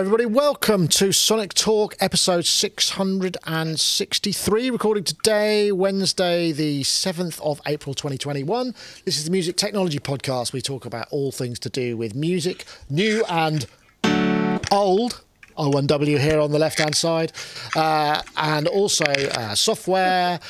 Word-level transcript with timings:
Everybody. 0.00 0.24
Welcome 0.24 0.88
to 0.88 1.12
Sonic 1.12 1.52
Talk, 1.52 1.94
episode 2.00 2.46
663, 2.46 4.70
recording 4.70 5.04
today, 5.04 5.70
Wednesday, 5.72 6.52
the 6.52 6.80
7th 6.84 7.38
of 7.42 7.60
April 7.66 7.94
2021. 7.94 8.74
This 9.04 9.18
is 9.18 9.26
the 9.26 9.30
Music 9.30 9.58
Technology 9.58 9.98
Podcast. 9.98 10.54
We 10.54 10.62
talk 10.62 10.86
about 10.86 11.06
all 11.10 11.32
things 11.32 11.58
to 11.58 11.68
do 11.68 11.98
with 11.98 12.14
music, 12.14 12.64
new 12.88 13.26
and 13.28 13.66
old. 14.72 15.22
O1W 15.58 16.18
here 16.18 16.40
on 16.40 16.50
the 16.50 16.58
left 16.58 16.78
hand 16.78 16.96
side, 16.96 17.32
uh, 17.76 18.22
and 18.38 18.68
also 18.68 19.04
uh, 19.04 19.54
software 19.54 20.40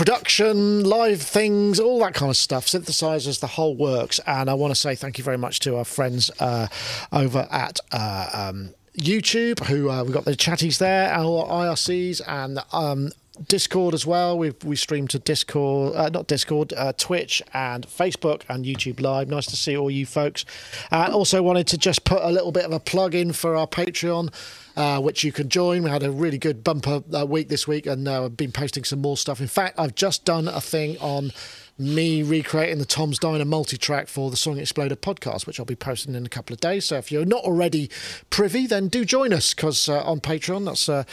production, 0.00 0.82
live 0.82 1.20
things, 1.20 1.78
all 1.78 1.98
that 1.98 2.14
kind 2.14 2.30
of 2.30 2.36
stuff, 2.38 2.64
synthesizers, 2.64 3.40
the 3.40 3.46
whole 3.46 3.76
works. 3.76 4.18
And 4.26 4.48
I 4.48 4.54
want 4.54 4.70
to 4.70 4.74
say 4.74 4.94
thank 4.94 5.18
you 5.18 5.24
very 5.24 5.36
much 5.36 5.60
to 5.60 5.76
our 5.76 5.84
friends 5.84 6.30
uh, 6.40 6.68
over 7.12 7.46
at. 7.50 7.80
Uh, 7.92 8.30
um, 8.32 8.70
YouTube, 8.96 9.62
who 9.66 9.90
uh, 9.90 10.02
we've 10.02 10.14
got 10.14 10.24
the 10.24 10.34
chatties 10.34 10.78
there, 10.78 11.12
our 11.12 11.46
IRCs, 11.46 12.22
and 12.26 12.60
um, 12.72 13.12
Discord 13.46 13.92
as 13.94 14.06
well. 14.06 14.38
We 14.38 14.52
we 14.64 14.74
stream 14.74 15.06
to 15.08 15.18
Discord, 15.18 15.94
uh, 15.94 16.08
not 16.08 16.26
Discord, 16.26 16.72
uh, 16.76 16.92
Twitch 16.96 17.42
and 17.52 17.86
Facebook 17.86 18.42
and 18.48 18.64
YouTube 18.64 19.00
Live. 19.00 19.28
Nice 19.28 19.46
to 19.46 19.56
see 19.56 19.76
all 19.76 19.90
you 19.90 20.06
folks. 20.06 20.44
And 20.90 21.12
also 21.12 21.42
wanted 21.42 21.66
to 21.68 21.78
just 21.78 22.04
put 22.04 22.22
a 22.22 22.30
little 22.30 22.52
bit 22.52 22.64
of 22.64 22.72
a 22.72 22.80
plug 22.80 23.14
in 23.14 23.32
for 23.32 23.54
our 23.54 23.66
Patreon. 23.66 24.32
Uh, 24.80 24.98
which 24.98 25.22
you 25.22 25.30
can 25.30 25.50
join. 25.50 25.82
We 25.82 25.90
had 25.90 26.02
a 26.02 26.10
really 26.10 26.38
good 26.38 26.64
bumper 26.64 27.02
uh, 27.14 27.26
week 27.26 27.50
this 27.50 27.68
week, 27.68 27.84
and 27.84 28.08
uh, 28.08 28.24
I've 28.24 28.36
been 28.38 28.50
posting 28.50 28.82
some 28.82 29.02
more 29.02 29.18
stuff. 29.18 29.38
In 29.38 29.46
fact, 29.46 29.78
I've 29.78 29.94
just 29.94 30.24
done 30.24 30.48
a 30.48 30.58
thing 30.62 30.96
on 31.00 31.32
me 31.78 32.22
recreating 32.22 32.78
the 32.78 32.86
Tom's 32.86 33.18
Diner 33.18 33.44
multi-track 33.44 34.08
for 34.08 34.30
the 34.30 34.38
Song 34.38 34.58
Exploder 34.58 34.96
podcast, 34.96 35.46
which 35.46 35.60
I'll 35.60 35.66
be 35.66 35.76
posting 35.76 36.14
in 36.14 36.24
a 36.24 36.30
couple 36.30 36.54
of 36.54 36.60
days. 36.60 36.86
So 36.86 36.96
if 36.96 37.12
you're 37.12 37.26
not 37.26 37.44
already 37.44 37.90
privy, 38.30 38.66
then 38.66 38.88
do 38.88 39.04
join 39.04 39.34
us 39.34 39.52
because 39.52 39.86
uh, 39.86 40.02
on 40.02 40.20
Patreon, 40.20 40.64
that's 40.64 40.88
uh, 40.88 41.04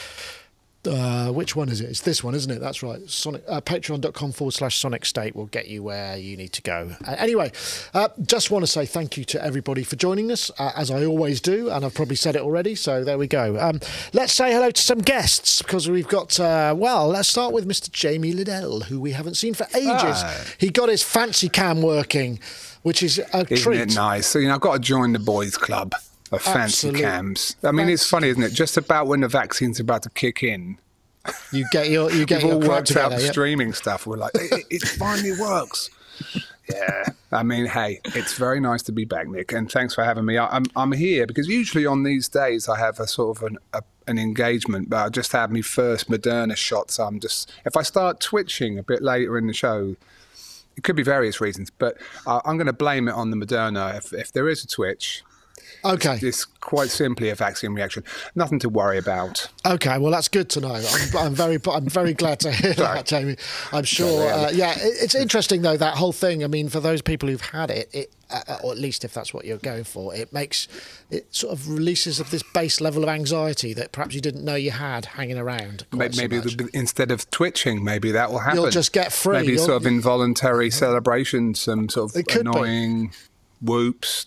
uh, 0.88 1.32
which 1.32 1.56
one 1.56 1.70
is 1.70 1.82
it? 1.82 1.90
It's 1.90 2.02
this 2.02 2.24
one, 2.24 2.34
isn't 2.34 2.50
it? 2.52 2.60
That's 2.60 2.82
right. 2.82 3.00
Sonic 3.10 3.44
uh, 3.48 3.62
Patreon.com 3.62 4.32
forward 4.32 4.54
slash 4.54 4.78
Sonic 4.78 5.06
State 5.06 5.36
will 5.36 5.46
get 5.48 5.68
you 5.68 5.84
where 5.84 6.18
you 6.18 6.36
need 6.38 6.54
to 6.54 6.62
go. 6.62 6.96
Uh, 7.06 7.16
anyway, 7.20 7.52
uh, 7.94 8.10
just 8.26 8.50
want 8.52 8.64
to 8.64 8.68
say 8.68 8.86
thank 8.86 9.18
you 9.18 9.26
to 9.26 9.44
everybody 9.44 9.84
for 9.84 9.96
joining 9.96 10.32
us, 10.32 10.50
uh, 10.58 10.72
as 10.76 10.90
I 10.90 11.06
always 11.06 11.42
do, 11.42 11.70
and 11.70 11.84
I've 11.86 11.94
probably 11.94 12.16
said 12.16 12.36
it 12.36 12.42
already. 12.42 12.76
So 12.76 13.04
there 13.04 13.18
we 13.18 13.28
go. 13.28 13.60
Um, 13.60 13.80
let's 14.14 14.34
say 14.34 14.52
hello 14.52 14.72
to 14.72 14.82
some 14.82 15.00
guests 15.00 15.62
because 15.62 15.90
we've 15.90 16.08
got. 16.08 16.40
Uh, 16.40 16.74
well, 16.78 17.08
let's 17.08 17.28
start 17.28 17.54
with 17.54 17.68
Mr. 17.68 17.92
Jamie 17.92 18.34
Lidell, 18.34 18.84
who 18.86 19.00
we 19.00 19.12
haven't 19.12 19.36
seen 19.36 19.54
for 19.54 19.66
ages. 19.76 20.22
Hi. 20.22 20.44
He 20.58 20.70
got 20.70 20.90
his 20.90 21.04
fancy 21.04 21.50
cam 21.50 21.82
working, 21.82 22.40
which 22.84 23.04
is 23.04 23.20
a 23.20 23.46
Isn't 23.50 23.58
treat. 23.58 23.82
it 23.82 23.96
nice? 23.96 24.28
So, 24.28 24.40
you 24.40 24.48
know, 24.48 24.56
I've 24.56 24.62
got 24.62 24.74
to 24.74 24.80
join 24.80 25.14
the 25.14 25.20
boys' 25.20 25.58
club 25.58 25.94
of 26.32 26.42
fancy 26.42 26.90
Absolute 26.90 27.02
cams. 27.02 27.56
I 27.64 27.72
mean, 27.72 27.90
it's 27.90 28.08
funny, 28.08 28.30
isn't 28.30 28.44
it? 28.44 28.54
Just 28.54 28.78
about 28.78 29.08
when 29.08 29.22
the 29.22 29.28
vaccine's 29.28 29.80
about 29.80 30.04
to 30.04 30.10
kick 30.10 30.44
in, 30.44 30.78
You 31.52 31.66
get 31.72 31.90
your 31.90 32.12
you 32.12 32.26
get 32.26 32.44
we've 32.44 32.54
your 32.54 32.64
all 32.64 32.70
worked 32.70 32.96
out 32.96 33.12
the 33.12 33.22
yeah. 33.22 33.32
streaming 33.32 33.74
stuff. 33.74 34.08
We're 34.08 34.18
like, 34.18 34.32
it, 34.36 34.66
it, 34.70 34.82
finally 34.84 35.34
works. 35.40 35.90
Yeah, 36.70 37.06
I 37.32 37.44
mean, 37.44 37.66
hey, 37.66 38.02
it's 38.08 38.38
very 38.38 38.60
nice 38.60 38.84
to 38.84 38.92
be 38.92 39.06
back, 39.06 39.30
Nick, 39.30 39.54
and 39.54 39.72
thanks 39.72 39.94
for 39.96 40.04
having 40.04 40.26
me. 40.26 40.38
I, 40.38 40.48
I'm 40.48 40.66
I'm 40.76 40.92
here 40.92 41.26
because 41.26 41.48
usually 41.48 41.86
on 41.86 42.04
these 42.04 42.28
days 42.28 42.68
I 42.68 42.78
have 42.78 43.00
a 43.00 43.08
sort 43.08 43.38
of 43.38 43.44
an 43.44 43.58
a, 43.72 43.84
an 44.06 44.20
engagement, 44.20 44.90
but 44.90 44.98
I 44.98 45.08
just 45.08 45.32
had 45.32 45.50
my 45.50 45.62
first 45.62 46.12
Moderna 46.12 46.58
shot, 46.58 46.92
so 46.92 47.06
I'm 47.06 47.22
just 47.22 47.50
if 47.64 47.78
I 47.78 47.84
start 47.84 48.20
twitching 48.20 48.78
a 48.78 48.84
bit 48.84 49.02
later 49.02 49.38
in 49.38 49.48
the 49.48 49.54
show, 49.54 49.96
it 50.76 50.84
could 50.84 50.98
be 50.98 51.04
various 51.04 51.40
reasons, 51.40 51.70
but 51.70 51.98
uh, 52.26 52.42
I'm 52.44 52.58
going 52.58 52.68
to 52.68 52.74
blame 52.74 53.08
it 53.08 53.14
on 53.14 53.32
the 53.32 53.38
Moderna. 53.38 53.98
If 53.98 54.12
if 54.12 54.34
there 54.34 54.50
is 54.50 54.66
a 54.66 54.68
twitch, 54.68 55.24
Okay. 55.86 56.20
it's 56.22 56.46
quite 56.46 56.90
simply 56.90 57.30
a 57.30 57.36
vaccine 57.36 57.74
reaction. 57.74 58.04
Nothing 58.36 58.60
to 58.60 58.70
worry 58.70 58.98
about. 58.98 59.48
Okay, 59.66 59.98
well 59.98 60.12
that's 60.12 60.28
good 60.28 60.50
to 60.52 60.62
know. 60.62 60.74
I'm, 60.74 61.18
I'm 61.18 61.34
very, 61.34 61.60
I'm 61.72 61.88
very 61.88 62.14
glad 62.14 62.40
to 62.42 62.52
hear 62.52 62.74
that, 62.74 63.06
Jamie. 63.06 63.38
I'm 63.72 63.84
sure. 63.86 64.30
Uh, 64.30 64.50
yeah, 64.52 64.72
it, 64.74 64.96
it's 65.04 65.16
interesting 65.16 65.62
though 65.62 65.78
that 65.78 65.96
whole 65.96 66.12
thing. 66.14 66.44
I 66.44 66.48
mean, 66.48 66.70
for 66.70 66.80
those 66.80 67.02
people 67.02 67.30
who've 67.30 67.42
had 67.42 67.70
it, 67.72 67.90
it 67.94 68.14
uh, 68.30 68.58
or 68.64 68.74
at 68.74 68.78
least 68.78 69.06
if 69.06 69.14
that's 69.14 69.34
what 69.34 69.46
you're 69.46 69.58
going 69.60 69.86
for, 69.86 70.14
it 70.14 70.34
makes 70.34 70.68
it 71.10 71.34
sort 71.34 71.54
of 71.54 71.70
releases 71.70 72.20
of 72.20 72.30
this 72.32 72.44
base 72.44 72.82
level 72.82 73.02
of 73.04 73.08
anxiety 73.10 73.74
that 73.74 73.94
perhaps 73.94 74.14
you 74.14 74.20
didn't 74.20 74.44
know 74.44 74.56
you 74.56 74.72
had 74.72 75.06
hanging 75.06 75.38
around. 75.38 75.86
So 75.94 75.98
Maybe 75.98 76.38
much. 76.40 76.56
instead 76.74 77.12
of 77.12 77.30
twitching, 77.30 77.84
maybe 77.86 78.12
that 78.12 78.30
will 78.30 78.40
happen. 78.40 78.60
You'll 78.62 78.72
just 78.72 78.92
get 78.92 79.14
free. 79.14 79.38
Maybe 79.40 79.54
You'll- 79.54 79.66
sort 79.66 79.78
of 79.82 79.88
involuntary 79.88 80.70
celebration, 80.70 81.56
some 81.56 81.88
sort 81.88 82.16
of 82.18 82.26
could 82.26 82.34
be. 82.34 82.40
annoying 82.42 83.14
whoops, 83.62 84.26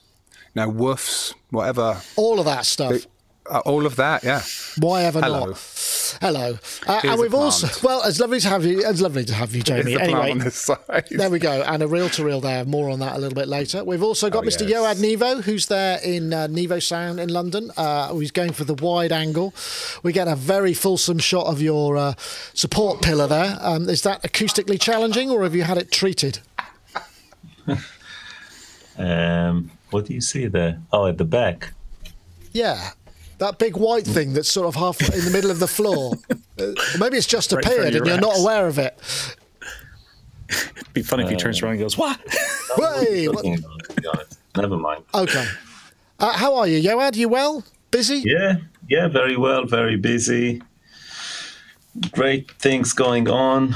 you 0.55 0.63
know, 0.63 0.71
woofs, 0.71 1.35
whatever. 1.51 2.01
all 2.17 2.39
of 2.39 2.45
that 2.47 2.67
stuff. 2.67 3.07
Uh, 3.51 3.59
all 3.65 3.85
of 3.85 3.97
that, 3.97 4.23
yeah. 4.23 4.43
Why 4.79 5.03
ever 5.05 5.21
Hello. 5.21 5.47
not? 5.47 6.17
Hello, 6.21 6.59
uh, 6.87 7.01
and 7.03 7.21
we've 7.21 7.35
also 7.35 7.67
well, 7.85 8.01
it's 8.05 8.21
lovely 8.21 8.39
to 8.41 8.49
have 8.49 8.65
you. 8.65 8.83
It's 8.87 9.01
lovely 9.01 9.25
to 9.25 9.35
have 9.35 9.55
you, 9.57 9.63
Jamie. 9.63 9.95
The 9.95 10.03
Anyway, 10.03 10.31
on 10.33 10.39
this 10.39 10.55
side. 10.55 11.07
There 11.11 11.31
we 11.31 11.41
go, 11.41 11.63
and 11.63 11.83
a 11.83 11.89
reel 11.89 12.09
to 12.11 12.25
reel 12.25 12.41
there. 12.41 12.65
More 12.65 12.91
on 12.91 13.01
that 13.01 13.17
a 13.17 13.19
little 13.19 13.35
bit 13.35 13.49
later. 13.49 13.83
We've 13.83 14.03
also 14.05 14.31
got 14.31 14.45
Oh, 14.45 14.47
Mr. 14.47 14.69
yes. 14.69 15.01
Yoad 15.01 15.17
Nevo, 15.17 15.43
who's 15.43 15.67
there 15.67 15.99
in 16.05 16.33
uh, 16.33 16.47
Nevo 16.49 16.81
Sound 16.81 17.19
in 17.19 17.29
London. 17.31 17.73
Uh, 17.77 18.09
who's 18.09 18.31
going 18.31 18.53
for 18.53 18.63
the 18.65 18.75
wide 18.75 19.11
angle. 19.11 19.53
We 20.05 20.13
get 20.13 20.29
a 20.29 20.37
very 20.37 20.75
fulsome 20.75 21.19
shot 21.19 21.47
of 21.47 21.61
your 21.61 21.97
uh, 21.97 22.15
support 22.55 23.03
pillar 23.03 23.27
there. 23.27 23.57
Um, 23.61 23.89
is 23.89 24.03
that 24.03 24.23
acoustically 24.23 24.81
challenging, 24.81 25.29
or 25.31 25.43
have 25.43 25.55
you 25.57 25.63
had 25.65 25.79
it 25.79 25.91
treated? 25.91 26.39
Um, 28.99 29.71
what 29.91 30.07
do 30.07 30.15
you 30.15 30.21
see 30.21 30.47
there? 30.47 30.81
Oh, 30.93 31.07
at 31.07 31.19
the 31.19 31.25
back. 31.25 31.73
Yeah, 32.53 32.91
that 33.39 33.59
big 33.59 33.77
white 33.77 34.07
thing 34.07 34.33
that's 34.33 34.51
sort 34.51 34.67
of 34.67 34.75
half 34.75 35.01
in 35.01 35.25
the 35.25 35.31
middle 35.31 35.51
of 35.51 35.59
the 35.61 35.69
floor. 35.69 36.15
Uh, 36.61 36.75
maybe 36.99 37.17
it's 37.17 37.27
just 37.27 37.53
Right 37.53 37.65
in 37.65 37.71
appeared 37.73 37.81
of 37.81 37.87
and 37.87 37.95
your 37.95 38.07
you're 38.07 38.21
not 38.21 38.39
aware 38.39 38.67
of 38.67 38.79
it. 38.79 38.99
It'd 40.51 40.93
be 40.93 41.01
funny 41.03 41.25
if 41.25 41.31
he 41.31 41.37
turns 41.37 41.63
around 41.63 41.73
and 41.73 41.81
goes, 41.81 41.97
"What?" 41.97 42.21
Hey, 42.77 43.29
what- 43.29 43.37
Looking 43.37 43.55
at 43.55 43.61
it, 43.61 43.95
to 43.95 44.01
be 44.03 44.07
honest. 44.09 44.39
Never 44.59 44.77
mind. 44.77 45.05
Okay. 45.15 45.47
Uh, 46.19 46.33
how 46.33 46.55
are 46.57 46.67
you, 46.69 46.83
Yoad? 46.87 47.17
You 47.17 47.31
well? 47.31 47.65
Busy? 47.91 48.23
Yeah, 48.27 48.57
yeah, 48.91 49.09
very 49.09 49.39
well, 49.39 49.65
very 49.65 49.97
busy. 49.97 50.61
Great 52.13 52.51
things 52.53 52.93
going 52.93 53.27
on. 53.31 53.75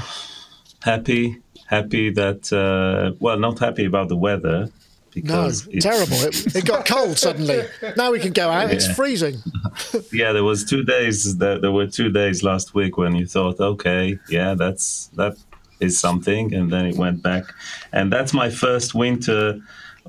Happy, 0.83 1.41
happy 1.69 2.11
that. 2.11 2.53
Uh, 2.53 3.17
well, 3.19 3.39
not 3.39 3.61
happy 3.61 3.87
about 3.87 4.09
the 4.11 4.17
weather 4.17 4.69
No, 5.17 5.47
it's- 5.47 5.67
terrible. 5.81 6.17
It, 6.17 6.57
it 6.57 6.65
got 6.65 6.85
cold 6.95 7.19
suddenly. 7.19 7.63
Now 7.97 8.11
we 8.13 8.19
can 8.19 8.33
go 8.33 8.51
out. 8.51 8.71
It's 8.73 8.87
freezing. 8.95 9.37
Yeah, 10.13 10.33
there 10.33 10.45
was 10.45 10.65
two 10.65 10.83
days. 10.85 11.37
That 11.39 11.61
there 11.61 11.73
were 11.73 11.87
two 11.87 12.11
days 12.11 12.43
last 12.43 12.75
week 12.75 12.97
when 12.97 13.15
you 13.17 13.27
thought, 13.27 13.59
okay, 13.61 14.19
yeah, 14.29 14.55
that's 14.55 15.09
that 15.17 15.37
is 15.81 15.99
something, 15.99 16.55
and 16.55 16.71
then 16.73 16.87
it 16.87 16.97
went 16.97 17.23
back, 17.23 17.45
and 17.93 18.13
that's 18.13 18.33
my 18.33 18.49
first 18.51 18.95
winter. 18.95 19.61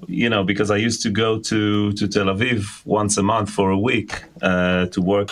You 0.08 0.30
know, 0.30 0.44
because 0.44 0.70
I 0.72 0.78
used 0.78 1.02
to 1.04 1.10
go 1.10 1.40
to 1.40 1.92
to 1.94 2.08
Tel 2.08 2.26
Aviv 2.28 2.86
once 2.86 3.18
a 3.18 3.24
month 3.24 3.50
for 3.50 3.72
a 3.72 3.78
week 3.80 4.24
uh, 4.42 4.86
to 4.88 5.02
work 5.02 5.30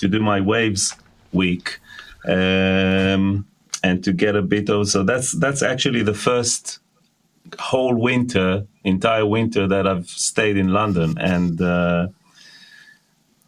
to 0.00 0.08
do 0.08 0.20
my 0.20 0.40
waves 0.40 0.94
week, 1.32 1.80
um, 2.28 3.46
and 3.82 4.02
to 4.04 4.12
get 4.12 4.36
a 4.36 4.42
bit 4.42 4.68
of. 4.70 4.88
So 4.88 5.02
that's 5.02 5.32
that's 5.32 5.62
actually 5.62 6.02
the 6.02 6.14
first 6.14 6.78
whole 7.58 7.94
winter, 7.94 8.66
entire 8.84 9.26
winter 9.26 9.66
that 9.68 9.86
I've 9.86 10.08
stayed 10.08 10.56
in 10.56 10.68
London, 10.68 11.16
and. 11.18 11.60
Uh, 11.60 12.08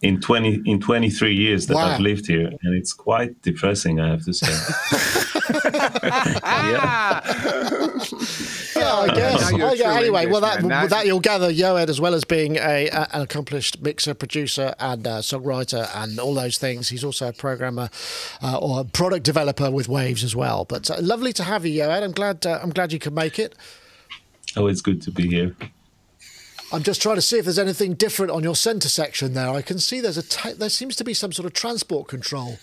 in 0.02 0.20
20 0.20 0.60
in 0.66 0.78
23 0.78 1.34
years 1.34 1.66
that 1.66 1.74
Wow. 1.74 1.86
I've 1.86 2.00
lived 2.00 2.26
here 2.26 2.46
and 2.48 2.74
it's 2.76 2.92
quite 2.92 3.40
depressing 3.40 3.98
I 3.98 4.10
have 4.10 4.24
to 4.26 4.32
say. 4.34 4.46
Yeah, 8.76 8.94
I 8.94 9.14
guess. 9.14 9.50
Now 9.50 9.56
you're 9.56 9.66
I 9.68 9.72
a 9.72 9.76
guess. 9.76 9.96
Anyway, 9.96 10.26
well, 10.26 10.40
that, 10.40 10.60
Englishman. 10.60 10.68
Now- 10.68 10.82
with 10.82 10.90
that 10.90 11.06
you'll 11.06 11.20
gather 11.20 11.52
Yoad 11.52 11.88
as 11.88 12.00
well 12.00 12.14
as 12.14 12.24
being 12.24 12.56
a, 12.56 12.88
a 12.88 13.08
an 13.12 13.22
accomplished 13.22 13.80
mixer, 13.82 14.14
producer, 14.14 14.74
and 14.78 15.06
uh, 15.06 15.18
songwriter, 15.20 15.88
and 15.94 16.18
all 16.18 16.34
those 16.34 16.58
things. 16.58 16.88
He's 16.88 17.04
also 17.04 17.28
a 17.28 17.32
programmer 17.32 17.88
uh, 18.42 18.58
or 18.58 18.80
a 18.80 18.84
product 18.84 19.24
developer 19.24 19.70
with 19.70 19.88
Waves 19.88 20.24
as 20.24 20.36
well. 20.36 20.64
But 20.64 20.90
uh, 20.90 20.96
lovely 21.00 21.32
to 21.34 21.44
have 21.44 21.64
you, 21.64 21.80
Yoad. 21.82 22.02
I'm 22.02 22.12
glad. 22.12 22.44
Uh, 22.46 22.60
I'm 22.62 22.70
glad 22.70 22.92
you 22.92 22.98
could 22.98 23.14
make 23.14 23.38
it. 23.38 23.54
Oh 24.56 24.66
it's 24.66 24.80
good 24.80 25.02
to 25.02 25.10
be 25.10 25.28
here. 25.28 25.54
I'm 26.72 26.82
just 26.82 27.00
trying 27.00 27.14
to 27.16 27.22
see 27.22 27.38
if 27.38 27.44
there's 27.44 27.58
anything 27.60 27.94
different 27.94 28.32
on 28.32 28.42
your 28.42 28.56
centre 28.56 28.88
section 28.88 29.34
there. 29.34 29.48
I 29.50 29.62
can 29.62 29.78
see 29.78 30.00
there's 30.00 30.18
a 30.18 30.22
ta- 30.28 30.54
there 30.58 30.68
seems 30.68 30.96
to 30.96 31.04
be 31.04 31.14
some 31.14 31.30
sort 31.32 31.46
of 31.46 31.52
transport 31.52 32.08
control 32.08 32.58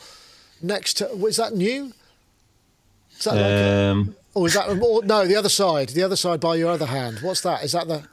next 0.62 0.96
to. 0.96 1.08
Was 1.16 1.38
that 1.38 1.54
new? 1.54 1.94
Is 3.18 3.24
that 3.26 3.32
like 3.36 3.40
a, 3.46 3.92
Um, 3.92 4.16
or 4.34 4.48
is 4.48 4.56
that 4.56 4.68
or, 4.70 5.04
no 5.06 5.26
the 5.26 5.36
other 5.38 5.50
side? 5.50 5.90
The 5.90 6.04
other 6.04 6.16
side 6.18 6.40
by 6.42 6.56
your 6.56 6.72
other 6.72 6.88
hand. 6.88 7.20
What's 7.22 7.42
that? 7.42 7.64
Is 7.64 7.72
that 7.72 7.88
the? 7.88 8.04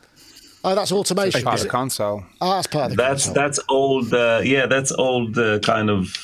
Oh, 0.63 0.75
that's 0.75 0.93
automation. 0.93 1.43
Part 1.43 1.57
of 1.57 1.63
the 1.65 1.69
console. 1.71 2.23
Oh, 2.41 2.51
that's 2.55 2.67
part 2.67 2.85
of 2.85 2.97
the 2.97 2.97
that's 3.03 3.25
console. 3.27 3.43
that's 3.43 3.61
old 3.69 4.15
uh, 4.15 4.43
yeah 4.45 4.67
that's 4.67 4.93
old 4.93 5.37
uh, 5.39 5.59
kind 5.61 5.89
of 5.91 6.15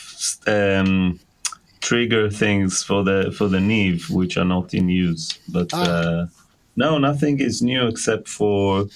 um, 0.46 1.18
trigger 1.80 2.30
things 2.30 2.82
for 2.84 3.02
the 3.02 3.34
for 3.36 3.48
the 3.48 3.60
Neve 3.60 4.10
which 4.10 4.36
are 4.36 4.44
not 4.44 4.74
in 4.74 4.88
use 4.90 5.38
but 5.48 5.70
Ah. 5.72 5.82
uh, 5.82 6.26
no 6.76 6.98
nothing 6.98 7.40
is 7.40 7.62
new 7.62 7.86
except 7.88 8.28
for 8.28 8.86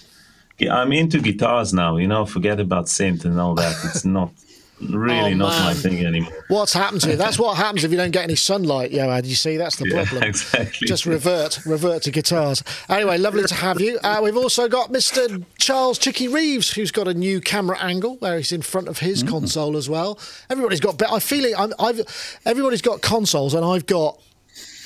I'm 0.70 0.92
into 0.92 1.20
guitars 1.20 1.72
now. 1.72 1.96
You 1.96 2.06
know, 2.06 2.26
forget 2.26 2.60
about 2.60 2.86
synth 2.86 3.24
and 3.24 3.40
all 3.40 3.54
that. 3.54 3.74
It's 3.84 4.04
not 4.04 4.30
really 4.80 5.32
Oh, 5.32 5.36
not 5.36 5.58
my 5.64 5.74
thing 5.74 6.04
anymore. 6.04 6.32
What's 6.48 6.72
happened 6.74 7.00
to 7.02 7.10
you? 7.10 7.16
That's 7.16 7.38
what 7.38 7.56
happens 7.56 7.84
if 7.84 7.90
you 7.90 7.96
don't 7.96 8.10
get 8.10 8.24
any 8.24 8.34
sunlight, 8.34 8.92
Yoad. 8.92 9.24
You 9.26 9.34
see, 9.34 9.56
that's 9.56 9.76
the 9.76 9.86
Yeah, 9.88 10.04
problem. 10.04 10.22
exactly. 10.30 10.86
Just 10.86 11.06
revert, 11.06 11.64
revert 11.66 12.02
to 12.04 12.10
guitars. 12.10 12.62
Anyway, 12.88 13.16
lovely 13.18 13.42
to 13.44 13.54
have 13.54 13.80
you. 13.80 13.98
Uh, 14.02 14.20
we've 14.22 14.36
also 14.36 14.68
got 14.68 14.90
Mr. 14.90 15.42
Charles 15.58 15.98
Chicky 15.98 16.28
Reeves, 16.28 16.72
who's 16.72 16.90
got 16.90 17.08
a 17.08 17.14
new 17.14 17.40
camera 17.40 17.78
angle 17.78 18.16
where 18.16 18.36
he's 18.36 18.52
in 18.52 18.62
front 18.62 18.88
of 18.88 18.98
his 18.98 19.22
console 19.22 19.76
as 19.76 19.88
well. 19.88 20.18
Everybody's 20.50 20.80
got. 20.80 21.02
I 21.10 21.20
feel 21.20 21.44
it. 21.44 21.58
I'm, 21.58 21.72
I've. 21.78 22.00
Everybody's 22.44 22.82
got 22.82 23.00
consoles, 23.02 23.54
and 23.54 23.64
I've 23.64 23.86
got 23.86 24.18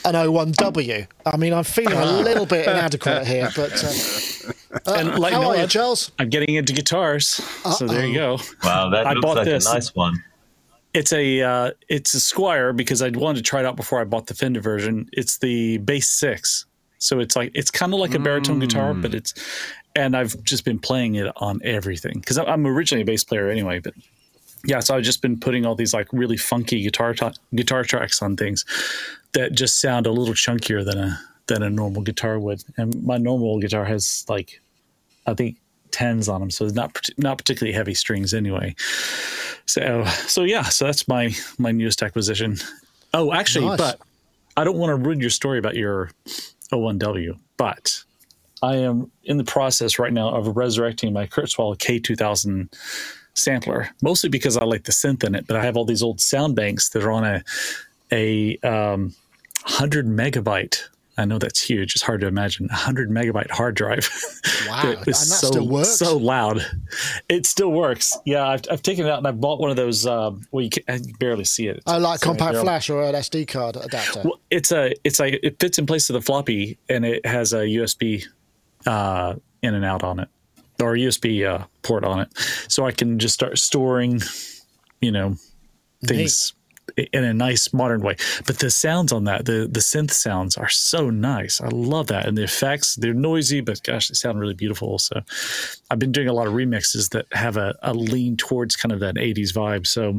an 0.04 0.14
O1W. 0.14 1.06
I 1.26 1.36
mean, 1.36 1.52
I'm 1.52 1.64
feeling 1.64 1.96
a 1.98 2.04
little 2.20 2.46
bit 2.46 2.66
inadequate 2.66 3.26
here, 3.26 3.50
but 3.56 3.72
uh, 3.84 4.90
uh, 4.90 4.94
And 4.98 5.18
like 5.18 5.32
how 5.32 5.48
are 5.50 5.56
you, 5.56 5.66
Charles? 5.66 6.12
I'm 6.18 6.28
getting 6.30 6.54
into 6.56 6.72
guitars. 6.72 7.26
So 7.26 7.86
there 7.86 8.06
you 8.06 8.14
go. 8.14 8.38
Wow, 8.62 8.90
that 8.90 9.06
I 9.06 9.12
looks 9.12 9.24
bought 9.24 9.36
like 9.36 9.44
this. 9.46 9.66
a 9.66 9.74
nice 9.74 9.94
one. 9.94 10.22
It's 10.92 11.12
a 11.12 11.42
uh, 11.42 11.70
it's 11.88 12.14
a 12.14 12.18
Squier 12.18 12.76
because 12.76 13.02
I 13.02 13.08
wanted 13.08 13.38
to 13.38 13.42
try 13.42 13.60
it 13.60 13.66
out 13.66 13.74
before 13.76 14.00
I 14.00 14.04
bought 14.04 14.26
the 14.26 14.34
Fender 14.34 14.60
version. 14.60 15.08
It's 15.12 15.38
the 15.38 15.78
Bass 15.78 16.06
Six, 16.06 16.66
so 16.98 17.18
it's 17.18 17.34
like 17.34 17.50
it's 17.54 17.70
kind 17.70 17.92
of 17.92 17.98
like 17.98 18.14
a 18.14 18.20
baritone 18.20 18.60
guitar, 18.60 18.94
but 18.94 19.12
it's 19.12 19.34
and 19.96 20.16
I've 20.16 20.40
just 20.44 20.64
been 20.64 20.78
playing 20.78 21.16
it 21.16 21.32
on 21.36 21.60
everything 21.64 22.20
because 22.20 22.38
I'm 22.38 22.64
originally 22.66 23.02
a 23.02 23.04
bass 23.04 23.24
player 23.24 23.48
anyway. 23.50 23.80
But 23.80 23.94
yeah, 24.64 24.78
so 24.78 24.94
I've 24.96 25.02
just 25.02 25.20
been 25.20 25.38
putting 25.38 25.66
all 25.66 25.74
these 25.74 25.92
like 25.94 26.06
really 26.12 26.36
funky 26.36 26.80
guitar 26.82 27.12
ta- 27.12 27.32
guitar 27.54 27.82
tracks 27.82 28.22
on 28.22 28.36
things 28.36 28.64
that 29.34 29.52
just 29.52 29.80
sound 29.80 30.06
a 30.06 30.12
little 30.12 30.34
chunkier 30.34 30.84
than 30.84 30.98
a 30.98 31.20
than 31.46 31.62
a 31.62 31.70
normal 31.70 32.02
guitar 32.02 32.38
would. 32.38 32.62
And 32.76 33.02
my 33.04 33.18
normal 33.18 33.58
guitar 33.60 33.84
has 33.84 34.24
like 34.28 34.60
I 35.26 35.34
think 35.34 35.56
tens 35.90 36.28
on 36.28 36.40
them, 36.40 36.50
so 36.50 36.64
it's 36.64 36.74
not 36.74 36.98
not 37.18 37.38
particularly 37.38 37.74
heavy 37.74 37.94
strings 37.94 38.32
anyway. 38.34 38.74
So 39.66 40.04
so 40.26 40.42
yeah, 40.42 40.64
so 40.64 40.86
that's 40.86 41.06
my 41.06 41.34
my 41.58 41.70
newest 41.72 42.02
acquisition. 42.02 42.56
Oh, 43.12 43.32
actually, 43.32 43.66
Nice. 43.66 43.78
but 43.78 44.00
I 44.56 44.64
don't 44.64 44.76
want 44.76 44.90
to 44.90 44.96
ruin 44.96 45.20
your 45.20 45.30
story 45.30 45.58
about 45.58 45.76
your 45.76 46.10
O1W, 46.72 47.38
but 47.56 48.02
I 48.62 48.76
am 48.76 49.10
in 49.24 49.36
the 49.36 49.44
process 49.44 49.98
right 49.98 50.12
now 50.12 50.30
of 50.30 50.56
resurrecting 50.56 51.12
my 51.12 51.26
Kurzweil 51.26 51.76
K2000 51.76 52.72
sampler, 53.34 53.90
mostly 54.02 54.30
because 54.30 54.56
I 54.56 54.64
like 54.64 54.84
the 54.84 54.92
synth 54.92 55.22
in 55.22 55.34
it, 55.34 55.46
but 55.46 55.56
I 55.56 55.64
have 55.64 55.76
all 55.76 55.84
these 55.84 56.02
old 56.02 56.20
sound 56.20 56.56
banks 56.56 56.88
that 56.90 57.02
are 57.04 57.12
on 57.12 57.24
a 57.24 57.42
a 58.10 58.58
um, 58.58 59.14
100 59.62 60.06
megabyte. 60.06 60.80
I 61.16 61.24
know 61.24 61.38
that's 61.38 61.62
huge. 61.62 61.94
It's 61.94 62.02
hard 62.02 62.20
to 62.22 62.26
imagine. 62.26 62.66
100 62.66 63.10
megabyte 63.10 63.50
hard 63.50 63.74
drive. 63.74 64.08
Wow, 64.68 64.92
and 64.92 65.04
that 65.04 65.14
so, 65.14 65.48
still 65.48 65.68
works. 65.68 65.96
So 65.96 66.16
loud. 66.16 66.64
It 67.28 67.44
still 67.44 67.70
works. 67.70 68.16
Yeah, 68.24 68.46
I've, 68.46 68.62
I've 68.70 68.82
taken 68.82 69.04
it 69.04 69.10
out 69.10 69.18
and 69.18 69.26
I 69.26 69.30
bought 69.30 69.60
one 69.60 69.68
of 69.68 69.76
those. 69.76 70.06
Um, 70.06 70.46
well, 70.52 70.62
you 70.62 70.70
can, 70.70 70.84
I 70.88 70.98
can 70.98 71.12
barely 71.18 71.44
see 71.44 71.66
it. 71.66 71.82
Oh, 71.86 71.98
like 71.98 72.20
So 72.20 72.26
compact 72.28 72.56
flash 72.58 72.88
or 72.88 73.02
an 73.02 73.14
SD 73.14 73.46
card 73.48 73.76
adapter. 73.76 74.22
well, 74.24 74.40
it's 74.50 74.72
a 74.72 74.94
it's 75.04 75.20
like 75.20 75.38
it 75.42 75.60
fits 75.60 75.78
in 75.78 75.84
place 75.84 76.08
of 76.08 76.14
the 76.14 76.22
floppy 76.22 76.78
and 76.88 77.04
it 77.04 77.26
has 77.26 77.52
a 77.52 77.58
USB 77.58 78.24
uh, 78.86 79.34
in 79.62 79.74
and 79.74 79.84
out 79.84 80.02
on 80.02 80.18
it 80.18 80.28
or 80.80 80.94
a 80.94 80.98
USB 80.98 81.46
uh, 81.46 81.64
port 81.82 82.04
on 82.04 82.20
it, 82.20 82.28
so 82.68 82.86
I 82.86 82.92
can 82.92 83.18
just 83.18 83.34
start 83.34 83.58
storing, 83.58 84.20
you 85.00 85.12
know, 85.12 85.36
things 86.06 86.54
in 86.96 87.24
a 87.24 87.34
nice 87.34 87.72
modern 87.72 88.00
way. 88.00 88.16
But 88.46 88.58
the 88.58 88.70
sounds 88.70 89.12
on 89.12 89.24
that, 89.24 89.44
the 89.46 89.68
the 89.70 89.80
synth 89.80 90.12
sounds 90.12 90.56
are 90.56 90.68
so 90.68 91.10
nice. 91.10 91.60
I 91.60 91.68
love 91.68 92.08
that, 92.08 92.26
and 92.26 92.36
the 92.36 92.44
effects 92.44 92.96
they're 92.96 93.14
noisy, 93.14 93.60
but 93.60 93.82
gosh, 93.82 94.08
they 94.08 94.14
sound 94.14 94.38
really 94.38 94.54
beautiful. 94.54 94.98
So 94.98 95.20
I've 95.90 95.98
been 95.98 96.12
doing 96.12 96.28
a 96.28 96.32
lot 96.32 96.46
of 96.46 96.52
remixes 96.52 97.10
that 97.10 97.26
have 97.32 97.56
a, 97.56 97.76
a 97.82 97.94
lean 97.94 98.36
towards 98.36 98.76
kind 98.76 98.92
of 98.92 99.00
that 99.00 99.16
'80s 99.16 99.52
vibe. 99.52 99.86
So 99.86 100.18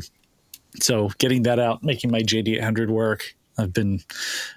so 0.79 1.09
getting 1.17 1.43
that 1.43 1.59
out, 1.59 1.83
making 1.83 2.11
my 2.11 2.21
JD800 2.21 2.89
work. 2.89 3.35
I've 3.57 3.73
been 3.73 4.01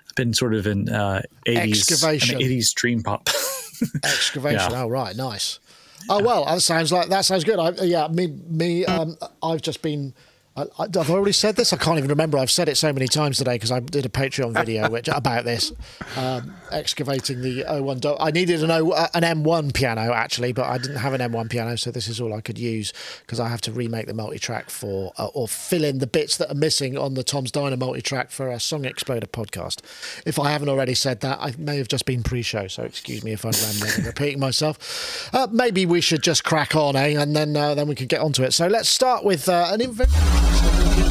I've 0.09 0.15
been 0.17 0.35
sort 0.35 0.55
of 0.55 0.67
in 0.67 0.89
uh, 0.89 1.23
80s 1.47 1.71
Excavation. 1.71 2.41
80s 2.41 2.75
dream 2.75 3.03
pop. 3.03 3.29
Excavation. 4.05 4.73
Yeah. 4.73 4.83
Oh, 4.83 4.89
right, 4.89 5.15
nice. 5.15 5.61
Oh 6.09 6.23
well, 6.23 6.45
that 6.45 6.63
sounds 6.63 6.93
like 6.93 7.09
that 7.09 7.25
sounds 7.25 7.45
good. 7.45 7.59
I, 7.59 7.71
yeah, 7.85 8.09
me, 8.09 8.29
me. 8.49 8.85
Um, 8.87 9.17
I've 9.43 9.63
just 9.63 9.83
been. 9.83 10.15
I, 10.59 10.85
I've 10.85 11.11
already 11.11 11.33
said 11.33 11.57
this. 11.57 11.73
I 11.73 11.77
can't 11.77 11.99
even 11.99 12.11
remember. 12.11 12.39
I've 12.39 12.51
said 12.51 12.69
it 12.69 12.77
so 12.77 12.93
many 12.93 13.07
times 13.07 13.39
today 13.39 13.55
because 13.55 13.71
I 13.71 13.81
did 13.81 14.05
a 14.05 14.09
Patreon 14.09 14.55
video 14.55 14.91
which 14.99 15.09
about 15.09 15.45
this, 15.45 15.73
um, 16.17 16.55
excavating 16.73 17.43
the 17.43 17.65
O1. 17.65 18.01
Do- 18.01 18.17
I 18.19 18.31
needed 18.31 18.63
an 18.63 18.71
O, 18.71 18.91
uh, 18.91 19.09
an 19.15 19.23
M1 19.23 19.75
piano 19.75 20.13
actually, 20.13 20.53
but 20.53 20.67
I 20.67 20.79
didn't 20.79 20.97
have 20.97 21.13
an 21.13 21.21
M1 21.21 21.51
piano, 21.51 21.77
so 21.77 21.91
this 21.91 22.09
is 22.09 22.21
all 22.21 22.35
I 22.35 22.41
could 22.41 22.59
use 22.59 22.93
because 23.21 23.39
I 23.41 23.49
have 23.49 23.61
to 23.63 23.73
remake 23.73 24.07
the 24.07 24.15
multi-track 24.15 24.71
for 24.71 25.13
uh, 25.19 25.27
or 25.27 25.49
fill 25.49 25.85
in 25.85 25.99
the 25.99 26.07
bits 26.07 26.37
that 26.39 26.51
are 26.51 26.55
missing 26.55 26.99
on 26.99 27.15
the 27.15 27.23
Tom's 27.23 27.53
Diner 27.53 27.77
multi-track 27.77 28.31
for 28.31 28.51
our 28.51 28.59
Song 28.59 28.85
Exploder 28.85 29.27
podcast. 29.27 29.81
If 30.27 30.39
I 30.39 30.51
haven't 30.51 30.69
already 30.69 30.95
said 30.95 31.21
that, 31.21 31.39
I 31.41 31.55
may 31.59 31.77
have 31.77 31.89
just 31.89 32.05
been 32.05 32.23
pre-show, 32.23 32.67
so 32.69 32.83
excuse 32.83 33.23
me 33.23 33.33
if 33.33 33.45
I'm 33.45 33.53
rambling 33.53 34.07
repeating 34.07 34.41
myself. 34.41 35.29
Uh, 35.33 35.47
maybe 35.51 35.87
we 35.87 36.01
should 36.01 36.23
just 36.23 36.45
crack 36.45 36.75
on, 36.75 36.97
eh? 36.97 37.21
And 37.21 37.35
then 37.37 37.57
uh, 37.57 37.75
then 37.75 37.89
we 37.89 37.95
can 37.95 38.07
get 38.07 38.21
onto 38.21 38.43
it. 38.43 38.53
So 38.53 38.67
let's 38.67 38.89
start 38.89 39.25
with 39.25 39.49
uh, 39.49 39.69
an 39.71 39.81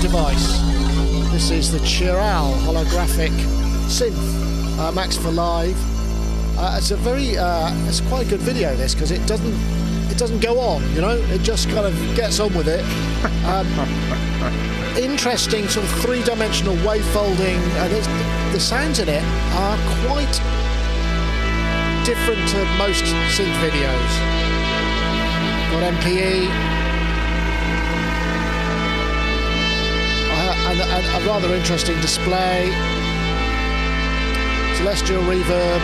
device. 0.02 0.62
This 1.32 1.50
is 1.50 1.72
the 1.72 1.80
Chiral 1.80 2.54
holographic 2.62 3.32
synth, 3.88 4.80
uh, 4.80 4.92
Max 4.92 5.18
for 5.18 5.32
Live. 5.32 5.78
Uh, 6.58 6.76
it's 6.78 6.92
a 6.92 6.98
very, 6.98 7.38
uh, 7.38 7.72
it's 7.88 8.02
quite 8.02 8.28
a 8.28 8.30
good 8.30 8.40
video. 8.40 8.76
This 8.76 8.94
because 8.94 9.12
it 9.12 9.26
doesn't, 9.28 9.54
it 10.12 10.18
doesn't 10.18 10.40
go 10.40 10.60
on. 10.60 10.84
You 10.94 11.02
know, 11.02 11.18
it 11.32 11.42
just 11.42 11.70
kind 11.70 11.86
of 11.86 11.94
gets 12.16 12.40
on 12.40 12.54
with 12.54 12.68
it. 12.68 12.84
Um, 13.46 13.68
interesting 14.98 15.68
sort 15.68 15.86
of 15.86 15.92
three-dimensional 16.02 16.76
wave 16.88 17.06
folding, 17.06 17.58
and 17.78 17.94
it's, 17.94 18.08
the 18.54 18.60
sounds 18.60 19.00
in 19.00 19.10
it 19.10 19.24
are 19.54 19.78
quite 20.06 20.34
different 22.06 22.48
to 22.50 22.66
most 22.78 23.04
synth 23.34 23.54
videos. 23.62 24.12
Got 25.72 25.94
MPE. 25.94 26.76
And, 30.81 31.05
and 31.05 31.24
a 31.24 31.27
rather 31.27 31.53
interesting 31.53 32.00
display. 32.01 32.69
Celestial 34.77 35.22
reverb. 35.24 35.81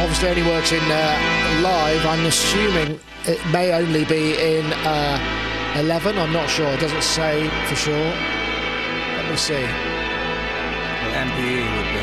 Obviously, 0.00 0.28
only 0.28 0.42
works 0.42 0.72
in 0.72 0.82
uh, 0.82 1.60
live. 1.62 2.06
I'm 2.06 2.24
assuming 2.26 3.00
it 3.24 3.38
may 3.52 3.72
only 3.72 4.04
be 4.04 4.34
in 4.34 4.72
uh, 4.84 5.76
11. 5.76 6.18
I'm 6.18 6.32
not 6.32 6.48
sure. 6.48 6.68
It 6.68 6.80
doesn't 6.80 7.02
say 7.02 7.48
for 7.66 7.76
sure. 7.76 7.94
Let 7.94 9.30
me 9.30 9.36
see. 9.36 9.66
MPE 11.14 11.62
would 11.76 11.88
be. 11.92 12.02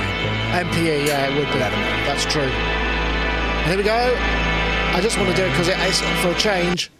MPE, 0.60 1.08
yeah, 1.08 1.28
it 1.28 1.38
would 1.38 1.52
be. 1.52 1.58
11. 1.58 1.80
That's 2.06 2.26
true. 2.26 2.50
Here 3.68 3.78
we 3.78 3.84
go. 3.84 4.16
I 4.94 5.00
just 5.02 5.18
want 5.18 5.30
to 5.30 5.36
do 5.36 5.44
it 5.44 5.50
because 5.52 5.68
it 5.68 5.80
is 5.80 6.02
for 6.22 6.32
a 6.32 6.36
change. 6.36 6.92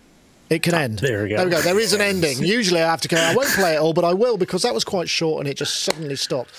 It 0.50 0.64
can 0.64 0.74
end. 0.74 1.00
There 1.00 1.24
we 1.24 1.30
go. 1.30 1.36
There 1.38 1.46
we 1.46 1.52
go. 1.52 1.62
There 1.62 1.80
is 1.80 1.94
an 1.94 2.02
ending. 2.14 2.40
Usually 2.44 2.82
I 2.82 2.90
have 2.90 3.02
to 3.02 3.08
go. 3.08 3.18
I 3.18 3.36
won't 3.36 3.50
play 3.50 3.76
it 3.76 3.78
all, 3.80 3.94
but 3.94 4.04
I 4.04 4.14
will 4.14 4.36
because 4.38 4.64
that 4.64 4.74
was 4.74 4.84
quite 4.84 5.08
short 5.08 5.40
and 5.42 5.48
it 5.48 5.58
just 5.58 5.84
suddenly 5.84 6.16
stopped. 6.16 6.52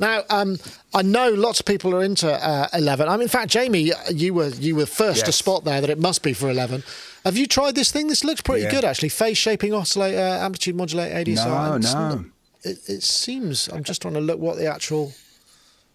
Now 0.00 0.22
um, 0.30 0.58
I 0.92 1.02
know 1.02 1.30
lots 1.30 1.60
of 1.60 1.66
people 1.66 1.94
are 1.94 2.02
into 2.02 2.28
uh, 2.30 2.66
eleven. 2.72 3.08
I 3.08 3.12
mean, 3.12 3.22
in 3.22 3.28
fact, 3.28 3.50
Jamie, 3.50 3.92
you 4.12 4.34
were 4.34 4.48
you 4.48 4.74
were 4.74 4.86
first 4.86 5.26
to 5.26 5.32
spot 5.32 5.64
there 5.64 5.80
that 5.80 5.90
it 5.90 5.98
must 5.98 6.22
be 6.24 6.32
for 6.32 6.50
eleven. 6.50 6.82
Have 7.24 7.36
you 7.36 7.46
tried 7.46 7.74
this 7.76 7.90
thing? 7.92 8.08
This 8.08 8.24
looks 8.24 8.40
pretty 8.40 8.62
Yeah. 8.62 8.70
good 8.72 8.84
actually. 8.84 9.08
Phase 9.10 9.38
shaping 9.38 9.72
oscillator, 9.72 10.18
amplitude 10.18 10.74
modulator, 10.76 11.14
ADSR. 11.14 11.46
No, 11.46 11.76
no. 11.78 12.08
not- 12.16 12.24
It, 12.64 12.78
it 12.88 13.02
seems. 13.04 13.68
I'm 13.68 13.84
just 13.84 14.02
trying 14.02 14.14
to 14.14 14.20
look 14.20 14.40
what 14.40 14.56
the 14.56 14.66
actual 14.66 15.12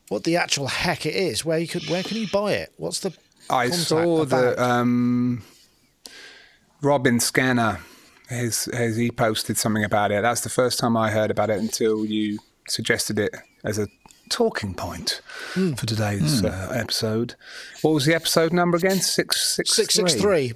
what 0.07 0.23
the 0.23 0.37
actual 0.37 0.67
heck 0.67 1.05
it 1.05 1.15
is. 1.15 1.43
Where 1.43 1.57
you 1.59 1.67
could 1.67 1.89
where 1.89 2.03
can 2.03 2.15
you 2.17 2.27
buy 2.31 2.53
it? 2.53 2.71
What's 2.77 2.99
the 3.01 3.13
I 3.49 3.67
contact 3.67 3.87
saw 3.87 4.21
about? 4.21 4.55
that 4.57 4.59
um, 4.59 5.43
Robin 6.81 7.19
Scanner 7.19 7.79
has, 8.29 8.65
has 8.73 8.95
he 8.97 9.11
posted 9.11 9.57
something 9.57 9.83
about 9.83 10.11
it. 10.11 10.21
That's 10.21 10.41
the 10.41 10.49
first 10.49 10.79
time 10.79 10.95
I 10.97 11.11
heard 11.11 11.31
about 11.31 11.49
it 11.49 11.59
until 11.59 12.05
you 12.05 12.39
suggested 12.67 13.19
it 13.19 13.35
as 13.63 13.77
a 13.77 13.87
talking 14.29 14.73
point 14.73 15.21
Hmm. 15.53 15.73
for 15.73 15.85
today's 15.85 16.43
uh, 16.43 16.71
episode. 16.73 17.35
What 17.81 17.93
was 17.93 18.05
the 18.05 18.15
episode 18.15 18.53
number 18.53 18.77
again? 18.77 18.99
Six 19.01 19.41
six 19.55 19.71
six 19.73 19.93
six 19.95 20.15
three. 20.15 20.53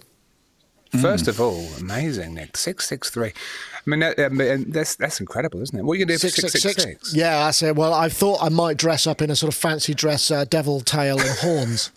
First 1.01 1.27
of 1.27 1.39
all, 1.41 1.67
amazing, 1.79 2.33
Nick. 2.33 2.57
Six 2.57 2.87
six 2.87 3.09
three. 3.09 3.29
I 3.29 3.89
mean, 3.89 3.99
that, 3.99 4.19
I 4.19 4.29
mean, 4.29 4.71
that's 4.71 4.95
that's 4.95 5.19
incredible, 5.19 5.61
isn't 5.61 5.77
it? 5.77 5.83
What 5.83 5.93
are 5.93 5.95
you 5.97 6.05
gonna 6.05 6.17
do 6.17 6.27
for 6.27 6.29
six 6.29 6.53
six 6.61 6.83
six? 6.83 7.13
Yeah, 7.13 7.45
I 7.45 7.51
said. 7.51 7.77
Well, 7.77 7.93
I 7.93 8.09
thought 8.09 8.41
I 8.41 8.49
might 8.49 8.77
dress 8.77 9.05
up 9.05 9.21
in 9.21 9.29
a 9.29 9.35
sort 9.35 9.53
of 9.53 9.59
fancy 9.59 9.93
dress, 9.93 10.31
uh, 10.31 10.45
devil 10.45 10.81
tail 10.81 11.19
and 11.19 11.29
horns, 11.39 11.91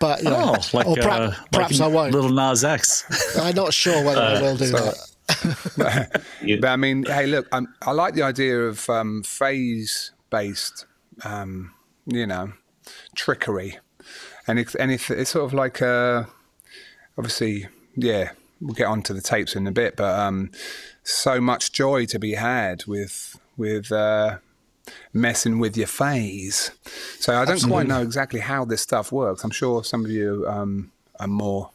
but 0.00 0.22
you 0.22 0.30
know, 0.30 0.54
Oh, 0.56 0.76
like, 0.76 0.86
or 0.86 0.96
perhaps, 0.96 1.20
uh, 1.20 1.26
like 1.42 1.50
perhaps 1.52 1.80
I 1.80 1.86
won't. 1.86 2.12
Lil 2.14 2.28
Nas 2.30 2.64
X. 2.64 3.36
I'm 3.38 3.54
not 3.54 3.72
sure 3.74 4.02
whether 4.04 4.20
I 4.22 4.40
will 4.40 4.56
do 4.56 4.66
so- 4.66 4.76
that. 5.76 6.22
You- 6.42 6.58
But 6.60 6.68
I 6.70 6.76
mean, 6.76 7.04
hey, 7.04 7.26
look, 7.26 7.46
I'm, 7.52 7.66
I 7.82 7.92
like 7.92 8.14
the 8.14 8.22
idea 8.22 8.60
of 8.60 8.88
um, 8.90 9.22
phase-based, 9.22 10.86
um, 11.24 11.72
you 12.06 12.26
know, 12.26 12.52
trickery, 13.16 13.78
and 14.46 14.58
it's 14.58 14.74
and 14.74 14.90
it's, 14.90 15.10
it's 15.10 15.30
sort 15.30 15.44
of 15.46 15.54
like 15.54 15.80
a 15.80 16.28
obviously, 17.16 17.68
yeah, 17.96 18.30
we'll 18.60 18.74
get 18.74 18.86
on 18.86 19.02
to 19.02 19.12
the 19.14 19.20
tapes 19.20 19.54
in 19.56 19.66
a 19.66 19.72
bit, 19.72 19.96
but 19.96 20.18
um, 20.18 20.50
so 21.02 21.40
much 21.40 21.72
joy 21.72 22.06
to 22.06 22.18
be 22.18 22.34
had 22.34 22.84
with 22.86 23.38
with 23.56 23.90
uh, 23.92 24.38
messing 25.12 25.58
with 25.58 25.76
your 25.76 25.86
phase. 25.86 26.70
So 27.18 27.32
I 27.34 27.44
don't 27.44 27.54
Absolutely. 27.54 27.70
quite 27.70 27.86
know 27.86 28.02
exactly 28.02 28.40
how 28.40 28.64
this 28.64 28.82
stuff 28.82 29.12
works. 29.12 29.44
I'm 29.44 29.50
sure 29.50 29.84
some 29.84 30.04
of 30.04 30.10
you 30.10 30.44
um, 30.48 30.90
are 31.20 31.26
more. 31.28 31.70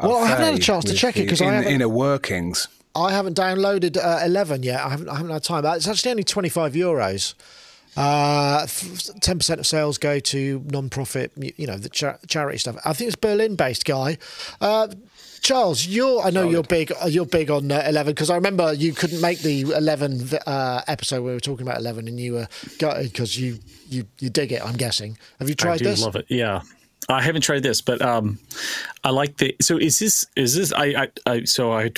Well, 0.00 0.16
I 0.16 0.26
haven't 0.28 0.44
had 0.46 0.54
a 0.54 0.58
chance 0.58 0.84
to 0.86 0.94
check 0.94 1.16
it 1.16 1.24
because 1.24 1.40
I 1.40 1.46
in- 1.46 1.52
haven't- 1.54 1.72
inner 1.72 1.88
workings. 1.88 2.68
I 2.94 3.12
haven't 3.12 3.38
downloaded 3.38 3.96
uh, 3.96 4.20
11 4.24 4.64
yet. 4.64 4.80
I 4.84 4.90
haven't, 4.90 5.08
I 5.08 5.14
haven't 5.14 5.30
had 5.30 5.42
time. 5.44 5.62
But 5.62 5.78
It's 5.78 5.88
actually 5.88 6.10
only 6.10 6.24
25 6.24 6.74
euros. 6.74 7.32
Uh, 7.96 8.66
ten 9.20 9.36
percent 9.38 9.60
of 9.60 9.66
sales 9.66 9.98
go 9.98 10.18
to 10.18 10.64
non-profit, 10.70 11.30
you 11.58 11.66
know, 11.66 11.76
the 11.76 11.90
cha- 11.90 12.16
charity 12.26 12.56
stuff. 12.56 12.76
I 12.86 12.94
think 12.94 13.08
it's 13.08 13.16
Berlin-based 13.16 13.84
guy. 13.84 14.16
Uh, 14.62 14.88
Charles, 15.42 15.86
you're. 15.86 16.22
I 16.22 16.30
know 16.30 16.48
you're 16.48 16.62
big. 16.62 16.92
You're 17.08 17.26
big 17.26 17.50
on 17.50 17.70
uh, 17.70 17.82
Eleven 17.86 18.14
because 18.14 18.30
I 18.30 18.36
remember 18.36 18.72
you 18.72 18.92
couldn't 18.92 19.20
make 19.20 19.40
the 19.40 19.62
Eleven 19.62 20.28
uh, 20.46 20.82
episode. 20.86 21.22
where 21.22 21.32
We 21.32 21.34
were 21.34 21.40
talking 21.40 21.66
about 21.66 21.78
Eleven, 21.78 22.06
and 22.06 22.18
you 22.18 22.34
were 22.34 22.48
gutted 22.78 23.12
because 23.12 23.38
you, 23.38 23.58
you 23.88 24.06
you 24.20 24.30
dig 24.30 24.52
it. 24.52 24.64
I'm 24.64 24.76
guessing. 24.76 25.18
Have 25.40 25.48
you 25.48 25.56
tried 25.56 25.80
this? 25.80 25.82
I 25.82 25.84
do 25.84 25.90
this? 25.90 26.02
love 26.02 26.16
it. 26.16 26.26
Yeah. 26.28 26.62
I 27.08 27.20
haven't 27.20 27.42
tried 27.42 27.64
this, 27.64 27.80
but 27.80 28.00
um, 28.00 28.38
I 29.02 29.10
like 29.10 29.36
the. 29.38 29.56
So 29.60 29.76
is 29.76 29.98
this 29.98 30.24
is 30.36 30.54
this? 30.54 30.72
I 30.72 30.84
I, 30.86 31.08
I 31.26 31.44
so 31.44 31.72
I 31.72 31.90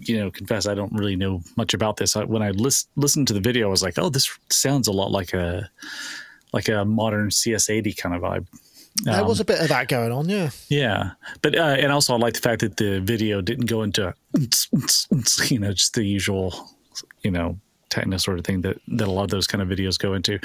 you 0.00 0.18
know 0.18 0.30
confess 0.30 0.68
I 0.68 0.74
don't 0.74 0.92
really 0.92 1.16
know 1.16 1.42
much 1.56 1.74
about 1.74 1.96
this. 1.96 2.14
I, 2.14 2.22
when 2.24 2.42
I 2.42 2.50
lis- 2.50 2.86
listened 2.94 3.26
to 3.28 3.34
the 3.34 3.40
video, 3.40 3.66
I 3.66 3.70
was 3.70 3.82
like, 3.82 3.98
oh, 3.98 4.08
this 4.08 4.30
sounds 4.50 4.86
a 4.86 4.92
lot 4.92 5.10
like 5.10 5.34
a 5.34 5.68
like 6.52 6.68
a 6.68 6.84
modern 6.84 7.30
CS80 7.30 7.96
kind 7.96 8.14
of 8.14 8.22
vibe. 8.22 8.46
There 9.02 9.20
Um, 9.20 9.26
was 9.26 9.40
a 9.40 9.44
bit 9.44 9.60
of 9.60 9.68
that 9.68 9.88
going 9.88 10.12
on. 10.12 10.28
Yeah. 10.28 10.50
Yeah, 10.68 11.10
but 11.42 11.56
uh, 11.58 11.76
and 11.78 11.90
also 11.92 12.14
I 12.14 12.18
like 12.18 12.34
the 12.34 12.40
fact 12.40 12.60
that 12.60 12.76
the 12.76 13.00
video 13.00 13.40
didn't 13.40 13.66
go 13.66 13.82
into 13.82 14.14
you 15.48 15.58
know 15.58 15.72
just 15.72 15.94
the 15.94 16.04
usual 16.04 16.70
you 17.22 17.30
know 17.30 17.58
techno 17.90 18.16
sort 18.16 18.38
of 18.38 18.44
thing 18.44 18.60
that 18.62 18.78
that 18.88 19.06
a 19.08 19.10
lot 19.10 19.24
of 19.24 19.30
those 19.30 19.46
kind 19.46 19.62
of 19.62 19.68
videos 19.68 19.98
go 19.98 20.14
into. 20.14 20.38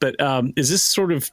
But 0.00 0.20
um, 0.20 0.52
is 0.56 0.70
this 0.70 0.82
sort 0.82 1.12
of 1.12 1.30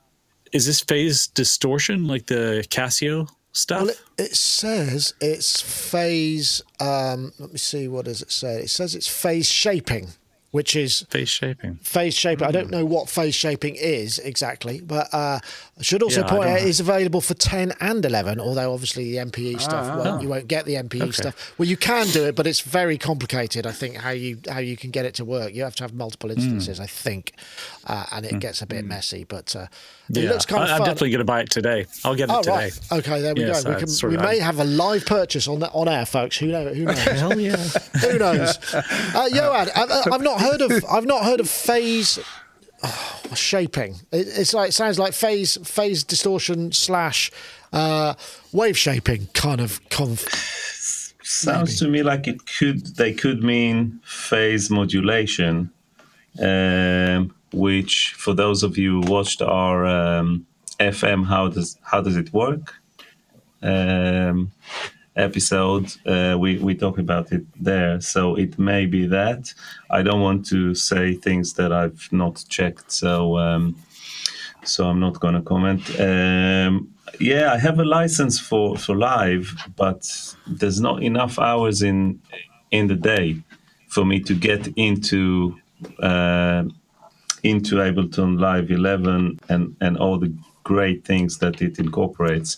is 0.51 0.65
this 0.65 0.81
phase 0.81 1.27
distortion 1.27 2.07
like 2.07 2.27
the 2.27 2.65
Casio 2.69 3.27
stuff? 3.51 3.81
Well, 3.81 3.89
it, 3.89 4.01
it 4.17 4.35
says 4.35 5.13
it's 5.21 5.61
phase. 5.61 6.61
Um, 6.79 7.31
let 7.39 7.51
me 7.51 7.57
see. 7.57 7.87
What 7.87 8.05
does 8.05 8.21
it 8.21 8.31
say? 8.31 8.61
It 8.61 8.69
says 8.69 8.95
it's 8.95 9.07
phase 9.07 9.47
shaping, 9.49 10.09
which 10.55 10.73
is 10.75 11.01
phase 11.09 11.27
shaping. 11.27 11.75
phase 11.83 12.15
shaping. 12.15 12.47
I 12.47 12.51
don't 12.51 12.71
know 12.71 12.85
what 12.85 13.09
phase 13.09 13.35
shaping 13.35 13.75
is 13.75 14.19
exactly, 14.19 14.79
but 14.79 15.13
uh, 15.13 15.39
I 15.79 15.81
should 15.81 16.01
also 16.01 16.21
Yeah, 16.21 16.29
point 16.29 16.45
out 16.49 16.59
it's 16.61 16.79
available 16.79 17.19
for 17.19 17.33
10 17.33 17.73
and 17.81 18.05
11, 18.05 18.39
although 18.39 18.71
obviously 18.73 19.11
the 19.11 19.17
MPE 19.17 19.59
stuff, 19.59 19.91
well, 19.93 20.21
you 20.21 20.29
won't 20.29 20.47
get 20.47 20.63
the 20.65 20.75
MPE 20.75 21.01
Okay. 21.01 21.11
stuff. 21.11 21.35
Well, 21.57 21.67
you 21.67 21.75
can 21.75 22.07
do 22.07 22.23
it, 22.25 22.35
but 22.35 22.47
it's 22.47 22.61
very 22.61 22.97
complicated, 22.97 23.67
I 23.67 23.73
think, 23.73 23.97
how 23.97 24.11
you 24.11 24.39
how 24.49 24.59
you 24.59 24.77
can 24.77 24.91
get 24.91 25.03
it 25.05 25.13
to 25.15 25.25
work. 25.25 25.53
You 25.53 25.63
have 25.63 25.75
to 25.75 25.83
have 25.83 25.93
multiple 25.93 26.29
Hmm. 26.29 26.37
instances, 26.37 26.79
I 26.79 26.87
think, 26.87 27.33
uh, 27.85 28.05
and 28.13 28.25
it 28.25 28.39
gets 28.39 28.61
a 28.61 28.65
bit 28.65 28.85
messy, 28.85 29.25
but 29.25 29.55
uh, 29.55 29.67
it 30.09 30.17
Yeah, 30.23 30.29
looks 30.31 30.45
kind 30.45 30.63
of 30.63 30.69
I, 30.69 30.73
am 30.77 30.79
definitely 30.79 31.11
going 31.11 31.19
to 31.19 31.25
buy 31.25 31.41
it 31.41 31.49
today. 31.49 31.85
I'll 32.03 32.15
get 32.15 32.29
it 32.29 32.33
Oh 32.35 32.41
today. 32.41 32.55
right, 32.55 32.91
okay, 32.91 33.21
there 33.21 33.33
we 33.33 33.41
Yes, 33.41 33.63
go. 33.63 33.71
We, 33.73 33.75
can, 33.77 34.09
we 34.09 34.17
may 34.17 34.39
have 34.39 34.59
a 34.59 34.63
live 34.63 35.05
purchase 35.05 35.47
on 35.47 35.59
that 35.59 35.71
on 35.73 35.87
air, 35.87 36.05
folks. 36.05 36.37
Who 36.37 36.47
know? 36.47 36.73
Who 36.73 36.85
knows? 36.85 36.97
Hell 37.03 37.39
yeah! 37.39 37.55
Who 38.01 38.17
knows? 38.19 38.57
Uh, 38.73 39.29
Johan, 39.31 39.69
I, 39.75 40.03
I've 40.11 40.21
not 40.21 40.39
heard 40.41 40.61
of 40.61 40.85
I've 40.89 41.05
not 41.05 41.23
heard 41.25 41.39
of 41.39 41.49
phase 41.49 42.19
oh, 42.83 43.21
shaping. 43.35 43.95
It, 44.11 44.27
it's 44.27 44.53
like 44.53 44.69
it 44.69 44.73
sounds 44.73 44.99
like 44.99 45.13
phase 45.13 45.57
phase 45.67 46.03
distortion 46.03 46.71
slash 46.71 47.31
uh, 47.73 48.13
wave 48.51 48.77
shaping 48.77 49.27
kind 49.33 49.61
of 49.61 49.79
conf. 49.89 50.25
Sounds 51.23 51.79
to 51.79 51.87
me 51.87 52.03
like 52.03 52.27
it 52.27 52.45
could 52.45 52.95
they 52.97 53.11
could 53.11 53.43
mean 53.43 53.99
phase 54.05 54.69
modulation, 54.69 55.71
um, 56.39 57.33
which 57.55 58.13
for 58.17 58.33
those 58.33 58.63
of 58.63 58.77
you 58.77 59.01
who 59.01 59.11
watched 59.11 59.41
our 59.41 59.85
um, 59.85 60.45
FM 60.79 61.25
how 61.25 61.47
does 61.47 61.77
how 61.83 62.01
does 62.01 62.17
it 62.17 62.33
work 62.33 62.75
um, 63.61 64.51
episode, 65.15 65.91
uh, 66.05 66.35
we 66.37 66.57
we 66.57 66.75
talk 66.75 66.97
about 66.99 67.31
it 67.31 67.45
there. 67.59 68.01
So 68.01 68.35
it 68.35 68.59
may 68.59 68.85
be 68.85 69.07
that 69.07 69.53
I 69.89 70.03
don't 70.03 70.21
want 70.21 70.45
to 70.47 70.75
say 70.75 71.15
things 71.15 71.53
that 71.53 71.71
I've 71.71 72.07
not 72.11 72.43
checked. 72.49 72.91
So. 72.91 73.37
Um, 73.37 73.75
so 74.63 74.87
I'm 74.87 74.99
not 74.99 75.19
going 75.19 75.35
to 75.35 75.43
comment. 75.43 75.87
Um, 75.99 76.89
yeah, 77.19 77.53
I 77.53 77.57
have 77.59 77.79
a 77.79 77.85
license 77.85 78.39
for, 78.39 78.75
for 78.75 78.95
live, 78.95 79.53
but 79.75 80.01
there's 80.47 80.81
not 80.81 81.03
enough 81.03 81.37
hours 81.37 81.83
in 81.83 82.19
in 82.71 82.87
the 82.87 82.95
day 82.95 83.37
for 83.89 84.03
me 84.03 84.19
to 84.21 84.33
get 84.33 84.67
into 84.75 85.55
uh, 85.99 86.63
into 87.51 87.75
Ableton 87.75 88.39
Live 88.39 88.69
11 88.71 89.39
and 89.49 89.75
and 89.79 89.97
all 89.97 90.17
the 90.19 90.33
great 90.63 91.05
things 91.05 91.37
that 91.39 91.61
it 91.61 91.79
incorporates. 91.79 92.57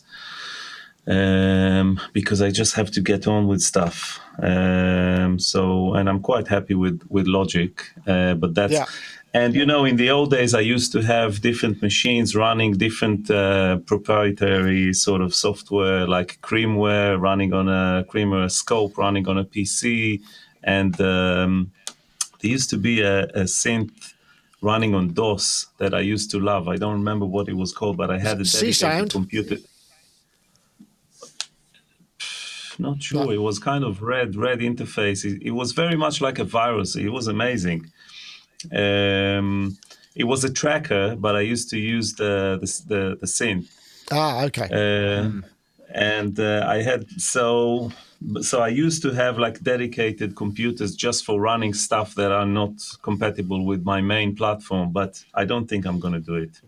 Um, 1.10 2.00
because 2.12 2.42
I 2.42 2.52
just 2.52 2.76
have 2.76 2.92
to 2.92 3.02
get 3.02 3.28
on 3.28 3.48
with 3.48 3.62
stuff. 3.62 4.20
Um, 4.44 5.40
so, 5.40 5.94
and 5.94 6.10
I'm 6.10 6.20
quite 6.22 6.48
happy 6.50 6.74
with 6.76 7.00
with 7.10 7.28
Logic, 7.28 7.72
uh, 8.06 8.34
but 8.42 8.54
that's 8.56 8.74
Yeah. 8.74 8.86
and 9.34 9.56
you 9.56 9.66
know, 9.66 9.86
in 9.86 9.96
the 9.96 10.10
old 10.12 10.32
days, 10.32 10.54
I 10.54 10.60
used 10.76 10.92
to 10.92 11.02
have 11.02 11.40
different 11.42 11.82
machines 11.82 12.36
running 12.36 12.74
different 12.78 13.32
uh, 13.32 13.78
proprietary 13.86 14.94
sort 14.94 15.22
of 15.22 15.34
software, 15.34 16.06
like 16.18 16.40
Creamware 16.42 17.18
running 17.28 17.54
on 17.54 17.70
a 17.70 18.04
Creamware 18.12 18.52
Scope 18.52 18.98
running 18.98 19.28
on 19.30 19.38
a 19.38 19.46
PC, 19.46 20.20
and 20.62 21.00
um, 21.00 21.72
there 22.42 22.52
used 22.52 22.70
to 22.72 22.78
be 22.78 22.96
a, 23.02 23.18
a 23.44 23.46
synth 23.62 24.14
running 24.62 24.96
on 24.96 25.14
DOS 25.14 25.68
that 25.78 25.94
I 25.94 26.00
used 26.02 26.32
to 26.32 26.40
love. 26.40 26.68
I 26.68 26.76
don't 26.78 26.94
remember 26.94 27.26
what 27.26 27.48
it 27.48 27.54
was 27.56 27.74
called, 27.74 27.98
but 27.98 28.10
I 28.10 28.18
had 28.18 28.40
a 28.42 28.44
dedicated 28.44 28.76
C-Sound? 28.76 29.12
computer. 29.12 29.58
Not 32.80 33.02
sure. 33.02 33.34
It 33.34 33.42
was 33.42 33.58
kind 33.60 33.84
of 33.84 34.02
red, 34.02 34.36
red 34.36 34.60
interface. 34.60 35.26
It, 35.26 35.42
it 35.44 35.52
was 35.52 35.72
very 35.72 35.96
much 35.96 36.22
like 36.22 36.38
a 36.38 36.44
virus. 36.44 36.96
It 36.96 37.10
was 37.10 37.28
amazing. 37.28 37.88
Um, 38.72 39.78
it 40.16 40.26
was 40.26 40.44
a 40.44 40.52
tracker, 40.52 41.16
but 41.16 41.36
I 41.36 41.42
used 41.42 41.70
to 41.72 41.78
use 41.80 42.14
the 42.16 42.58
the 42.62 42.68
the, 42.88 43.18
the 43.22 43.28
synth, 43.28 43.68
Ah, 44.12 44.44
okay. 44.46 44.68
uh, 44.72 45.32
and 45.94 46.40
uh, 46.40 46.66
I 46.68 46.82
had 46.82 47.10
so 47.20 47.92
so 48.42 48.62
I 48.62 48.70
used 48.70 49.02
to 49.04 49.12
have 49.12 49.38
like 49.38 49.62
dedicated 49.62 50.36
computers 50.36 50.96
just 50.96 51.24
for 51.24 51.40
running 51.40 51.74
stuff 51.74 52.16
that 52.16 52.32
are 52.32 52.46
not 52.46 52.74
compatible 53.04 53.66
with 53.66 53.84
my 53.84 54.02
main 54.02 54.36
platform. 54.36 54.92
But 54.92 55.24
I 55.34 55.46
don't 55.46 55.68
think 55.68 55.86
I'm 55.86 56.00
going 56.00 56.14
to 56.14 56.20
do 56.20 56.36
it 56.36 56.60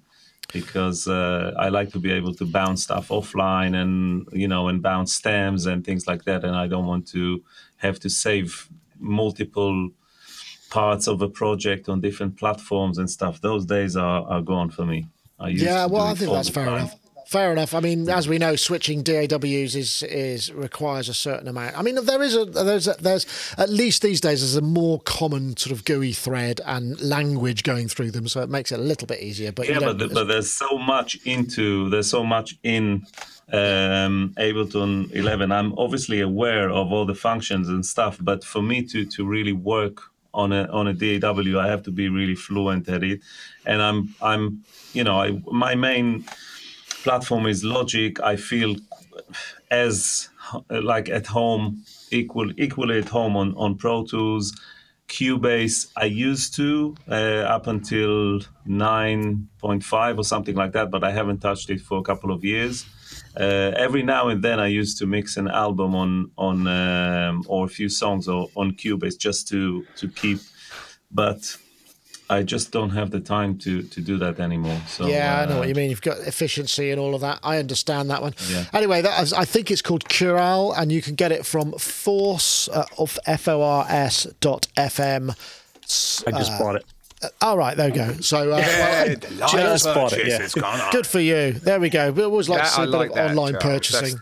because 0.53 1.07
uh, 1.07 1.53
I 1.57 1.69
like 1.69 1.91
to 1.91 1.99
be 1.99 2.11
able 2.11 2.33
to 2.35 2.45
bounce 2.45 2.83
stuff 2.83 3.09
offline 3.09 3.75
and 3.75 4.27
you 4.31 4.47
know 4.47 4.67
and 4.67 4.81
bounce 4.81 5.13
stems 5.13 5.65
and 5.65 5.83
things 5.83 6.07
like 6.07 6.23
that, 6.25 6.43
and 6.43 6.55
I 6.55 6.67
don't 6.67 6.85
want 6.85 7.07
to 7.09 7.43
have 7.77 7.99
to 8.01 8.09
save 8.09 8.69
multiple 8.99 9.89
parts 10.69 11.07
of 11.07 11.21
a 11.21 11.29
project 11.29 11.89
on 11.89 11.99
different 11.99 12.37
platforms 12.37 12.97
and 12.97 13.09
stuff. 13.09 13.41
Those 13.41 13.65
days 13.65 13.95
are, 13.95 14.21
are 14.27 14.41
gone 14.41 14.69
for 14.69 14.85
me. 14.85 15.07
I 15.39 15.49
used 15.49 15.63
yeah, 15.63 15.85
well, 15.85 16.03
I 16.03 16.13
think 16.13 16.31
that's 16.31 16.49
fair 16.49 16.65
time. 16.65 16.77
enough. 16.77 16.95
Fair 17.29 17.51
enough. 17.51 17.75
I 17.75 17.79
mean, 17.79 18.09
as 18.09 18.27
we 18.27 18.39
know, 18.39 18.55
switching 18.55 19.03
DAWs 19.03 19.75
is 19.75 20.01
is 20.01 20.51
requires 20.51 21.09
a 21.09 21.13
certain 21.13 21.47
amount. 21.47 21.77
I 21.77 21.83
mean, 21.83 22.03
there 22.03 22.23
is 22.23 22.35
a 22.35 22.43
there's 22.43 22.87
a, 22.87 22.95
there's 22.99 23.53
at 23.55 23.69
least 23.69 24.01
these 24.01 24.19
days 24.19 24.39
there's 24.39 24.55
a 24.55 24.61
more 24.63 24.99
common 25.01 25.55
sort 25.55 25.71
of 25.71 25.85
GUI 25.85 26.11
thread 26.11 26.59
and 26.65 26.99
language 26.99 27.61
going 27.61 27.87
through 27.87 28.09
them, 28.09 28.27
so 28.27 28.41
it 28.41 28.49
makes 28.49 28.71
it 28.71 28.79
a 28.79 28.81
little 28.81 29.05
bit 29.05 29.19
easier. 29.21 29.51
But 29.51 29.69
Yeah, 29.69 29.77
but, 29.77 30.11
but 30.11 30.27
there's 30.27 30.49
so 30.49 30.79
much 30.79 31.19
into 31.23 31.87
there's 31.91 32.09
so 32.09 32.23
much 32.23 32.57
in 32.63 33.05
um, 33.53 34.33
Ableton 34.39 35.13
11. 35.13 35.51
I'm 35.51 35.77
obviously 35.77 36.21
aware 36.21 36.71
of 36.71 36.91
all 36.91 37.05
the 37.05 37.13
functions 37.13 37.69
and 37.69 37.85
stuff, 37.85 38.17
but 38.19 38.43
for 38.43 38.63
me 38.63 38.81
to 38.85 39.05
to 39.05 39.23
really 39.23 39.53
work 39.53 40.01
on 40.33 40.51
a 40.51 40.63
on 40.71 40.87
a 40.87 40.93
DAW, 40.95 41.59
I 41.59 41.67
have 41.67 41.83
to 41.83 41.91
be 41.91 42.09
really 42.09 42.33
fluent 42.33 42.89
at 42.89 43.03
it. 43.03 43.21
And 43.67 43.83
I'm 43.83 44.15
I'm 44.19 44.63
you 44.93 45.03
know 45.03 45.21
I 45.21 45.39
my 45.51 45.75
main 45.75 46.25
platform 47.03 47.45
is 47.45 47.63
Logic. 47.63 48.19
I 48.21 48.35
feel 48.35 48.75
as 49.71 50.29
like 50.69 51.09
at 51.09 51.27
home 51.27 51.83
equal 52.11 52.51
equally 52.57 52.99
at 52.99 53.09
home 53.09 53.35
on 53.35 53.53
on 53.55 53.75
Pro 53.75 54.05
Tools. 54.05 54.53
Cubase, 55.07 55.91
I 55.97 56.05
used 56.05 56.55
to 56.57 56.95
uh, 57.09 57.41
up 57.55 57.65
until 57.65 58.41
9.5 58.67 60.17
or 60.19 60.23
something 60.23 60.55
like 60.55 60.73
that, 60.73 60.91
but 60.91 61.03
I 61.03 61.11
haven't 61.11 61.39
touched 61.39 61.71
it 61.71 61.81
for 61.81 61.97
a 61.97 62.03
couple 62.03 62.31
of 62.31 62.45
years. 62.45 62.85
Uh, 63.35 63.71
every 63.75 64.03
now 64.03 64.27
and 64.27 64.43
then, 64.43 64.59
I 64.59 64.67
used 64.67 64.99
to 64.99 65.07
mix 65.07 65.35
an 65.37 65.47
album 65.47 65.95
on 65.95 66.31
on 66.37 66.67
um, 66.67 67.43
or 67.47 67.65
a 67.65 67.67
few 67.67 67.89
songs 67.89 68.27
or, 68.27 68.49
on 68.55 68.73
Cubase 68.73 69.17
just 69.17 69.47
to 69.47 69.83
to 69.97 70.07
keep. 70.07 70.39
But 71.11 71.57
I 72.31 72.43
just 72.43 72.71
don't 72.71 72.91
have 72.91 73.09
the 73.11 73.19
time 73.19 73.57
to 73.59 73.81
to 73.83 74.01
do 74.01 74.17
that 74.19 74.39
anymore. 74.39 74.79
So 74.87 75.07
yeah, 75.07 75.41
I 75.41 75.45
know 75.45 75.55
uh, 75.55 75.59
what 75.59 75.67
you 75.67 75.75
mean. 75.75 75.89
You've 75.89 76.01
got 76.01 76.19
efficiency 76.19 76.91
and 76.91 76.99
all 76.99 77.15
of 77.15 77.21
that. 77.21 77.39
I 77.43 77.57
understand 77.57 78.09
that 78.11 78.21
one. 78.21 78.33
Yeah. 78.49 78.65
Anyway, 78.73 79.01
that 79.01 79.23
is, 79.23 79.33
I 79.33 79.45
think 79.45 79.71
it's 79.71 79.81
called 79.81 80.03
Chiral, 80.05 80.73
and 80.77 80.91
you 80.91 81.01
can 81.01 81.15
get 81.15 81.31
it 81.31 81.45
from 81.45 81.71
Fors 81.73 82.69
uh, 82.71 82.85
of 82.97 83.17
F 83.25 83.47
O 83.47 83.61
R 83.61 83.85
S 83.89 84.27
dot 84.41 84.67
FM. 84.77 85.31
I 86.27 86.31
just 86.37 86.51
bought 86.59 86.75
it. 86.75 86.85
All 87.41 87.57
right, 87.57 87.75
there 87.75 87.89
we 87.89 87.95
go. 87.97 88.13
So, 88.21 88.51
uh, 88.53 88.57
Yeah, 88.59 89.15
well, 89.39 89.49
just 89.49 89.85
bought 89.85 90.13
it, 90.13 90.25
yeah. 90.27 90.37
has 90.37 90.53
gone 90.53 90.79
on. 90.79 90.91
good 90.91 91.05
for 91.05 91.19
you. 91.19 91.51
There 91.51 91.79
we 91.79 91.89
go. 91.89 92.11
We 92.11 92.23
always 92.23 92.47
like 92.47 92.59
to 92.61 92.65
Yeah, 92.65 92.69
see 92.69 92.81
I 92.81 92.83
a 92.85 92.87
bit 92.87 92.97
like 92.97 93.09
of 93.09 93.15
that, 93.15 93.29
online 93.31 93.51
Charles. 93.53 93.63
purchasing. 93.63 94.21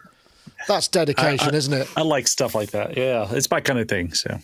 That's, 0.67 0.87
dedication, 0.87 1.53
isn't 1.55 1.73
it? 1.73 1.87
I 1.95 2.01
like 2.01 2.27
stuff 2.27 2.55
like 2.55 2.71
that. 2.71 2.97
Yeah, 2.97 3.27
it's 3.31 3.49
my 3.49 3.59
kind 3.61 3.79
of 3.79 3.87
thing. 3.87 4.13
So, 4.13 4.39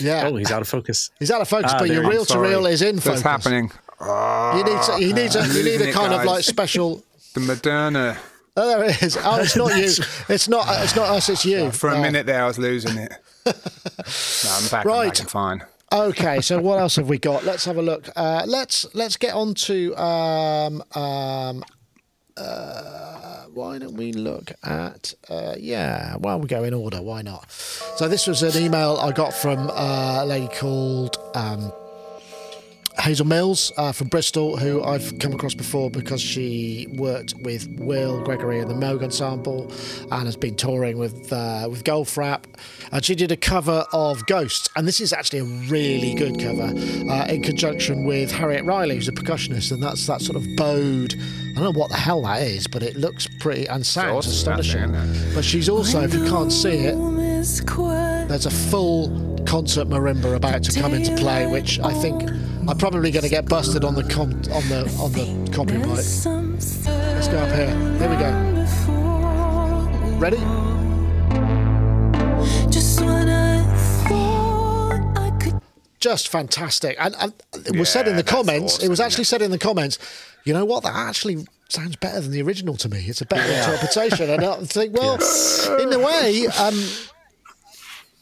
Yeah. 0.00 0.26
oh, 0.28 0.36
he's 0.36 0.50
out 0.52 0.62
of 0.62 0.68
focus. 0.68 1.10
He's 1.18 1.30
out 1.30 1.40
of 1.40 1.48
focus, 1.48 1.72
Ah, 1.74 1.78
but 1.78 1.88
your 1.88 2.02
he 2.02 2.08
is. 2.08 2.14
reel 2.14 2.24
to 2.26 2.38
reel 2.38 2.66
is 2.66 2.82
in 2.82 2.96
focus. 3.00 3.06
What's 3.06 3.22
focus. 3.22 3.44
happening? 3.44 3.72
You 4.00 4.64
need, 4.64 4.82
to, 4.82 4.96
you 5.00 5.12
need, 5.14 5.34
a, 5.34 5.42
you 5.46 5.52
need 5.54 5.64
losing 5.64 5.86
a 5.86 5.90
it, 5.90 5.94
kind 5.94 6.12
of 6.14 6.24
like 6.24 6.44
special. 6.44 7.02
The 7.34 7.40
Moderna. 7.40 8.16
Oh, 8.58 8.68
there 8.68 8.84
it 8.84 9.02
is. 9.02 9.18
Oh, 9.22 9.40
it's 9.40 9.56
not 9.56 9.76
you. 9.76 9.84
It's 10.28 10.48
not. 10.48 10.66
It's 10.82 10.96
not 10.96 11.08
us. 11.10 11.28
It's 11.28 11.44
you. 11.44 11.70
For 11.70 11.90
a 11.90 11.96
Oh. 11.96 12.00
minute 12.02 12.24
there, 12.26 12.42
I 12.42 12.46
was 12.46 12.58
losing 12.58 12.96
it. 12.96 13.12
no, 13.46 13.52
I'm 14.50 14.68
back. 14.68 14.84
I'm 14.86 14.90
Right. 14.90 15.18
back. 15.18 15.28
Fine. 15.28 15.62
Okay, 15.92 16.40
so 16.40 16.58
what 16.60 16.78
else 16.78 16.96
have 16.96 17.08
we 17.08 17.18
got? 17.18 17.44
Let's 17.44 17.64
have 17.66 17.76
a 17.76 17.82
look. 17.82 18.08
Uh, 18.16 18.42
let's 18.46 18.86
let's 18.94 19.16
get 19.16 19.34
on 19.34 19.54
to 19.54 19.94
um, 19.96 20.82
um, 20.94 21.64
uh, 22.36 23.44
why 23.54 23.78
don't 23.78 23.94
we 23.94 24.12
look 24.12 24.52
at 24.62 25.14
uh, 25.28 25.54
yeah? 25.58 26.16
Well, 26.18 26.40
we 26.40 26.46
go 26.46 26.64
in 26.64 26.74
order. 26.74 27.00
Why 27.02 27.22
not? 27.22 27.50
So 27.50 28.08
this 28.08 28.26
was 28.26 28.42
an 28.42 28.62
email 28.62 28.98
I 28.98 29.12
got 29.12 29.32
from 29.32 29.70
uh, 29.70 30.22
a 30.22 30.26
lady 30.26 30.48
called. 30.48 31.16
Um, 31.34 31.72
Hazel 32.98 33.26
Mills 33.26 33.72
uh, 33.76 33.92
from 33.92 34.08
Bristol, 34.08 34.56
who 34.56 34.82
I've 34.82 35.18
come 35.18 35.32
across 35.32 35.54
before 35.54 35.90
because 35.90 36.20
she 36.20 36.88
worked 36.94 37.34
with 37.34 37.68
Will 37.78 38.22
Gregory 38.22 38.58
and 38.60 38.70
the 38.70 38.74
Moog 38.74 39.02
Ensemble, 39.02 39.70
and 40.10 40.24
has 40.24 40.36
been 40.36 40.56
touring 40.56 40.98
with 40.98 41.32
uh, 41.32 41.68
with 41.70 41.84
Goldfrapp, 41.84 42.44
and 42.92 43.04
she 43.04 43.14
did 43.14 43.30
a 43.30 43.36
cover 43.36 43.84
of 43.92 44.24
Ghosts, 44.26 44.68
and 44.76 44.88
this 44.88 45.00
is 45.00 45.12
actually 45.12 45.40
a 45.40 45.44
really 45.44 46.14
good 46.14 46.40
cover 46.40 46.72
uh, 47.10 47.26
in 47.26 47.42
conjunction 47.42 48.04
with 48.04 48.32
Harriet 48.32 48.64
Riley, 48.64 48.96
who's 48.96 49.08
a 49.08 49.12
percussionist, 49.12 49.72
and 49.72 49.82
that's 49.82 50.06
that 50.06 50.20
sort 50.20 50.36
of 50.36 50.44
bowed. 50.56 51.14
I 51.14 51.60
don't 51.60 51.72
know 51.72 51.80
what 51.80 51.90
the 51.90 51.96
hell 51.96 52.22
that 52.22 52.42
is, 52.42 52.66
but 52.66 52.82
it 52.82 52.96
looks 52.96 53.26
pretty 53.40 53.66
and 53.66 53.86
sounds 53.86 54.26
astonishing. 54.26 54.92
But 55.34 55.44
she's 55.44 55.68
also, 55.68 56.02
if 56.02 56.12
you 56.12 56.24
can't 56.24 56.52
see 56.52 56.68
it, 56.70 56.94
there's 58.28 58.46
a 58.46 58.50
full 58.50 59.36
concert 59.46 59.88
marimba 59.88 60.34
about 60.34 60.62
to 60.64 60.80
come 60.80 60.92
into 60.92 61.14
play, 61.16 61.46
which 61.46 61.78
I 61.80 61.92
think 61.94 62.28
I'm 62.68 62.76
probably 62.78 63.10
going 63.12 63.22
to 63.22 63.28
get 63.28 63.48
busted 63.48 63.84
on 63.84 63.94
the 63.94 64.02
com- 64.02 64.32
on 64.52 64.68
the 64.68 64.88
on 65.00 65.12
the 65.12 65.50
copyright. 65.52 65.86
Let's 65.86 66.26
go 67.28 67.38
up 67.38 67.54
here. 67.54 67.70
Here 67.98 68.10
we 68.10 68.16
go. 68.16 68.32
Ready? 70.18 70.38
Just 72.70 73.00
when 73.00 73.28
I 73.28 73.62
thought 74.08 75.00
I 75.18 75.30
could 75.38 75.60
Just 76.00 76.28
fantastic. 76.28 76.96
And, 76.98 77.14
and 77.20 77.32
it 77.66 77.76
was 77.76 77.88
said 77.88 78.08
in 78.08 78.16
the 78.16 78.22
that's 78.22 78.30
comments. 78.34 78.82
it 78.82 78.88
was 78.88 78.98
actually 79.00 79.22
it? 79.22 79.26
said 79.26 79.42
in 79.42 79.50
the 79.52 79.58
comments. 79.58 79.98
You 80.44 80.52
know 80.52 80.64
what? 80.64 80.82
That 80.82 80.94
actually 80.94 81.46
sounds 81.68 81.96
better 81.96 82.20
than 82.20 82.30
the 82.32 82.42
original 82.42 82.76
to 82.78 82.88
me. 82.88 83.04
It's 83.06 83.20
a 83.20 83.26
better 83.26 83.52
interpretation. 83.52 84.30
And 84.30 84.44
I 84.44 84.56
think, 84.64 84.92
well, 84.94 85.14
in 85.80 85.92
a 85.92 85.98
way, 85.98 86.46
um, 86.58 86.80